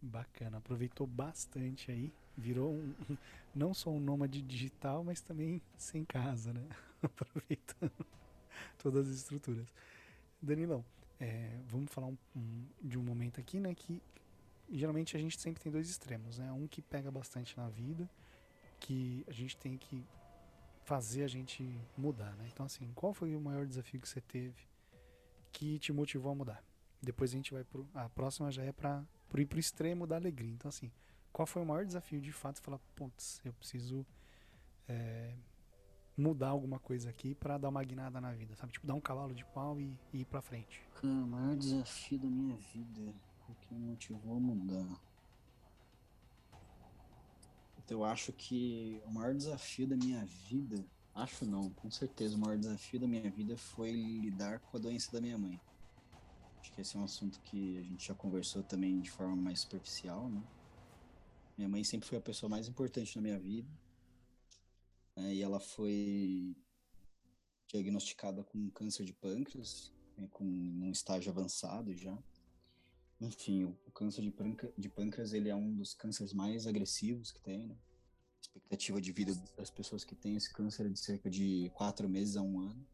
Bacana, 0.00 0.59
aproveitou 0.59 1.07
bastante 1.07 1.90
aí, 1.90 2.12
virou 2.37 2.74
um, 2.74 2.94
não 3.55 3.72
só 3.72 3.90
um 3.90 4.00
nômade 4.00 4.42
digital, 4.42 5.03
mas 5.03 5.20
também 5.20 5.61
sem 5.77 6.05
casa, 6.05 6.53
né? 6.53 6.66
Aproveitando 7.03 8.07
todas 8.79 9.09
as 9.09 9.16
estruturas. 9.16 9.66
Danilão, 10.40 10.85
é, 11.18 11.59
vamos 11.66 11.90
falar 11.90 12.09
um, 12.09 12.18
um, 12.37 12.66
de 12.83 12.98
um 12.98 13.03
momento 13.03 13.40
aqui, 13.40 13.59
né, 13.59 13.74
que 13.74 14.00
geralmente 14.70 15.16
a 15.16 15.20
gente 15.20 15.38
sempre 15.40 15.62
tem 15.62 15.70
dois 15.70 15.88
extremos, 15.88 16.38
né? 16.38 16.50
Um 16.53 16.66
que 16.66 16.83
pega 16.83 17.11
bastante 17.11 17.57
na 17.57 17.68
vida, 17.68 18.09
que 18.81 19.24
a 19.29 19.33
gente 19.33 19.57
tem 19.57 19.77
que 19.77 20.05
fazer 20.85 21.24
a 21.24 21.29
gente 21.29 21.79
mudar, 21.96 22.35
né? 22.37 22.48
Então 22.53 22.66
assim, 22.66 22.90
qual 22.94 23.12
foi 23.12 23.35
o 23.35 23.40
maior 23.40 23.66
desafio 23.66 24.00
que 24.00 24.09
você 24.09 24.20
teve 24.20 24.66
que 25.53 25.79
te 25.79 25.92
motivou 25.92 26.33
a 26.33 26.35
mudar? 26.35 26.65
Depois 27.00 27.31
a 27.31 27.37
gente 27.37 27.52
vai 27.52 27.65
pro 27.65 27.87
a 27.94 28.08
próxima 28.08 28.50
já 28.50 28.62
é 28.62 28.73
para 28.73 29.04
ir 29.37 29.46
pro 29.46 29.58
extremo 29.58 30.06
da 30.06 30.17
alegria. 30.17 30.52
Então 30.52 30.69
assim, 30.69 30.90
qual 31.33 31.46
foi 31.46 31.62
o 31.62 31.67
maior 31.67 31.85
desafio 31.85 32.21
de 32.21 32.33
fato? 32.33 32.60
Falar, 32.60 32.79
putz, 32.94 33.40
eu 33.44 33.52
preciso 33.52 34.06
é, 34.88 35.35
mudar 36.17 36.48
alguma 36.48 36.79
coisa 36.79 37.10
aqui 37.10 37.35
para 37.35 37.58
dar 37.58 37.69
uma 37.69 37.83
guinada 37.83 38.21
na 38.21 38.33
vida, 38.33 38.54
sabe? 38.54 38.73
Tipo, 38.73 38.87
dar 38.87 38.94
um 38.94 39.00
cavalo 39.00 39.35
de 39.35 39.44
pau 39.46 39.81
e, 39.81 39.98
e 40.12 40.21
ir 40.21 40.25
para 40.25 40.40
frente. 40.40 40.81
Cara, 40.94 41.12
o 41.12 41.27
maior 41.27 41.56
desafio 41.56 42.19
da 42.19 42.29
minha 42.29 42.56
vida 42.56 43.15
o 43.55 43.67
que 43.67 43.75
motivou 43.75 44.37
a 44.37 44.40
mudar? 44.40 45.00
Então, 47.79 47.98
eu 47.98 48.05
acho 48.05 48.33
que 48.33 49.00
o 49.05 49.11
maior 49.11 49.35
desafio 49.35 49.87
da 49.87 49.96
minha 49.96 50.25
vida, 50.25 50.85
acho 51.15 51.44
não, 51.44 51.71
com 51.71 51.90
certeza, 51.90 52.37
o 52.37 52.38
maior 52.38 52.59
desafio 52.59 53.00
da 53.00 53.07
minha 53.07 53.31
vida 53.31 53.57
foi 53.57 53.92
lidar 53.92 54.61
com 54.61 54.77
a 54.77 54.81
doença 54.81 55.13
da 55.13 55.21
minha 55.21 55.37
mãe. 55.37 55.61
Acho 56.61 56.73
que 56.73 56.81
esse 56.81 56.96
é 56.96 57.00
um 57.00 57.05
assunto 57.05 57.40
que 57.42 57.79
a 57.79 57.83
gente 57.83 58.07
já 58.09 58.15
conversou 58.15 58.63
também 58.63 59.00
de 59.00 59.11
forma 59.11 59.37
mais 59.37 59.61
superficial, 59.61 60.29
né? 60.31 60.42
Minha 61.57 61.69
mãe 61.69 61.85
sempre 61.85 62.09
foi 62.09 62.19
a 62.19 62.23
pessoa 62.23 62.50
mais 62.50 62.67
importante 62.69 63.15
na 63.17 63.23
minha 63.23 63.38
vida. 63.38 63.69
Né? 65.15 65.35
E 65.35 65.42
ela 65.42 65.61
foi 65.61 66.57
diagnosticada 67.69 68.42
com 68.42 68.71
câncer 68.71 69.05
de 69.05 69.13
pâncreas, 69.13 69.92
né? 70.17 70.27
com 70.33 70.44
um 70.44 70.90
estágio 70.90 71.31
avançado 71.31 71.94
já. 71.94 72.17
Enfim, 73.25 73.64
o, 73.64 73.90
câncer 73.92 74.22
de, 74.22 74.33
de 74.77 74.88
pâncreas 74.88 75.33
ele 75.33 75.48
é 75.48 75.54
um 75.54 75.75
dos 75.75 75.94
cânceres 75.94 76.33
mais 76.33 76.66
agressivos 76.66 77.31
que 77.31 77.40
tem, 77.40 77.66
né? 77.66 77.75
A 77.75 78.40
expectativa 78.42 79.00
de 79.00 79.12
vida 79.12 79.35
das 79.56 79.70
pessoas 79.70 80.04
que 80.04 80.14
têm 80.14 80.37
esse 80.37 80.52
câncer 80.52 80.87
é 80.87 80.88
de 80.88 80.98
cerca 80.98 81.31
de 81.31 81.70
quatro 81.75 82.08
meses 82.08 82.37
a 82.37 82.42
um 82.42 82.60
ano. 82.60 82.87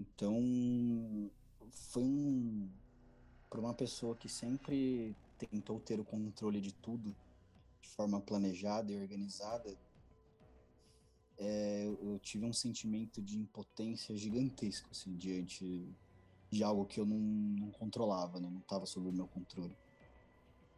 Então, 0.00 1.30
foi 1.70 2.02
um 2.02 2.70
para 3.50 3.60
uma 3.60 3.74
pessoa 3.74 4.16
que 4.16 4.30
sempre 4.30 5.14
tentou 5.36 5.78
ter 5.78 6.00
o 6.00 6.04
controle 6.04 6.58
de 6.58 6.72
tudo 6.72 7.14
de 7.82 7.88
forma 7.90 8.20
planejada 8.20 8.90
e 8.92 8.96
organizada, 8.96 9.76
é, 11.36 11.84
eu 11.84 12.18
tive 12.20 12.46
um 12.46 12.52
sentimento 12.52 13.20
de 13.20 13.36
impotência 13.36 14.16
gigantesco 14.16 14.88
assim, 14.90 15.14
diante 15.16 15.92
de 16.52 16.62
algo 16.62 16.84
que 16.84 17.00
eu 17.00 17.06
não, 17.06 17.18
não 17.18 17.70
controlava, 17.70 18.38
né? 18.38 18.48
não 18.50 18.60
estava 18.60 18.84
sob 18.84 19.08
o 19.08 19.12
meu 19.12 19.26
controle. 19.26 19.74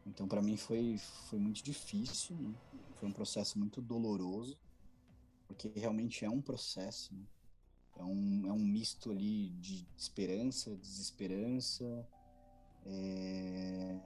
Então, 0.07 0.25
para 0.25 0.41
mim 0.41 0.55
foi 0.55 0.97
foi 1.29 1.37
muito 1.37 1.61
difícil, 1.61 2.33
né? 2.37 2.55
foi 2.95 3.09
um 3.09 3.11
processo 3.11 3.59
muito 3.59 3.81
doloroso, 3.81 4.57
porque 5.45 5.69
realmente 5.75 6.23
é 6.23 6.29
um 6.29 6.41
processo. 6.41 7.13
Né? 7.13 7.25
É 7.97 8.03
um, 8.03 8.47
é 8.47 8.53
um 8.53 8.59
misto 8.59 9.11
ali 9.11 9.49
de 9.49 9.85
esperança, 9.97 10.75
desesperança. 10.77 12.07
É... 12.85 13.99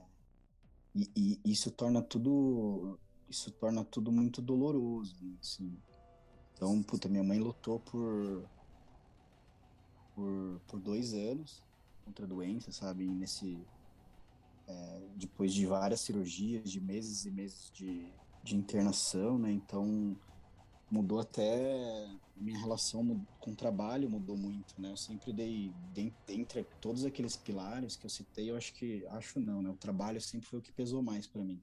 E, 0.92 1.08
e, 1.14 1.52
isso 1.52 1.70
torna 1.70 2.02
tudo 2.02 2.98
isso 3.28 3.52
torna 3.52 3.84
tudo 3.84 4.10
muito 4.10 4.42
doloroso, 4.42 5.14
né, 5.22 5.36
assim. 5.40 5.78
Então, 6.52 6.82
puta, 6.82 7.08
minha 7.08 7.22
mãe 7.22 7.38
lutou 7.38 7.78
por 7.78 8.44
por, 10.20 10.60
por 10.66 10.80
dois 10.80 11.14
anos 11.14 11.62
contra 12.04 12.26
a 12.26 12.28
doença, 12.28 12.70
sabe? 12.70 13.04
E 13.04 13.08
nesse 13.08 13.58
é, 14.68 15.00
depois 15.16 15.54
de 15.54 15.64
várias 15.66 16.02
cirurgias, 16.02 16.70
de 16.70 16.80
meses 16.80 17.24
e 17.24 17.30
meses 17.30 17.72
de, 17.72 18.06
de 18.44 18.54
internação, 18.54 19.38
né? 19.38 19.50
Então 19.50 20.14
mudou 20.90 21.20
até 21.20 22.08
minha 22.36 22.58
relação 22.58 23.24
com 23.38 23.52
o 23.52 23.56
trabalho 23.56 24.10
mudou 24.10 24.36
muito, 24.36 24.74
né? 24.78 24.90
Eu 24.90 24.96
sempre 24.96 25.32
dei 25.32 25.72
dentre 26.26 26.64
todos 26.80 27.04
aqueles 27.04 27.36
pilares 27.36 27.96
que 27.96 28.04
eu 28.04 28.10
citei, 28.10 28.50
eu 28.50 28.56
acho 28.56 28.74
que 28.74 29.06
acho 29.06 29.40
não, 29.40 29.62
né? 29.62 29.70
O 29.70 29.76
trabalho 29.76 30.20
sempre 30.20 30.46
foi 30.46 30.58
o 30.58 30.62
que 30.62 30.72
pesou 30.72 31.02
mais 31.02 31.26
para 31.26 31.42
mim, 31.42 31.60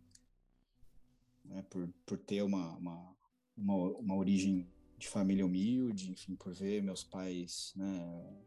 né? 1.45 1.63
Por, 1.69 1.87
por 2.05 2.17
ter 2.17 2.41
uma, 2.41 2.71
uma 2.77 3.17
uma, 3.57 3.73
uma 3.73 4.15
origem 4.15 4.67
de 4.97 5.07
família 5.07 5.45
humilde, 5.45 6.11
enfim, 6.11 6.35
por 6.35 6.53
ver 6.53 6.81
meus 6.81 7.03
pais, 7.03 7.73
né? 7.75 8.43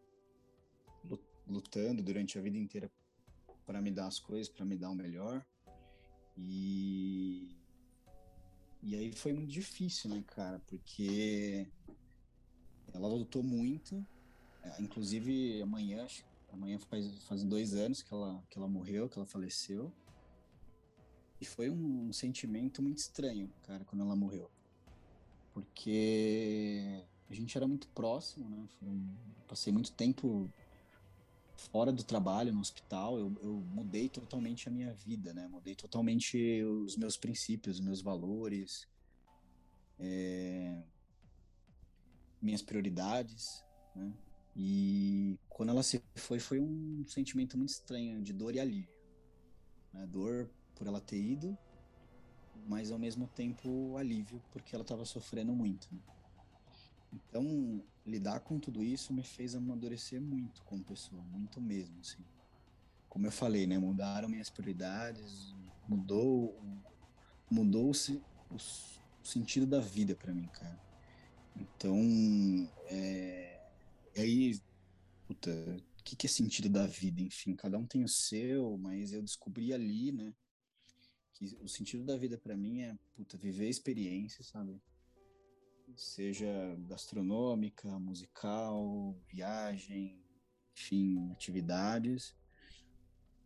Lutando 1.46 2.02
durante 2.02 2.38
a 2.38 2.42
vida 2.42 2.58
inteira 2.58 2.90
para 3.66 3.80
me 3.80 3.90
dar 3.90 4.06
as 4.06 4.18
coisas, 4.18 4.48
para 4.48 4.64
me 4.64 4.76
dar 4.76 4.90
o 4.90 4.94
melhor 4.94 5.44
e 6.36 7.56
e 8.82 8.96
aí 8.96 9.12
foi 9.12 9.32
muito 9.32 9.50
difícil, 9.50 10.08
né, 10.10 10.24
cara? 10.26 10.58
Porque 10.66 11.68
ela 12.94 13.08
lutou 13.08 13.42
muito. 13.42 14.04
É, 14.62 14.80
inclusive, 14.80 15.60
amanhã, 15.60 16.06
amanhã 16.50 16.78
faz, 16.78 17.22
faz 17.24 17.44
dois 17.44 17.74
anos 17.74 18.02
que 18.02 18.12
ela, 18.12 18.42
que 18.48 18.58
ela 18.58 18.68
morreu, 18.68 19.08
que 19.08 19.18
ela 19.18 19.26
faleceu. 19.26 19.92
E 21.40 21.44
foi 21.44 21.68
um, 21.68 22.08
um 22.08 22.12
sentimento 22.12 22.82
muito 22.82 22.98
estranho, 22.98 23.52
cara, 23.62 23.84
quando 23.84 24.02
ela 24.02 24.16
morreu. 24.16 24.50
Porque 25.52 27.02
a 27.28 27.34
gente 27.34 27.56
era 27.56 27.66
muito 27.66 27.88
próximo, 27.88 28.48
né? 28.48 28.68
Um, 28.82 29.14
passei 29.48 29.72
muito 29.72 29.92
tempo 29.92 30.48
fora 31.56 31.92
do 31.92 32.02
trabalho, 32.02 32.52
no 32.52 32.60
hospital, 32.60 33.18
eu, 33.18 33.36
eu, 33.42 33.52
mudei 33.52 34.08
totalmente 34.08 34.68
a 34.68 34.72
minha 34.72 34.92
vida, 34.94 35.34
né? 35.34 35.46
Mudei 35.48 35.74
totalmente 35.74 36.62
os 36.62 36.96
meus 36.96 37.16
princípios, 37.16 37.78
os 37.78 37.84
meus 37.84 38.00
valores, 38.00 38.88
é, 39.98 40.82
minhas 42.40 42.62
prioridades, 42.62 43.62
né? 43.94 44.12
E 44.56 45.38
quando 45.48 45.70
ela 45.70 45.82
se 45.82 46.02
foi, 46.14 46.40
foi 46.40 46.58
um 46.60 47.04
sentimento 47.06 47.56
muito 47.56 47.70
estranho 47.70 48.20
de 48.22 48.32
dor 48.32 48.54
e 48.54 48.60
alívio. 48.60 48.92
Né? 49.92 50.06
Dor 50.06 50.50
por 50.74 50.86
ela 50.86 51.00
ter 51.00 51.20
ido, 51.20 51.56
mas 52.70 52.92
ao 52.92 53.00
mesmo 53.00 53.26
tempo 53.26 53.96
alívio 53.96 54.40
porque 54.52 54.76
ela 54.76 54.82
estava 54.82 55.04
sofrendo 55.04 55.52
muito. 55.52 55.88
Né? 55.92 55.98
Então, 57.12 57.82
lidar 58.06 58.38
com 58.40 58.60
tudo 58.60 58.84
isso 58.84 59.12
me 59.12 59.24
fez 59.24 59.56
amadurecer 59.56 60.22
muito 60.22 60.62
como 60.62 60.84
pessoa, 60.84 61.20
muito 61.24 61.60
mesmo, 61.60 61.98
assim. 61.98 62.24
Como 63.08 63.26
eu 63.26 63.32
falei, 63.32 63.66
né, 63.66 63.76
mudaram 63.76 64.28
minhas 64.28 64.48
prioridades, 64.48 65.52
mudou 65.88 66.56
mudou-se 67.50 68.22
o, 68.48 68.54
o 68.54 69.26
sentido 69.26 69.66
da 69.66 69.80
vida 69.80 70.14
para 70.14 70.32
mim, 70.32 70.46
cara. 70.46 70.80
Então, 71.56 71.98
é, 72.86 73.60
aí, 74.16 74.60
puta, 75.26 75.50
o 75.98 76.04
que, 76.04 76.14
que 76.14 76.26
é 76.28 76.30
sentido 76.30 76.68
da 76.68 76.86
vida? 76.86 77.20
Enfim, 77.20 77.56
cada 77.56 77.76
um 77.76 77.84
tem 77.84 78.04
o 78.04 78.08
seu, 78.08 78.78
mas 78.78 79.12
eu 79.12 79.20
descobri 79.20 79.72
ali, 79.72 80.12
né, 80.12 80.32
que 81.40 81.56
o 81.62 81.68
sentido 81.68 82.04
da 82.04 82.16
vida 82.16 82.36
para 82.36 82.54
mim 82.54 82.82
é, 82.82 82.98
puta, 83.14 83.36
viver 83.38 83.68
experiências, 83.68 84.48
sabe? 84.48 84.80
seja 85.96 86.76
gastronômica, 86.86 87.98
musical, 87.98 89.16
viagem, 89.26 90.22
enfim, 90.76 91.30
atividades. 91.32 92.36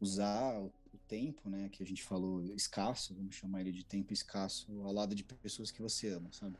Usar 0.01 0.61
o, 0.61 0.73
tempo, 1.07 1.51
né, 1.51 1.69
que 1.69 1.83
a 1.83 1.87
gente 1.87 2.03
falou 2.03 2.43
escasso, 2.43 3.15
vamos 3.15 3.35
chamar 3.35 3.61
ele 3.61 3.73
de 3.73 3.85
tempo 3.85 4.13
escasso, 4.13 4.73
ao 4.83 4.93
lado 4.93 5.15
de 5.15 5.23
pessoas 5.23 5.71
que 5.71 5.83
você 5.83 6.09
ama, 6.09 6.33
sabe? 6.33 6.57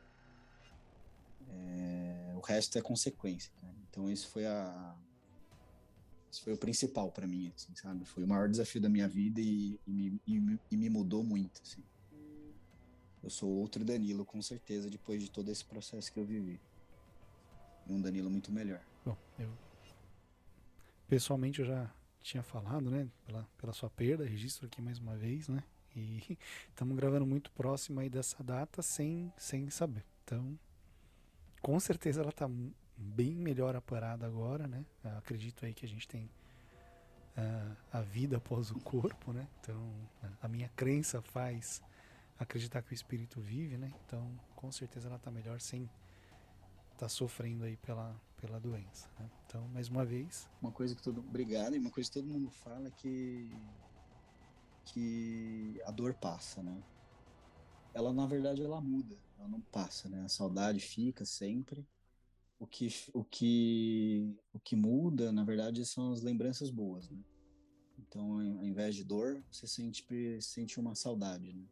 É, 1.49 2.33
o 2.35 2.39
resto 2.41 2.77
é 2.77 2.81
consequência. 2.81 3.51
Né? 3.61 3.73
Então 3.89 4.09
esse 4.09 4.27
foi 4.27 4.45
a 4.45 4.95
esse 6.35 6.43
foi 6.43 6.53
o 6.53 6.57
principal 6.57 7.11
para 7.11 7.25
mim, 7.27 7.51
assim, 7.55 7.75
sabe? 7.75 8.05
Foi 8.05 8.23
o 8.23 8.27
maior 8.27 8.49
desafio 8.49 8.81
da 8.81 8.89
minha 8.89 9.07
vida 9.07 9.41
e, 9.41 9.79
e, 9.87 9.91
me, 9.91 10.21
e, 10.27 10.59
e 10.71 10.77
me 10.77 10.89
mudou 10.89 11.23
muito, 11.23 11.61
assim 11.63 11.83
eu 13.25 13.29
sou 13.31 13.49
outro 13.49 13.83
Danilo, 13.83 14.23
com 14.23 14.39
certeza, 14.39 14.87
depois 14.87 15.21
de 15.21 15.31
todo 15.31 15.49
esse 15.49 15.65
processo 15.65 16.13
que 16.13 16.19
eu 16.19 16.23
vivi. 16.23 16.61
Um 17.87 17.99
Danilo 17.99 18.29
muito 18.29 18.51
melhor. 18.51 18.79
Bom, 19.03 19.17
eu. 19.39 19.51
Pessoalmente 21.07 21.59
eu 21.59 21.65
já 21.65 21.91
tinha 22.21 22.43
falado, 22.43 22.91
né? 22.91 23.09
Pela, 23.25 23.49
pela 23.57 23.73
sua 23.73 23.89
perda, 23.89 24.23
registro 24.23 24.67
aqui 24.67 24.79
mais 24.79 24.99
uma 24.99 25.17
vez, 25.17 25.47
né? 25.47 25.63
E 25.95 26.37
estamos 26.69 26.95
gravando 26.95 27.25
muito 27.25 27.51
próximo 27.51 27.99
aí 27.99 28.09
dessa 28.09 28.43
data 28.43 28.83
sem, 28.83 29.33
sem 29.37 29.71
saber. 29.71 30.05
Então, 30.23 30.57
com 31.63 31.79
certeza 31.79 32.21
ela 32.21 32.29
está 32.29 32.47
bem 32.97 33.35
melhor 33.35 33.75
aparada 33.75 34.25
agora, 34.25 34.67
né? 34.67 34.85
Eu 35.03 35.17
acredito 35.17 35.65
aí 35.65 35.73
que 35.73 35.85
a 35.85 35.89
gente 35.89 36.07
tem 36.07 36.29
uh, 37.37 37.77
a 37.91 38.01
vida 38.01 38.37
após 38.37 38.71
o 38.71 38.79
corpo, 38.79 39.31
né? 39.33 39.47
Então, 39.59 39.91
a 40.41 40.47
minha 40.47 40.69
crença 40.69 41.21
faz 41.21 41.81
acreditar 42.39 42.81
que 42.81 42.91
o 42.91 42.93
espírito 42.93 43.39
vive, 43.39 43.77
né? 43.77 43.93
Então, 44.05 44.37
com 44.55 44.71
certeza 44.71 45.07
ela 45.07 45.17
está 45.17 45.31
melhor 45.31 45.59
sem 45.59 45.83
estar 45.83 46.97
tá 46.97 47.09
sofrendo 47.09 47.63
aí 47.63 47.77
pela, 47.77 48.19
pela 48.37 48.59
doença. 48.59 49.09
Né? 49.19 49.29
Então, 49.45 49.67
mais 49.69 49.89
uma 49.89 50.05
vez. 50.05 50.47
Uma 50.61 50.71
coisa 50.71 50.95
que 50.95 51.01
todo 51.01 51.19
obrigado 51.19 51.75
e 51.75 51.79
uma 51.79 51.91
coisa 51.91 52.09
que 52.09 52.13
todo 52.13 52.27
mundo 52.27 52.49
fala 52.49 52.87
é 52.87 52.91
que 52.91 53.51
que 54.85 55.81
a 55.83 55.89
dor 55.89 56.13
passa, 56.13 56.61
né? 56.61 56.83
Ela 57.91 58.13
na 58.13 58.27
verdade 58.27 58.61
ela 58.61 58.79
muda, 58.79 59.17
ela 59.39 59.47
não 59.47 59.59
passa, 59.59 60.07
né? 60.07 60.23
A 60.23 60.29
saudade 60.29 60.79
fica 60.79 61.25
sempre. 61.25 61.85
O 62.57 62.65
que 62.65 62.87
o 63.13 63.23
que 63.23 64.35
o 64.53 64.59
que 64.59 64.75
muda, 64.75 65.31
na 65.31 65.43
verdade, 65.43 65.85
são 65.85 66.11
as 66.11 66.21
lembranças 66.21 66.69
boas, 66.69 67.09
né? 67.09 67.19
Então, 67.99 68.39
ao 68.39 68.65
invés 68.65 68.95
de 68.95 69.03
dor, 69.03 69.43
você 69.51 69.67
sente 69.67 70.05
sente 70.41 70.79
uma 70.79 70.95
saudade, 70.95 71.53
né? 71.53 71.65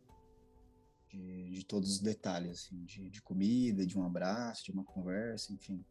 de, 1.13 1.49
de 1.51 1.63
todos 1.63 1.91
os 1.91 1.99
detalhes, 1.99 2.51
assim, 2.51 2.83
de, 2.85 3.09
de, 3.09 3.21
comida, 3.21 3.85
de 3.85 3.97
um 3.97 4.03
abraço, 4.03 4.63
de 4.63 4.71
uma 4.71 4.83
conversa, 4.83 5.53
enfim. 5.53 5.85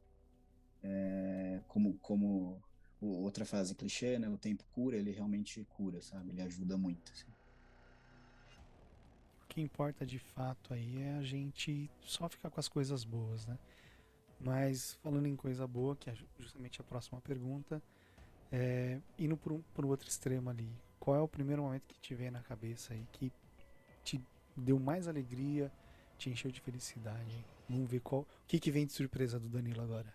É, 0.82 1.60
como, 1.68 1.94
como 1.98 2.60
outra 3.00 3.44
frase 3.44 3.74
clichê, 3.74 4.18
né? 4.18 4.28
O 4.28 4.36
tempo 4.36 4.64
cura, 4.72 4.96
ele 4.96 5.12
realmente 5.12 5.64
cura, 5.76 6.02
sabe? 6.02 6.30
Ele 6.30 6.42
ajuda 6.42 6.76
muito. 6.76 7.12
Assim. 7.12 7.30
O 9.44 9.46
que 9.48 9.60
importa 9.60 10.04
de 10.04 10.18
fato 10.18 10.74
aí 10.74 11.00
é 11.00 11.14
a 11.14 11.22
gente 11.22 11.88
só 12.00 12.28
ficar 12.28 12.50
com 12.50 12.58
as 12.58 12.68
coisas 12.68 13.04
boas, 13.04 13.46
né? 13.46 13.56
Mas 14.42 14.94
falando 15.02 15.26
em 15.28 15.36
coisa 15.36 15.66
boa, 15.68 15.96
que 15.96 16.10
é 16.10 16.16
justamente 16.38 16.80
a 16.82 16.84
próxima 16.84 17.20
pergunta, 17.22 17.82
É, 18.52 19.02
indo 19.18 19.36
por 19.36 19.52
um, 19.52 19.62
por 19.74 19.84
um 19.86 19.90
outro 19.90 20.08
extremo 20.08 20.50
ali, 20.50 20.80
qual 21.00 21.16
é 21.16 21.20
o 21.20 21.28
primeiro 21.28 21.62
momento 21.64 21.88
que 21.88 22.00
te 22.00 22.14
vem 22.14 22.30
na 22.32 22.42
cabeça 22.42 22.94
aí 22.94 23.06
que 23.12 23.32
te 24.04 24.24
deu 24.56 24.78
mais 24.80 25.08
alegria, 25.08 25.72
te 26.18 26.30
encheu 26.30 26.52
de 26.52 26.60
felicidade? 26.62 27.46
Vamos 27.68 27.90
ver 27.90 28.00
qual. 28.02 28.22
O 28.22 28.28
que, 28.48 28.60
que 28.60 28.70
vem 28.72 28.86
de 28.86 28.92
surpresa 28.94 29.40
do 29.40 29.50
Danilo 29.50 29.82
agora? 29.82 30.14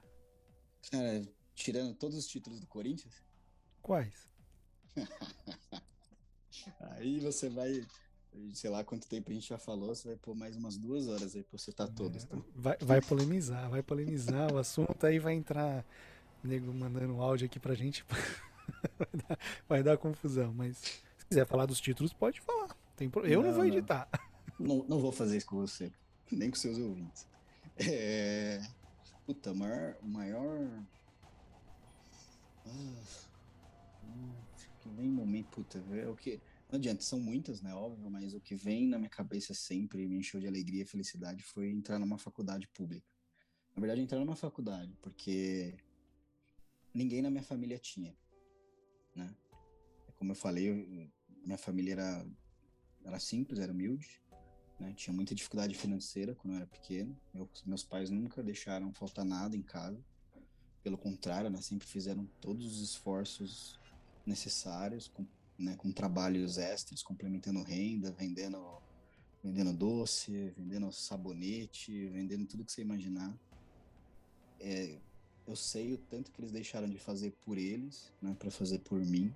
Cara, 0.91 1.21
tirando 1.55 1.95
todos 1.95 2.17
os 2.17 2.27
títulos 2.27 2.59
do 2.59 2.67
Corinthians, 2.67 3.23
Quais? 3.81 4.29
aí 6.79 7.19
você 7.19 7.49
vai. 7.49 7.87
Sei 8.53 8.69
lá 8.69 8.83
quanto 8.83 9.07
tempo 9.07 9.29
a 9.29 9.33
gente 9.33 9.47
já 9.47 9.57
falou, 9.57 9.93
você 9.93 10.07
vai 10.09 10.17
pôr 10.17 10.35
mais 10.35 10.55
umas 10.55 10.77
duas 10.77 11.07
horas 11.07 11.35
aí 11.35 11.43
pra 11.43 11.57
você 11.57 11.71
todos, 11.71 12.23
tá? 12.23 12.37
Vai, 12.55 12.77
vai 12.79 13.01
polemizar, 13.01 13.69
vai 13.69 13.83
polemizar 13.83 14.51
o 14.53 14.57
assunto, 14.57 15.05
aí 15.05 15.19
vai 15.19 15.33
entrar 15.33 15.85
nego 16.43 16.73
mandando 16.73 17.21
áudio 17.21 17.45
aqui 17.45 17.59
pra 17.59 17.73
gente. 17.75 18.05
vai, 18.97 19.07
dar, 19.27 19.39
vai 19.67 19.83
dar 19.83 19.97
confusão, 19.97 20.53
mas 20.53 20.77
se 20.77 21.25
quiser 21.29 21.45
falar 21.45 21.65
dos 21.65 21.79
títulos, 21.79 22.13
pode 22.13 22.41
falar. 22.41 22.75
Tem 22.95 23.09
pro- 23.09 23.25
Eu 23.25 23.41
não, 23.41 23.49
Não, 23.49 23.55
vou 23.55 23.65
editar. 23.65 24.07
Não, 24.59 24.83
não 24.87 24.99
vou 24.99 25.11
fazer 25.11 25.37
isso 25.37 25.45
com 25.45 25.57
você, 25.57 25.91
nem 26.31 26.49
com 26.49 26.55
seus 26.55 26.77
ouvintes. 26.77 27.27
É... 27.77 28.61
Puta, 29.25 29.51
o 29.51 29.55
maior. 29.55 29.95
maior... 30.01 30.83
Ah, 32.65 32.69
hum, 34.05 34.31
que 34.81 34.89
vem 34.89 35.05
em 35.05 35.11
momento, 35.11 35.47
puta, 35.49 35.83
é 35.91 36.07
o 36.07 36.15
que. 36.15 36.39
Não 36.69 36.77
adianta, 36.77 37.01
são 37.01 37.19
muitas, 37.19 37.61
né? 37.61 37.73
Óbvio, 37.73 38.09
mas 38.09 38.33
o 38.33 38.41
que 38.41 38.55
vem 38.55 38.87
na 38.87 38.97
minha 38.97 39.09
cabeça 39.09 39.53
sempre 39.53 40.05
me 40.07 40.17
encheu 40.17 40.39
de 40.39 40.47
alegria 40.47 40.83
e 40.83 40.85
felicidade 40.85 41.41
foi 41.43 41.69
entrar 41.69 41.97
numa 41.97 42.17
faculdade 42.17 42.67
pública. 42.67 43.07
Na 43.73 43.79
verdade, 43.79 44.01
entrar 44.01 44.19
numa 44.19 44.35
faculdade, 44.35 44.97
porque 45.01 45.77
ninguém 46.93 47.21
na 47.21 47.29
minha 47.29 47.43
família 47.43 47.77
tinha, 47.79 48.15
né? 49.15 49.33
Como 50.15 50.31
eu 50.31 50.35
falei, 50.35 51.11
minha 51.45 51.57
família 51.57 51.93
era, 51.93 52.27
era 53.05 53.19
simples, 53.19 53.59
era 53.59 53.71
humilde, 53.71 54.21
né? 54.79 54.93
Tinha 54.93 55.13
muita 55.13 55.33
dificuldade 55.33 55.75
financeira 55.75 56.35
quando 56.35 56.53
eu 56.53 56.57
era 56.57 56.67
pequeno. 56.67 57.17
Meus, 57.33 57.63
meus 57.65 57.83
pais 57.83 58.09
nunca 58.09 58.43
deixaram 58.43 58.93
faltar 58.93 59.23
nada 59.23 59.55
em 59.55 59.61
casa. 59.63 60.03
Pelo 60.83 60.97
contrário, 60.97 61.49
né? 61.49 61.61
Sempre 61.61 61.87
fizeram 61.87 62.25
todos 62.41 62.65
os 62.65 62.81
esforços 62.81 63.79
necessários, 64.25 65.07
com, 65.07 65.25
né? 65.57 65.75
com 65.77 65.91
trabalhos 65.91 66.57
extras, 66.57 67.01
complementando 67.01 67.61
renda, 67.63 68.11
vendendo, 68.11 68.81
vendendo 69.43 69.73
doce, 69.73 70.49
vendendo 70.57 70.91
sabonete, 70.91 72.07
vendendo 72.09 72.45
tudo 72.45 72.63
que 72.63 72.71
você 72.71 72.81
imaginar. 72.81 73.35
É, 74.59 74.97
eu 75.47 75.55
sei 75.55 75.93
o 75.93 75.97
tanto 75.97 76.31
que 76.31 76.41
eles 76.41 76.51
deixaram 76.51 76.89
de 76.89 76.99
fazer 76.99 77.31
por 77.45 77.57
eles, 77.57 78.11
né? 78.21 78.35
Para 78.37 78.51
fazer 78.51 78.79
por 78.79 78.99
mim 78.99 79.33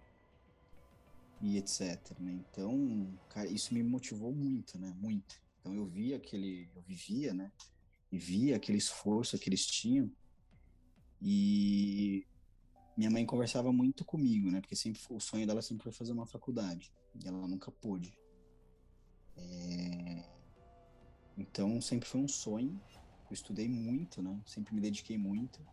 e 1.42 1.58
etc. 1.58 1.98
Né? 2.20 2.34
Então, 2.34 3.18
cara, 3.30 3.48
isso 3.48 3.74
me 3.74 3.82
motivou 3.82 4.34
muito, 4.34 4.78
né? 4.78 4.94
Muito. 5.00 5.42
Então 5.60 5.74
eu 5.74 5.86
via 5.86 6.18
aquele, 6.18 6.70
eu 6.76 6.82
vivia, 6.82 7.34
né? 7.34 7.52
E 8.12 8.18
via 8.18 8.58
aquele 8.58 8.78
esforço 8.78 9.40
que 9.40 9.48
eles 9.50 9.66
tinham. 9.66 10.12
E 11.22 12.26
minha 12.96 13.10
mãe 13.10 13.26
conversava 13.26 13.72
muito 13.72 14.04
comigo, 14.06 14.52
né? 14.52 14.62
Porque 14.62 14.76
sempre 14.76 15.02
o 15.10 15.20
sonho 15.20 15.48
dela 15.48 15.62
sempre 15.62 15.84
foi 15.84 15.92
fazer 15.92 16.12
uma 16.12 16.26
faculdade 16.26 16.94
e 17.16 17.28
ela 17.28 17.48
nunca 17.48 17.72
pôde. 17.72 18.14
É, 19.38 20.24
Então 21.38 21.80
sempre 21.82 22.08
foi 22.08 22.22
um 22.22 22.28
sonho. 22.28 22.80
Eu 23.30 23.34
estudei 23.34 23.68
muito, 23.70 24.22
né? 24.22 24.39
Sempre 24.46 24.76
me 24.76 24.82
dediquei 24.82 25.18
muito 25.18 25.66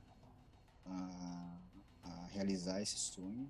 a, 0.86 1.58
a 2.04 2.26
realizar 2.28 2.80
esse 2.80 2.96
sonho. 2.98 3.48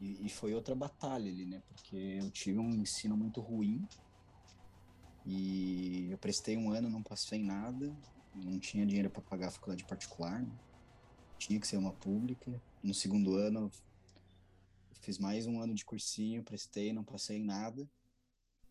E, 0.00 0.26
e 0.26 0.28
foi 0.28 0.54
outra 0.54 0.74
batalha 0.74 1.30
ali, 1.30 1.46
né? 1.46 1.62
Porque 1.68 1.96
eu 1.96 2.30
tive 2.30 2.58
um 2.58 2.70
ensino 2.74 3.16
muito 3.16 3.40
ruim. 3.40 3.86
E 5.24 6.08
eu 6.10 6.18
prestei 6.18 6.56
um 6.56 6.70
ano, 6.70 6.88
não 6.88 7.02
passei 7.02 7.40
em 7.40 7.44
nada. 7.44 7.94
Não 8.34 8.58
tinha 8.58 8.86
dinheiro 8.86 9.10
para 9.10 9.22
pagar 9.22 9.48
a 9.48 9.50
faculdade 9.50 9.84
particular. 9.84 10.42
né? 10.42 10.50
Tinha 11.38 11.60
que 11.60 11.66
ser 11.66 11.76
uma 11.76 11.92
pública. 11.92 12.60
No 12.82 12.94
segundo 12.94 13.34
ano, 13.34 13.72
fiz 15.00 15.18
mais 15.18 15.46
um 15.46 15.60
ano 15.60 15.74
de 15.74 15.84
cursinho, 15.84 16.44
prestei, 16.44 16.92
não 16.92 17.02
passei 17.02 17.38
em 17.38 17.44
nada. 17.44 17.88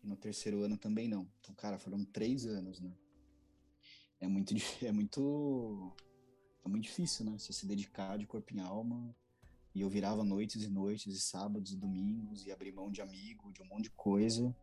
E 0.02 0.06
no 0.06 0.16
terceiro 0.16 0.62
ano 0.62 0.78
também 0.78 1.08
não. 1.08 1.28
Então, 1.40 1.54
cara, 1.54 1.78
foram 1.78 2.04
três 2.04 2.46
anos, 2.46 2.80
né? 2.80 2.90
É 4.20 4.26
muito, 4.26 4.54
é 4.82 4.92
muito, 4.92 5.92
é 6.64 6.68
muito 6.68 6.84
difícil, 6.84 7.26
né? 7.26 7.38
Você 7.38 7.52
se 7.52 7.66
dedicar 7.66 8.16
de 8.16 8.26
corpo 8.26 8.54
e 8.54 8.60
alma. 8.60 9.14
E 9.74 9.82
eu 9.82 9.90
virava 9.90 10.24
noites 10.24 10.62
e 10.62 10.68
noites, 10.68 11.14
e 11.14 11.20
sábados 11.20 11.72
e 11.72 11.76
domingos, 11.76 12.46
e 12.46 12.50
abrir 12.50 12.72
mão 12.72 12.90
de 12.90 13.02
amigo, 13.02 13.52
de 13.52 13.62
um 13.62 13.66
monte 13.66 13.84
de 13.84 13.90
coisa, 13.90 14.56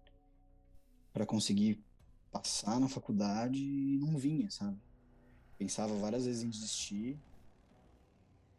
para 1.13 1.25
conseguir 1.25 1.83
passar 2.31 2.79
na 2.79 2.89
faculdade 2.89 3.63
e 3.63 3.97
não 3.97 4.17
vinha, 4.17 4.49
sabe? 4.49 4.77
Pensava 5.57 5.95
várias 5.95 6.25
vezes 6.25 6.43
em 6.43 6.49
desistir, 6.49 7.17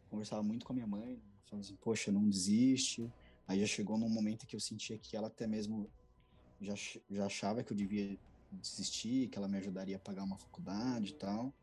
conversava 0.07 0.43
muito 0.43 0.65
com 0.65 0.73
a 0.73 0.75
minha 0.75 0.87
mãe, 0.87 1.21
falando 1.45 1.63
assim, 1.63 1.75
poxa, 1.75 2.11
não 2.11 2.27
desiste. 2.27 3.11
Aí 3.47 3.59
já 3.59 3.67
chegou 3.67 3.97
num 3.97 4.09
momento 4.09 4.45
que 4.45 4.55
eu 4.55 4.59
sentia 4.59 4.97
que 4.97 5.15
ela 5.15 5.27
até 5.27 5.47
mesmo 5.47 5.89
já, 6.59 6.73
já 7.09 7.25
achava 7.25 7.63
que 7.63 7.71
eu 7.71 7.77
devia 7.77 8.17
desistir, 8.51 9.29
que 9.29 9.37
ela 9.37 9.47
me 9.47 9.57
ajudaria 9.57 9.95
a 9.95 9.99
pagar 9.99 10.23
uma 10.23 10.37
faculdade 10.37 11.11
e 11.11 11.15
tal. 11.15 11.53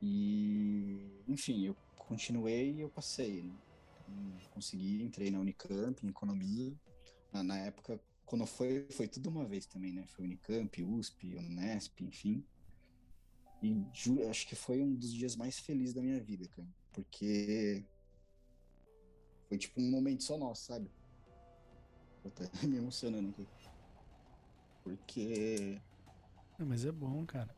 E, 0.00 1.22
enfim, 1.28 1.64
eu 1.64 1.76
continuei 1.96 2.72
e 2.72 2.80
eu 2.80 2.90
passei, 2.90 3.42
né? 3.42 3.54
Consegui, 4.50 5.02
entrei 5.02 5.30
na 5.30 5.38
Unicamp, 5.38 6.04
em 6.04 6.10
economia. 6.10 6.74
Na, 7.32 7.42
na 7.42 7.58
época, 7.58 8.00
quando 8.26 8.44
foi, 8.46 8.86
foi 8.90 9.08
tudo 9.08 9.30
uma 9.30 9.46
vez 9.46 9.64
também, 9.64 9.92
né? 9.92 10.04
Foi 10.06 10.24
Unicamp, 10.24 10.82
USP, 10.82 11.36
Unesp, 11.36 12.00
enfim. 12.02 12.44
E 13.62 13.86
acho 14.28 14.46
que 14.48 14.56
foi 14.56 14.82
um 14.82 14.92
dos 14.92 15.12
dias 15.12 15.36
mais 15.36 15.58
felizes 15.60 15.94
da 15.94 16.02
minha 16.02 16.20
vida, 16.20 16.48
cara. 16.48 16.68
Porque 16.92 17.84
foi 19.48 19.58
tipo 19.58 19.80
um 19.80 19.90
momento 19.90 20.22
só 20.22 20.36
nosso, 20.36 20.66
sabe? 20.66 20.90
Tô 22.22 22.28
até 22.28 22.48
me 22.66 22.76
emocionando 22.76 23.30
aqui. 23.30 23.46
Porque 24.84 25.80
Não, 26.58 26.66
mas 26.66 26.84
é 26.84 26.92
bom, 26.92 27.24
cara. 27.26 27.54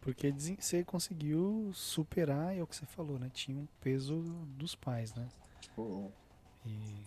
Porque 0.00 0.32
você 0.32 0.84
conseguiu 0.84 1.72
superar, 1.74 2.56
é 2.56 2.62
o 2.62 2.66
que 2.66 2.76
você 2.76 2.86
falou, 2.86 3.18
né? 3.18 3.28
Tinha 3.34 3.58
um 3.58 3.66
peso 3.80 4.20
dos 4.56 4.74
pais, 4.74 5.12
né? 5.14 5.28
pô, 5.74 6.10
E 6.64 7.04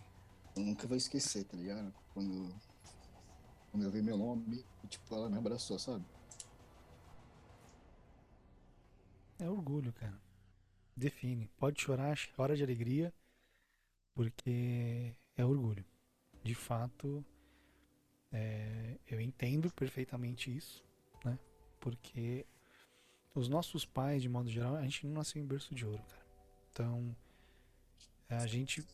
eu 0.56 0.62
nunca 0.62 0.86
vou 0.86 0.96
esquecer, 0.96 1.44
tá 1.44 1.56
ligado? 1.56 1.92
Quando, 2.12 2.54
quando 3.70 3.84
eu 3.84 3.90
vi 3.90 4.02
meu 4.02 4.18
nome, 4.18 4.64
tipo, 4.88 5.14
ela 5.14 5.30
me 5.30 5.38
abraçou, 5.38 5.78
sabe? 5.78 6.04
é 9.38 9.48
orgulho, 9.48 9.92
cara. 9.92 10.29
Define. 11.00 11.48
Pode 11.56 11.80
chorar, 11.80 12.14
chora 12.36 12.54
de 12.54 12.62
alegria, 12.62 13.10
porque 14.14 15.14
é 15.34 15.42
orgulho. 15.42 15.82
De 16.44 16.54
fato, 16.54 17.24
é, 18.30 18.98
eu 19.08 19.18
entendo 19.18 19.72
perfeitamente 19.72 20.54
isso, 20.54 20.84
né? 21.24 21.38
Porque 21.80 22.44
os 23.34 23.48
nossos 23.48 23.86
pais, 23.86 24.20
de 24.20 24.28
modo 24.28 24.50
geral, 24.50 24.76
a 24.76 24.82
gente 24.82 25.06
não 25.06 25.14
nasceu 25.14 25.40
em 25.42 25.46
berço 25.46 25.74
de 25.74 25.86
ouro, 25.86 26.02
cara. 26.02 26.26
Então, 26.70 27.16
a 28.28 28.46
gente 28.46 28.86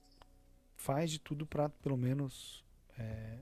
faz 0.77 1.11
de 1.11 1.19
tudo 1.19 1.45
para, 1.45 1.69
pelo 1.69 1.97
menos, 1.97 2.65
é, 2.97 3.41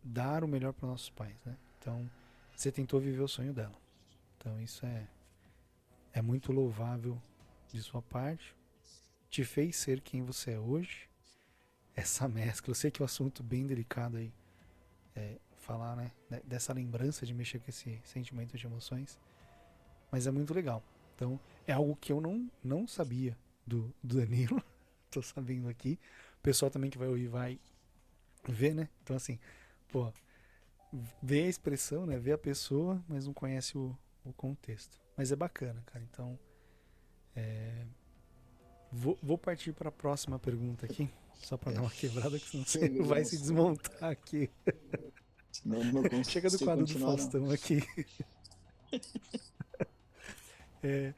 dar 0.00 0.44
o 0.44 0.48
melhor 0.48 0.72
para 0.72 0.86
nossos 0.88 1.10
pais, 1.10 1.36
né? 1.44 1.56
Então, 1.80 2.08
você 2.54 2.70
tentou 2.70 3.00
viver 3.00 3.22
o 3.22 3.28
sonho 3.28 3.52
dela. 3.52 3.74
Então, 4.38 4.60
isso 4.60 4.86
é, 4.86 5.08
é 6.12 6.22
muito 6.22 6.52
louvável 6.52 7.20
de 7.72 7.82
sua 7.82 8.02
parte. 8.02 8.54
Te 9.30 9.44
fez 9.44 9.76
ser 9.76 10.00
quem 10.00 10.22
você 10.24 10.52
é 10.52 10.60
hoje. 10.60 11.08
Essa 11.94 12.28
mescla, 12.28 12.70
eu 12.70 12.74
sei 12.74 12.90
que 12.90 13.02
é 13.02 13.04
um 13.04 13.06
assunto 13.06 13.42
bem 13.42 13.66
delicado 13.66 14.16
aí, 14.18 14.32
é, 15.16 15.38
falar, 15.58 15.96
né? 15.96 16.12
de- 16.30 16.40
Dessa 16.42 16.72
lembrança 16.72 17.26
de 17.26 17.34
mexer 17.34 17.60
com 17.60 17.70
esse 17.70 18.00
sentimento 18.04 18.56
de 18.58 18.66
emoções. 18.66 19.18
Mas 20.10 20.26
é 20.26 20.30
muito 20.30 20.54
legal. 20.54 20.82
Então, 21.14 21.40
é 21.66 21.72
algo 21.72 21.96
que 21.96 22.12
eu 22.12 22.20
não, 22.20 22.50
não 22.62 22.86
sabia 22.86 23.36
do, 23.66 23.92
do 24.02 24.16
Danilo. 24.18 24.62
Tô 25.10 25.22
sabendo 25.22 25.68
aqui. 25.68 25.98
O 26.38 26.42
pessoal 26.42 26.70
também 26.70 26.90
que 26.90 26.98
vai 26.98 27.08
ouvir 27.08 27.28
vai 27.28 27.58
ver, 28.48 28.74
né? 28.74 28.88
Então, 29.02 29.16
assim, 29.16 29.38
pô, 29.90 30.12
vê 31.22 31.42
a 31.42 31.48
expressão, 31.48 32.06
né? 32.06 32.18
Vê 32.18 32.32
a 32.32 32.38
pessoa, 32.38 33.02
mas 33.08 33.26
não 33.26 33.32
conhece 33.34 33.76
o, 33.76 33.96
o 34.24 34.32
contexto. 34.32 34.98
Mas 35.16 35.32
é 35.32 35.36
bacana, 35.36 35.82
cara. 35.86 36.04
Então, 36.04 36.38
é, 37.36 37.84
vou, 38.90 39.18
vou 39.22 39.36
partir 39.36 39.72
para 39.72 39.90
a 39.90 39.92
próxima 39.92 40.38
pergunta 40.38 40.86
aqui, 40.86 41.10
só 41.34 41.56
para 41.56 41.72
dar 41.72 41.82
uma 41.82 41.90
quebrada, 41.90 42.38
que 42.38 42.48
senão 42.48 42.64
você 42.64 42.88
Meu 42.88 43.04
vai 43.04 43.24
se 43.24 43.36
desmontar 43.36 44.10
aqui. 44.10 44.50
Não 45.64 46.02
consigo 46.02 46.24
Chega 46.24 46.50
do 46.50 46.58
quadro 46.58 46.84
do 46.84 46.98
não. 46.98 47.06
Faustão 47.06 47.50
aqui. 47.50 47.82
É, 50.82 51.12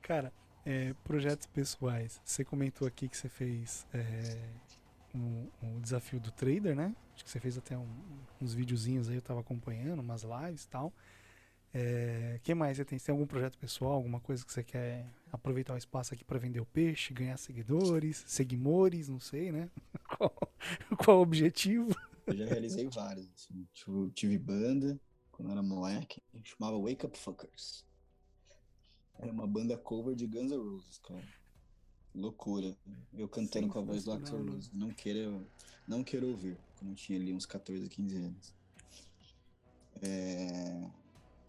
cara, 0.00 0.32
É, 0.64 0.94
projetos 1.04 1.44
pessoais. 1.46 2.20
Você 2.24 2.44
comentou 2.44 2.86
aqui 2.86 3.08
que 3.08 3.16
você 3.16 3.28
fez 3.28 3.84
é, 3.92 4.48
um, 5.12 5.48
um, 5.60 5.80
desafio 5.80 6.20
do 6.20 6.30
trader, 6.30 6.76
né? 6.76 6.94
Acho 7.14 7.24
que 7.24 7.30
você 7.30 7.40
fez 7.40 7.58
até 7.58 7.76
um, 7.76 7.88
uns 8.40 8.54
videozinhos 8.54 9.08
aí, 9.08 9.16
eu 9.16 9.22
tava 9.22 9.40
acompanhando, 9.40 10.00
umas 10.00 10.22
lives 10.22 10.64
e 10.64 10.68
tal. 10.68 10.92
É, 11.74 12.38
que 12.42 12.54
mais 12.54 12.76
você 12.76 12.84
tem? 12.84 12.98
Você 12.98 13.06
tem 13.06 13.12
algum 13.12 13.26
projeto 13.26 13.56
pessoal, 13.56 13.92
alguma 13.92 14.20
coisa 14.20 14.44
que 14.44 14.52
você 14.52 14.62
quer 14.62 15.06
aproveitar 15.32 15.74
o 15.74 15.78
espaço 15.78 16.12
aqui 16.12 16.22
para 16.22 16.38
vender 16.38 16.60
o 16.60 16.66
peixe, 16.66 17.14
ganhar 17.14 17.36
seguidores, 17.38 18.22
seguimores, 18.26 19.08
não 19.08 19.18
sei, 19.18 19.50
né? 19.50 19.70
qual, 20.16 20.34
qual 21.02 21.18
o 21.18 21.22
objetivo? 21.22 21.94
Eu 22.26 22.36
já 22.36 22.44
realizei 22.44 22.86
vários. 22.88 23.26
Assim. 23.34 23.66
Tipo, 23.72 24.10
tive 24.10 24.38
banda 24.38 25.00
quando 25.30 25.50
era 25.50 25.62
moleque, 25.62 26.22
chamava 26.44 26.78
Wake 26.78 27.06
Up 27.06 27.18
Fuckers. 27.18 27.86
Era 29.18 29.32
uma 29.32 29.46
banda 29.46 29.76
cover 29.78 30.14
de 30.14 30.26
Guns 30.26 30.50
N' 30.50 30.58
Roses, 30.58 30.98
cara. 30.98 31.24
Loucura. 32.14 32.76
Eu 33.14 33.28
cantando 33.28 33.68
com 33.68 33.78
a 33.78 33.82
voz 33.82 34.04
do 34.04 34.12
Axel 34.12 34.44
Rose. 34.44 34.70
Não 34.74 34.90
queira, 34.90 35.40
não 35.88 36.04
quero 36.04 36.28
ouvir. 36.28 36.58
Quando 36.78 36.90
eu 36.90 36.96
tinha 36.96 37.18
ali 37.18 37.32
uns 37.32 37.46
14, 37.46 37.88
15 37.88 38.16
anos. 38.16 38.54
É... 40.02 40.90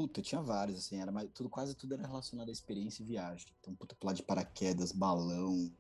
Puta, 0.03 0.21
tinha 0.21 0.41
vários, 0.41 0.79
assim, 0.79 0.99
era 0.99 1.13
mais, 1.13 1.29
tudo, 1.33 1.49
quase 1.49 1.73
tudo 1.73 1.93
era 1.93 2.05
relacionado 2.05 2.49
à 2.49 2.51
experiência 2.51 3.01
e 3.01 3.05
viagem. 3.05 3.47
Então, 3.61 3.73
puta, 3.73 3.95
pular 3.95 4.11
de 4.11 4.21
paraquedas, 4.21 4.91
balão, 4.91 5.73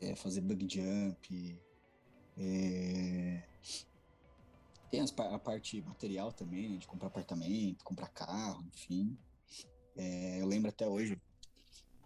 é, 0.00 0.16
fazer 0.16 0.40
bug 0.40 0.66
jump, 0.66 1.60
é... 2.38 3.46
Tem 4.90 5.02
as, 5.02 5.12
a 5.18 5.38
parte 5.38 5.82
material 5.82 6.32
também, 6.32 6.70
né, 6.70 6.78
de 6.78 6.86
comprar 6.86 7.08
apartamento, 7.08 7.84
comprar 7.84 8.08
carro, 8.08 8.64
enfim. 8.74 9.18
É, 9.94 10.40
eu 10.40 10.46
lembro 10.46 10.70
até 10.70 10.88
hoje, 10.88 11.20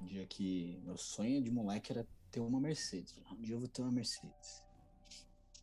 um 0.03 0.07
dia 0.07 0.27
que 0.27 0.81
meu 0.83 0.97
sonho 0.97 1.41
de 1.41 1.51
moleque 1.53 1.93
era 1.93 2.05
ter 2.33 2.41
uma 2.41 2.61
Mercedes. 2.61 3.15
Um 3.31 3.41
dia 3.41 3.55
eu 3.55 3.61
vou 3.61 3.69
ter 3.69 3.83
uma 3.83 3.93
Mercedes. 3.93 4.65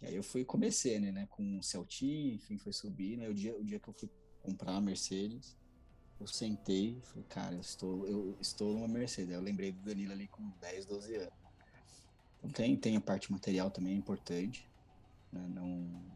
E 0.02 0.06
aí 0.06 0.16
eu 0.16 0.24
fui 0.24 0.46
comecei, 0.46 0.98
né, 0.98 1.12
né 1.12 1.28
com 1.30 1.44
um 1.44 1.62
Celtinho, 1.62 2.36
enfim, 2.36 2.58
foi 2.58 2.72
subir, 2.72 3.18
né, 3.18 3.28
o 3.28 3.34
dia, 3.34 3.54
o 3.54 3.66
dia 3.66 3.78
que 3.78 3.90
eu 3.90 3.94
fui 3.94 4.10
comprar 4.42 4.76
a 4.76 4.82
Mercedes, 4.82 5.56
eu 6.20 6.28
sentei 6.28 6.98
e 6.98 7.02
falei, 7.02 7.26
cara, 7.28 7.56
eu 7.56 7.62
estou, 7.62 8.08
eu 8.08 8.38
estou 8.40 8.74
numa 8.74 8.88
Mercedes. 8.88 9.34
Eu 9.34 9.42
lembrei 9.42 9.72
do 9.72 9.82
Danilo 9.82 10.12
ali 10.12 10.28
com 10.28 10.48
10, 10.62 10.86
12 10.86 11.16
anos. 11.16 11.34
Então 12.38 12.52
tem, 12.52 12.76
tem 12.76 12.96
a 12.96 13.02
parte 13.02 13.32
material 13.32 13.70
também 13.70 13.96
importante, 13.96 14.68
né, 15.32 15.48
não... 15.50 16.12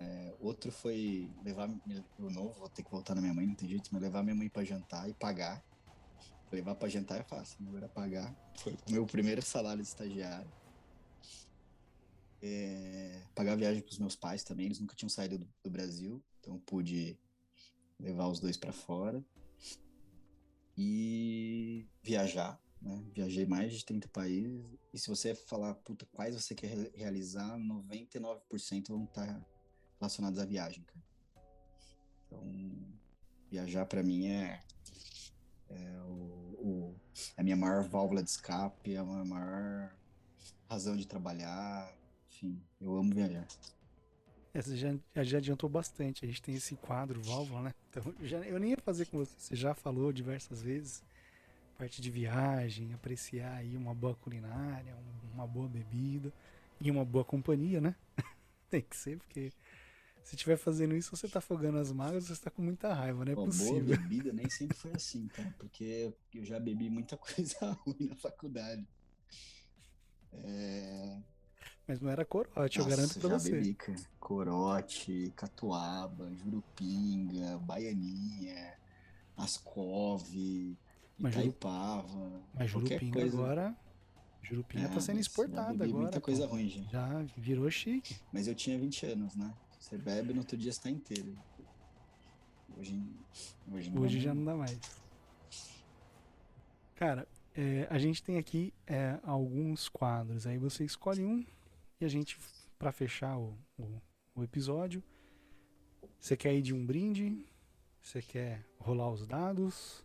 É, 0.00 0.34
outro 0.40 0.72
foi 0.72 1.30
levar 1.44 1.70
o 2.18 2.30
novo, 2.30 2.58
vou 2.58 2.68
ter 2.68 2.82
que 2.82 2.90
voltar 2.90 3.14
na 3.14 3.20
minha 3.20 3.32
mãe, 3.32 3.46
não 3.46 3.54
tem 3.54 3.68
jeito, 3.68 3.88
mas 3.92 4.02
levar 4.02 4.22
minha 4.22 4.34
mãe 4.34 4.48
para 4.48 4.64
jantar 4.64 5.08
e 5.08 5.14
pagar. 5.14 5.64
Levar 6.52 6.74
para 6.74 6.88
jantar 6.88 7.20
é 7.20 7.22
fácil, 7.22 7.62
né? 7.62 7.68
agora 7.70 7.88
pagar. 7.88 8.34
Foi 8.58 8.72
o 8.72 8.92
meu 8.92 9.06
primeiro 9.06 9.40
salário 9.40 9.82
de 9.82 9.88
estagiário. 9.88 10.50
É, 12.42 13.22
pagar 13.34 13.56
viagem 13.56 13.82
para 13.82 13.92
os 13.92 13.98
meus 13.98 14.14
pais 14.14 14.42
também, 14.42 14.66
eles 14.66 14.78
nunca 14.78 14.94
tinham 14.94 15.08
saído 15.08 15.38
do, 15.38 15.48
do 15.62 15.70
Brasil, 15.70 16.22
então 16.44 16.58
pude 16.58 17.18
levar 17.98 18.28
os 18.28 18.38
dois 18.38 18.56
para 18.56 18.72
fora. 18.72 19.24
E 20.76 21.86
viajar, 22.02 22.60
né? 22.82 23.02
Viajei 23.14 23.46
mais 23.46 23.72
de 23.72 23.84
30 23.84 24.08
países. 24.08 24.66
E 24.92 24.98
se 24.98 25.08
você 25.08 25.34
falar, 25.34 25.74
puta, 25.76 26.06
quais 26.12 26.34
você 26.34 26.54
quer 26.54 26.90
realizar, 26.94 27.56
99% 27.58 28.88
vão 28.88 29.04
estar 29.04 29.26
tá 29.26 29.46
relacionados 29.98 30.38
à 30.38 30.44
viagem, 30.44 30.84
cara. 30.84 31.04
Então, 32.26 32.42
viajar 33.50 33.86
para 33.86 34.02
mim 34.02 34.26
é, 34.26 34.60
é 35.70 36.00
o, 36.02 36.56
o, 36.58 37.00
é 37.36 37.40
a 37.40 37.44
minha 37.44 37.56
maior 37.56 37.84
válvula 37.84 38.22
de 38.22 38.30
escape, 38.30 38.94
é 38.94 38.98
a 38.98 39.04
minha 39.04 39.24
maior 39.24 39.96
razão 40.68 40.96
de 40.96 41.06
trabalhar. 41.06 41.96
Enfim, 42.28 42.60
eu 42.80 42.96
amo 42.96 43.14
viajar. 43.14 43.46
Essa 44.54 44.76
já, 44.76 44.94
já 45.16 45.38
adiantou 45.38 45.68
bastante. 45.68 46.24
A 46.24 46.28
gente 46.28 46.40
tem 46.40 46.54
esse 46.54 46.76
quadro, 46.76 47.20
válvula, 47.20 47.62
né? 47.62 47.74
Então, 47.90 48.14
já, 48.22 48.38
eu 48.38 48.58
nem 48.60 48.70
ia 48.70 48.78
fazer 48.78 49.06
com 49.06 49.18
você. 49.18 49.34
Você 49.36 49.56
já 49.56 49.74
falou 49.74 50.12
diversas 50.12 50.62
vezes. 50.62 51.02
Parte 51.76 52.00
de 52.00 52.08
viagem, 52.08 52.94
apreciar 52.94 53.56
aí 53.56 53.76
uma 53.76 53.92
boa 53.92 54.14
culinária, 54.14 54.96
uma 55.32 55.44
boa 55.44 55.68
bebida 55.68 56.32
e 56.80 56.88
uma 56.88 57.04
boa 57.04 57.24
companhia, 57.24 57.80
né? 57.80 57.96
tem 58.70 58.80
que 58.80 58.96
ser, 58.96 59.18
porque 59.18 59.52
se 60.22 60.36
estiver 60.36 60.56
fazendo 60.56 60.96
isso, 60.96 61.14
você 61.14 61.26
está 61.26 61.38
afogando 61.38 61.78
as 61.78 61.92
mágoas, 61.92 62.24
você 62.24 62.32
está 62.32 62.50
com 62.50 62.62
muita 62.62 62.94
raiva, 62.94 63.24
não 63.24 63.32
é 63.32 63.34
Pô, 63.34 63.44
possível. 63.44 63.84
Boa 63.84 63.98
bebida 63.98 64.32
nem 64.32 64.48
sempre 64.48 64.76
foi 64.76 64.92
assim, 64.92 65.28
cara, 65.28 65.54
porque 65.58 66.14
eu 66.32 66.44
já 66.44 66.58
bebi 66.58 66.88
muita 66.88 67.16
coisa 67.18 67.72
ruim 67.84 68.06
na 68.08 68.16
faculdade. 68.16 68.86
É... 70.32 71.18
Mas 71.86 72.00
não 72.00 72.10
era 72.10 72.24
corote, 72.24 72.78
Nossa, 72.78 72.90
eu 72.90 72.96
garanto 72.96 73.20
pra 73.20 73.30
já 73.30 73.38
você. 73.38 73.50
Bebi, 73.50 73.74
cara. 73.74 73.98
Corote, 74.18 75.32
catuaba, 75.36 76.32
jurupinga, 76.34 77.58
baianinha, 77.58 78.74
ascov, 79.36 80.26
Itaipava. 81.18 82.42
Mas 82.54 82.70
jurupinga 82.70 83.20
coisa... 83.20 83.36
agora. 83.36 83.76
Jurupinga 84.42 84.86
é, 84.86 84.88
tá 84.88 85.00
sendo 85.00 85.20
exportada 85.20 85.84
agora. 85.84 86.02
Muita 86.02 86.20
coisa 86.20 86.46
ruim, 86.46 86.68
gente. 86.68 86.90
Já 86.90 87.24
virou 87.36 87.70
chique. 87.70 88.16
Mas 88.32 88.46
eu 88.46 88.54
tinha 88.54 88.78
20 88.78 89.06
anos, 89.06 89.34
né? 89.36 89.54
Você 89.78 89.96
bebe 89.96 90.32
no 90.32 90.40
outro 90.40 90.56
dia 90.56 90.70
está 90.70 90.90
inteiro. 90.90 91.36
Hoje, 92.76 93.00
hoje, 93.72 93.90
não 93.90 94.02
hoje 94.02 94.20
já 94.20 94.34
não 94.34 94.44
dá 94.44 94.54
mais. 94.56 94.78
Cara, 96.96 97.26
é, 97.54 97.86
a 97.90 97.98
gente 97.98 98.22
tem 98.22 98.38
aqui 98.38 98.72
é, 98.86 99.18
alguns 99.22 99.88
quadros. 99.88 100.46
Aí 100.46 100.58
você 100.58 100.84
escolhe 100.84 101.24
um 101.24 101.44
e 102.04 102.06
a 102.06 102.10
gente, 102.10 102.38
para 102.78 102.92
fechar 102.92 103.38
o, 103.38 103.56
o, 103.78 104.00
o, 104.34 104.44
episódio, 104.44 105.02
você 106.20 106.36
quer 106.36 106.54
ir 106.54 106.60
de 106.60 106.74
um 106.74 106.84
brinde? 106.84 107.46
Você 108.02 108.20
quer 108.20 108.64
rolar 108.78 109.10
os 109.10 109.26
dados? 109.26 110.04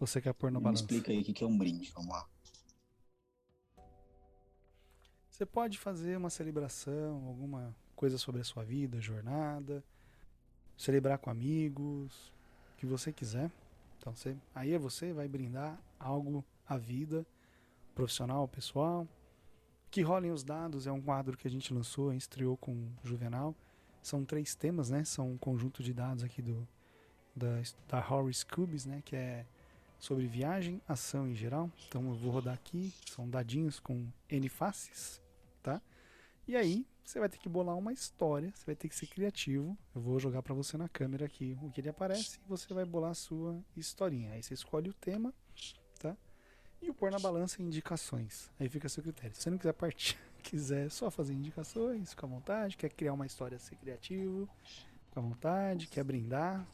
Ou 0.00 0.06
você 0.06 0.20
quer 0.20 0.32
pôr 0.32 0.50
no 0.50 0.60
balanço? 0.60 0.84
Me 0.84 0.86
explica 0.86 1.12
aí 1.12 1.20
o 1.20 1.24
que 1.24 1.44
é 1.44 1.46
um 1.46 1.56
brinde, 1.56 1.92
vamos 1.94 2.10
lá. 2.10 2.26
Você 5.30 5.44
pode 5.44 5.78
fazer 5.78 6.16
uma 6.16 6.30
celebração, 6.30 7.26
alguma 7.26 7.76
coisa 7.94 8.16
sobre 8.16 8.40
a 8.40 8.44
sua 8.44 8.64
vida, 8.64 8.98
jornada, 8.98 9.84
celebrar 10.78 11.18
com 11.18 11.28
amigos, 11.28 12.32
o 12.72 12.76
que 12.78 12.86
você 12.86 13.12
quiser. 13.12 13.50
Então 13.98 14.14
você, 14.14 14.34
aí 14.54 14.72
é 14.72 14.78
você 14.78 15.12
vai 15.12 15.28
brindar 15.28 15.78
algo 16.00 16.42
à 16.66 16.78
vida, 16.78 17.26
profissional, 17.94 18.48
pessoal. 18.48 19.06
Que 19.90 20.02
rolem 20.02 20.30
os 20.30 20.44
dados 20.44 20.86
é 20.86 20.92
um 20.92 21.00
quadro 21.00 21.36
que 21.36 21.46
a 21.46 21.50
gente 21.50 21.72
lançou, 21.72 22.12
estreou 22.12 22.56
com 22.56 22.72
o 22.72 22.92
Juvenal. 23.02 23.54
São 24.02 24.24
três 24.24 24.54
temas, 24.54 24.90
né? 24.90 25.04
São 25.04 25.32
um 25.32 25.38
conjunto 25.38 25.82
de 25.82 25.92
dados 25.92 26.22
aqui 26.22 26.42
do 26.42 26.66
da, 27.34 27.60
da 27.88 27.98
Horace 27.98 28.44
Cubes, 28.44 28.86
né? 28.86 29.02
Que 29.04 29.16
é 29.16 29.46
sobre 29.98 30.26
viagem, 30.26 30.80
ação 30.88 31.28
em 31.28 31.34
geral. 31.34 31.70
Então 31.88 32.06
eu 32.08 32.14
vou 32.14 32.30
rodar 32.30 32.54
aqui, 32.54 32.92
são 33.06 33.28
dadinhos 33.28 33.80
com 33.80 34.06
N 34.28 34.48
faces, 34.48 35.20
tá? 35.62 35.80
E 36.46 36.56
aí 36.56 36.86
você 37.04 37.20
vai 37.20 37.28
ter 37.28 37.38
que 37.38 37.48
bolar 37.48 37.76
uma 37.76 37.92
história, 37.92 38.52
você 38.54 38.66
vai 38.66 38.74
ter 38.74 38.88
que 38.88 38.96
ser 38.96 39.06
criativo. 39.06 39.76
Eu 39.94 40.00
vou 40.00 40.18
jogar 40.18 40.42
para 40.42 40.54
você 40.54 40.76
na 40.76 40.88
câmera 40.88 41.26
aqui 41.26 41.56
o 41.62 41.70
que 41.70 41.80
ele 41.80 41.88
aparece 41.88 42.38
e 42.44 42.48
você 42.48 42.72
vai 42.74 42.84
bolar 42.84 43.12
a 43.12 43.14
sua 43.14 43.60
historinha. 43.76 44.32
Aí 44.32 44.42
você 44.42 44.54
escolhe 44.54 44.90
o 44.90 44.94
tema? 44.94 45.32
E 46.86 46.90
o 46.90 46.94
pôr 46.94 47.10
na 47.10 47.18
balança 47.18 47.60
indicações. 47.60 48.48
Aí 48.60 48.68
fica 48.68 48.86
a 48.86 48.88
seu 48.88 49.02
critério. 49.02 49.34
Se 49.34 49.42
você 49.42 49.50
não 49.50 49.58
quiser 49.58 49.72
partir, 49.72 50.16
quiser 50.40 50.88
só 50.88 51.10
fazer 51.10 51.32
indicações, 51.32 52.10
fica 52.10 52.24
à 52.24 52.28
vontade. 52.28 52.76
Quer 52.76 52.90
criar 52.90 53.12
uma 53.12 53.26
história, 53.26 53.58
ser 53.58 53.74
criativo, 53.74 54.48
fica 55.08 55.18
à 55.18 55.20
vontade. 55.20 55.88
Quer 55.88 56.04
brindar, 56.04 56.64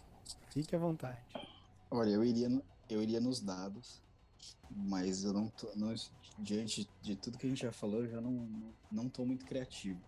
fique 0.50 0.76
à 0.76 0.78
vontade. 0.78 1.18
Olha, 1.90 2.10
eu 2.10 2.22
iria, 2.22 2.62
eu 2.90 3.02
iria 3.02 3.20
nos 3.20 3.40
dados, 3.40 4.02
mas 4.70 5.24
eu 5.24 5.32
não 5.32 5.48
tô, 5.48 5.72
não, 5.74 5.94
diante 6.38 6.86
de 7.00 7.16
tudo 7.16 7.38
que 7.38 7.46
a 7.46 7.48
gente 7.48 7.62
já 7.62 7.72
falou, 7.72 8.04
eu 8.04 8.10
já 8.10 8.20
não, 8.20 8.32
não, 8.32 8.74
não 8.92 9.08
tô 9.08 9.24
muito 9.24 9.46
criativo. 9.46 9.98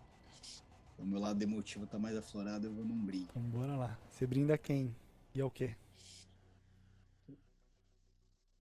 O 0.99 1.03
meu 1.03 1.19
lado 1.19 1.41
emotivo 1.41 1.87
tá 1.87 1.97
mais 1.97 2.15
aflorado, 2.15 2.67
eu 2.67 2.73
vou 2.73 2.85
num 2.85 3.03
brinde. 3.03 3.27
Então 3.31 3.41
bora 3.41 3.75
lá. 3.75 3.97
Você 4.11 4.27
brinda 4.27 4.55
quem? 4.55 4.95
E 5.33 5.41
é 5.41 5.43
o 5.43 5.49
quê? 5.49 5.75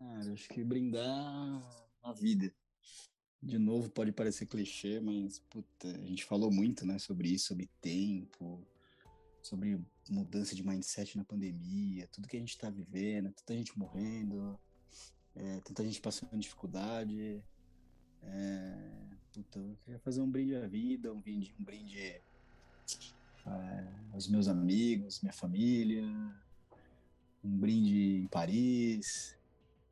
Cara, 0.04 0.32
acho 0.32 0.48
que 0.48 0.62
brindar 0.62 1.62
a 2.02 2.12
vida. 2.12 2.52
De 3.42 3.58
novo, 3.58 3.90
pode 3.90 4.12
parecer 4.12 4.46
clichê, 4.46 5.00
mas 5.00 5.38
puta, 5.50 5.88
a 5.88 6.06
gente 6.06 6.24
falou 6.24 6.50
muito, 6.50 6.86
né, 6.86 6.98
sobre 6.98 7.28
isso, 7.28 7.48
sobre 7.48 7.68
tempo, 7.80 8.66
sobre 9.42 9.80
mudança 10.08 10.54
de 10.54 10.66
mindset 10.66 11.16
na 11.16 11.24
pandemia, 11.24 12.08
tudo 12.08 12.28
que 12.28 12.36
a 12.36 12.40
gente 12.40 12.56
tá 12.56 12.70
vivendo, 12.70 13.32
tanta 13.32 13.54
gente 13.54 13.78
morrendo, 13.78 14.58
é, 15.34 15.60
tanta 15.60 15.84
gente 15.84 16.00
passando 16.00 16.38
dificuldade. 16.38 17.42
É, 18.22 18.94
Puta, 19.32 19.58
eu 19.58 19.76
queria 19.84 19.98
fazer 19.98 20.20
um 20.20 20.30
brinde 20.30 20.54
à 20.54 20.64
vida, 20.64 21.12
um 21.12 21.20
brinde, 21.20 21.52
um 21.58 21.64
brinde 21.64 21.98
é, 21.98 22.22
aos 24.12 24.28
meus 24.28 24.46
amigos, 24.46 25.20
minha 25.22 25.32
família, 25.32 26.04
um 27.42 27.58
brinde 27.58 28.20
em 28.22 28.28
Paris, 28.28 29.36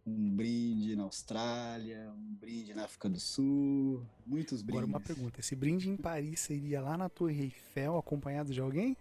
um 0.06 0.30
brinde 0.34 0.96
na 0.96 1.04
Austrália, 1.04 2.12
um 2.16 2.34
brinde 2.34 2.74
na 2.74 2.84
África 2.84 3.08
do 3.08 3.20
Sul, 3.20 4.04
muitos 4.26 4.60
brindes. 4.62 4.82
Agora 4.82 4.86
uma 4.86 5.00
pergunta, 5.00 5.40
esse 5.40 5.54
brinde 5.54 5.88
em 5.88 5.96
Paris 5.96 6.40
seria 6.40 6.80
lá 6.80 6.96
na 6.96 7.08
Torre 7.08 7.42
Eiffel 7.44 7.96
acompanhado 7.96 8.52
de 8.52 8.60
alguém? 8.60 8.96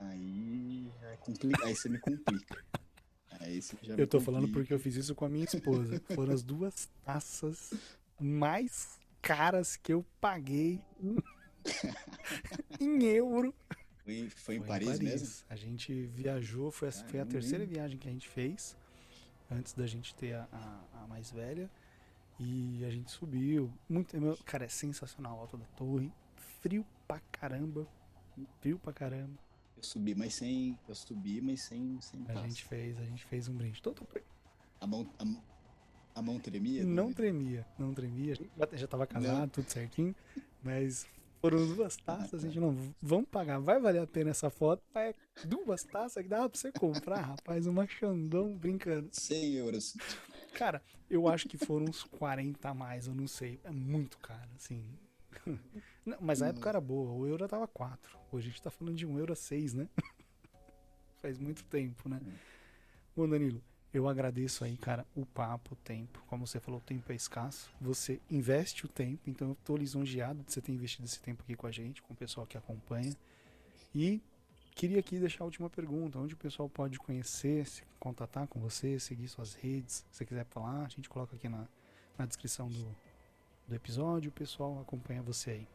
Aí 0.00 0.90
é 1.02 1.16
complica... 1.16 1.66
aí 1.66 1.74
você 1.74 1.88
me 1.88 1.98
complica. 1.98 2.62
Aí 3.40 3.60
você 3.60 3.76
já 3.82 3.94
Eu 3.94 4.06
tô 4.06 4.20
me 4.20 4.24
falando 4.24 4.42
complica. 4.42 4.60
porque 4.60 4.74
eu 4.74 4.78
fiz 4.78 4.94
isso 4.94 5.14
com 5.14 5.24
a 5.24 5.28
minha 5.28 5.44
esposa. 5.44 6.00
Foram 6.14 6.32
as 6.32 6.42
duas 6.42 6.88
taças 7.04 7.74
mais 8.18 8.98
caras 9.20 9.76
que 9.76 9.92
eu 9.92 10.04
paguei 10.20 10.80
em 12.80 13.04
euro. 13.04 13.52
Foi, 14.04 14.28
foi 14.30 14.54
em 14.56 14.58
Foi 14.58 14.68
Paris, 14.68 14.98
mesmo? 15.00 15.44
A 15.48 15.56
gente 15.56 16.06
viajou, 16.06 16.70
foi 16.70 16.88
a, 16.88 16.92
foi 16.92 17.20
a 17.20 17.26
terceira 17.26 17.64
hein? 17.64 17.70
viagem 17.70 17.98
que 17.98 18.06
a 18.08 18.10
gente 18.12 18.28
fez, 18.28 18.76
antes 19.50 19.72
da 19.72 19.86
gente 19.86 20.14
ter 20.14 20.34
a, 20.34 20.46
a- 20.52 21.02
a 21.02 21.06
mais 21.06 21.30
velha. 21.30 21.70
E 22.38 22.84
a 22.84 22.90
gente 22.90 23.10
subiu. 23.10 23.72
Muito, 23.88 24.20
meu, 24.20 24.36
cara, 24.44 24.64
é 24.64 24.68
sensacional 24.68 25.38
a 25.38 25.40
alta 25.42 25.56
da 25.56 25.64
torre. 25.76 26.12
Frio 26.60 26.84
pra 27.06 27.20
caramba. 27.32 27.86
Frio 28.60 28.78
pra 28.78 28.92
caramba. 28.92 29.38
Eu 29.76 29.82
subi, 29.82 30.14
mas 30.14 30.34
sem. 30.34 30.78
Eu 30.88 30.94
subi, 30.94 31.40
mas 31.40 31.62
sem, 31.62 31.98
sem 32.00 32.20
A 32.22 32.26
taça. 32.26 32.48
gente 32.48 32.64
fez, 32.64 32.98
a 32.98 33.04
gente 33.04 33.24
fez 33.24 33.48
um 33.48 33.54
brinde. 33.54 33.80
Todo, 33.80 34.06
A 34.80 34.86
mão, 34.86 35.08
a, 35.18 36.18
a 36.18 36.22
mão 36.22 36.38
tremia? 36.40 36.82
não 36.84 37.12
tremia, 37.12 37.64
não 37.78 37.94
tremia. 37.94 38.32
A 38.32 38.36
gente 38.36 38.50
já, 38.58 38.76
já 38.78 38.86
tava 38.88 39.06
casado, 39.06 39.50
tudo 39.50 39.70
certinho. 39.70 40.14
Mas 40.62 41.06
foram 41.44 41.66
duas 41.74 41.94
taças, 41.94 42.42
a 42.42 42.46
gente 42.46 42.58
não. 42.58 42.74
Vamos 43.02 43.28
pagar, 43.28 43.58
vai 43.58 43.78
valer 43.78 44.00
a 44.00 44.06
pena 44.06 44.30
essa 44.30 44.48
foto. 44.48 44.82
É 44.94 45.14
duas 45.44 45.82
taças 45.84 46.22
que 46.22 46.28
dava 46.28 46.48
pra 46.48 46.58
você 46.58 46.72
comprar, 46.72 47.20
rapaz, 47.20 47.66
uma 47.66 47.86
Xandão 47.86 48.56
brincando. 48.56 49.10
100 49.12 49.52
euros. 49.56 49.94
Cara, 50.54 50.80
eu 51.10 51.28
acho 51.28 51.46
que 51.46 51.58
foram 51.58 51.84
uns 51.84 52.02
40 52.02 52.66
a 52.66 52.72
mais, 52.72 53.08
eu 53.08 53.14
não 53.14 53.26
sei. 53.26 53.60
É 53.62 53.70
muito 53.70 54.16
caro, 54.18 54.48
assim. 54.56 54.82
Não, 56.06 56.18
mas 56.20 56.42
a 56.42 56.48
época 56.48 56.68
era 56.68 56.80
boa, 56.80 57.12
o 57.12 57.26
euro 57.26 57.48
tava 57.48 57.66
4. 57.66 58.18
Hoje 58.30 58.46
a 58.46 58.50
gente 58.50 58.62
tá 58.62 58.70
falando 58.70 58.94
de 58.94 59.06
1 59.06 59.18
euro 59.18 59.32
a 59.32 59.36
6, 59.36 59.72
né? 59.72 59.88
Faz 61.20 61.38
muito 61.38 61.64
tempo, 61.64 62.08
né? 62.08 62.20
Bom, 63.16 63.28
Danilo, 63.28 63.62
eu 63.94 64.08
agradeço 64.08 64.64
aí, 64.64 64.76
cara, 64.76 65.06
o 65.14 65.24
papo, 65.24 65.74
o 65.74 65.76
tempo. 65.76 66.20
Como 66.26 66.44
você 66.44 66.58
falou, 66.58 66.80
o 66.80 66.82
tempo 66.82 67.12
é 67.12 67.14
escasso. 67.14 67.72
Você 67.80 68.20
investe 68.28 68.84
o 68.84 68.88
tempo, 68.88 69.30
então 69.30 69.50
eu 69.50 69.54
tô 69.64 69.76
lisonjeado 69.76 70.42
de 70.42 70.52
você 70.52 70.60
ter 70.60 70.72
investido 70.72 71.06
esse 71.06 71.20
tempo 71.20 71.44
aqui 71.44 71.54
com 71.54 71.68
a 71.68 71.70
gente, 71.70 72.02
com 72.02 72.12
o 72.12 72.16
pessoal 72.16 72.44
que 72.44 72.58
acompanha. 72.58 73.16
E 73.94 74.20
queria 74.74 74.98
aqui 74.98 75.20
deixar 75.20 75.44
a 75.44 75.46
última 75.46 75.70
pergunta: 75.70 76.18
onde 76.18 76.34
o 76.34 76.36
pessoal 76.36 76.68
pode 76.68 76.98
conhecer, 76.98 77.64
se 77.66 77.84
contatar 78.00 78.48
com 78.48 78.58
você, 78.58 78.98
seguir 78.98 79.28
suas 79.28 79.54
redes? 79.54 80.04
Se 80.10 80.18
você 80.18 80.26
quiser 80.26 80.44
falar, 80.46 80.84
a 80.84 80.88
gente 80.88 81.08
coloca 81.08 81.36
aqui 81.36 81.48
na, 81.48 81.64
na 82.18 82.26
descrição 82.26 82.68
do, 82.68 82.96
do 83.68 83.74
episódio. 83.76 84.28
O 84.28 84.34
pessoal 84.34 84.80
acompanha 84.80 85.22
você 85.22 85.52
aí. 85.52 85.68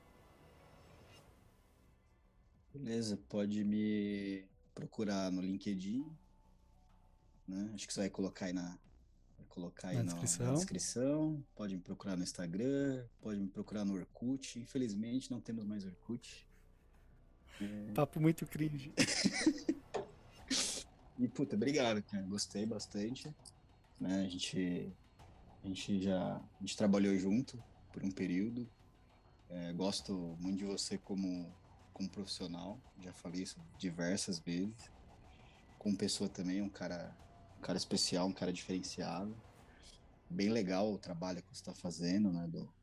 Beleza, 2.73 3.17
pode 3.29 3.63
me 3.63 4.43
procurar 4.75 5.31
no 5.31 5.41
LinkedIn. 5.41 6.05
Né? 7.49 7.71
Acho 7.73 7.87
que 7.87 7.93
você 7.93 8.01
vai 8.01 8.09
colocar 8.09 8.45
aí 8.45 8.53
na. 8.53 8.77
Colocar 9.49 9.89
aí 9.89 9.97
Na 9.97 10.03
descrição. 10.03 10.45
na 10.45 10.53
descrição. 10.53 11.45
Pode 11.55 11.75
me 11.75 11.81
procurar 11.81 12.15
no 12.15 12.23
Instagram. 12.23 13.03
Pode 13.19 13.39
me 13.41 13.47
procurar 13.47 13.83
no 13.83 13.95
Orkut. 13.95 14.59
Infelizmente 14.59 15.31
não 15.31 15.41
temos 15.41 15.65
mais 15.65 15.83
Orkut. 15.85 16.47
Papo 17.93 18.21
muito 18.21 18.45
cringe. 18.45 18.93
E, 21.19 21.27
puta, 21.27 21.57
obrigado, 21.57 22.01
cara. 22.01 22.23
Gostei 22.23 22.65
bastante. 22.65 23.35
Né? 23.99 24.21
A 24.25 24.29
gente, 24.29 24.89
a 25.61 25.67
gente 25.67 26.01
já 26.01 26.37
a 26.37 26.59
gente 26.61 26.77
trabalhou 26.77 27.13
junto 27.17 27.61
por 27.91 28.01
um 28.05 28.09
período. 28.09 28.65
É, 29.49 29.73
gosto 29.73 30.37
muito 30.39 30.59
de 30.59 30.63
você 30.63 30.97
como, 30.97 31.53
como 31.91 32.09
profissional. 32.09 32.79
Já 33.01 33.11
falei 33.11 33.43
isso 33.43 33.59
diversas 33.77 34.39
vezes. 34.39 34.89
Como 35.77 35.97
pessoa 35.97 36.29
também, 36.29 36.61
um 36.61 36.69
cara, 36.69 37.13
um 37.59 37.61
cara 37.61 37.77
especial, 37.77 38.27
um 38.27 38.33
cara 38.33 38.53
diferenciado. 38.53 39.35
Bem 40.29 40.49
legal 40.49 40.91
o 40.91 40.97
trabalho 40.97 41.43
que 41.43 41.49
você 41.49 41.61
está 41.61 41.73
fazendo, 41.73 42.31
né? 42.31 42.47
Do, 42.47 42.73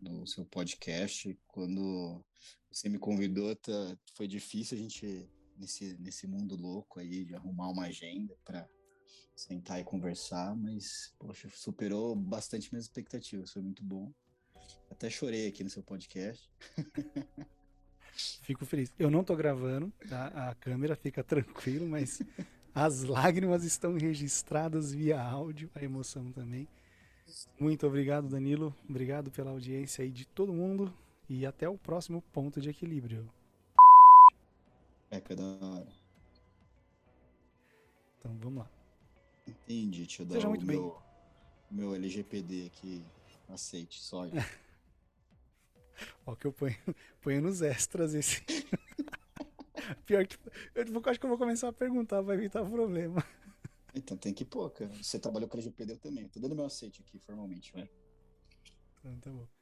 do 0.00 0.26
seu 0.26 0.44
podcast. 0.44 1.38
Quando 1.46 2.24
você 2.70 2.88
me 2.88 2.98
convidou, 2.98 3.54
tá, 3.54 3.96
foi 4.14 4.26
difícil 4.26 4.76
a 4.76 4.80
gente 4.80 5.30
nesse, 5.56 5.96
nesse 5.98 6.26
mundo 6.26 6.56
louco 6.56 6.98
aí 6.98 7.24
de 7.24 7.34
arrumar 7.34 7.68
uma 7.68 7.86
agenda 7.86 8.36
para 8.44 8.68
sentar 9.34 9.80
e 9.80 9.84
conversar, 9.84 10.56
mas, 10.56 11.14
poxa, 11.18 11.48
superou 11.54 12.16
bastante 12.16 12.72
minhas 12.72 12.86
expectativas, 12.86 13.52
foi 13.52 13.62
muito 13.62 13.84
bom. 13.84 14.12
Até 14.90 15.08
chorei 15.08 15.46
aqui 15.46 15.62
no 15.62 15.70
seu 15.70 15.82
podcast. 15.82 16.50
Fico 18.42 18.64
feliz. 18.64 18.92
Eu 18.98 19.10
não 19.10 19.22
tô 19.22 19.36
gravando, 19.36 19.92
tá? 20.08 20.28
A 20.48 20.54
câmera 20.54 20.96
fica 20.96 21.22
tranquilo, 21.22 21.86
mas 21.86 22.20
as 22.76 23.04
lágrimas 23.04 23.64
estão 23.64 23.96
registradas 23.96 24.92
via 24.92 25.18
áudio, 25.18 25.70
a 25.74 25.82
emoção 25.82 26.30
também. 26.30 26.68
Muito 27.58 27.86
obrigado, 27.86 28.28
Danilo. 28.28 28.76
Obrigado 28.86 29.30
pela 29.30 29.50
audiência 29.50 30.04
aí 30.04 30.10
de 30.10 30.26
todo 30.26 30.52
mundo 30.52 30.92
e 31.26 31.46
até 31.46 31.66
o 31.66 31.78
próximo 31.78 32.20
ponto 32.34 32.60
de 32.60 32.68
equilíbrio. 32.68 33.26
É, 35.10 35.18
que 35.18 35.32
é 35.32 35.36
da 35.36 35.42
hora. 35.42 35.88
Então 38.18 38.36
vamos 38.42 38.58
lá. 38.58 38.70
Entendi, 39.46 40.02
deixa 40.02 40.20
eu 40.20 40.26
dar 40.26 40.34
Seja 40.34 40.48
muito 40.48 40.66
bem. 40.66 40.76
meu, 40.76 40.98
meu 41.70 41.94
LGPD 41.94 42.66
aqui. 42.66 43.02
Aceite, 43.48 44.02
só. 44.02 44.24
Ó, 46.26 46.36
que 46.36 46.46
eu 46.46 46.52
ponho, 46.52 46.76
ponho 47.22 47.40
nos 47.40 47.62
extras 47.62 48.12
esse. 48.12 48.44
Pior 50.04 50.26
que. 50.26 50.36
Eu 50.74 50.86
vou- 50.92 51.02
acho 51.06 51.18
que 51.20 51.26
eu 51.26 51.30
vou 51.30 51.38
começar 51.38 51.68
a 51.68 51.72
perguntar, 51.72 52.20
vai 52.22 52.36
evitar 52.36 52.64
problema. 52.64 53.24
Então 53.94 54.16
tem 54.16 54.34
que 54.34 54.44
pôr, 54.44 54.70
cara. 54.70 54.90
Você 55.02 55.18
trabalhou 55.18 55.48
com 55.48 55.56
LGPD 55.56 55.94
eu 55.94 55.98
também. 55.98 56.28
Tô 56.28 56.38
dando 56.38 56.54
meu 56.54 56.66
aceite 56.66 57.00
aqui 57.00 57.18
formalmente, 57.18 57.72
vai. 57.72 57.88
Então 58.98 59.18
tá 59.20 59.30
bom. 59.30 59.55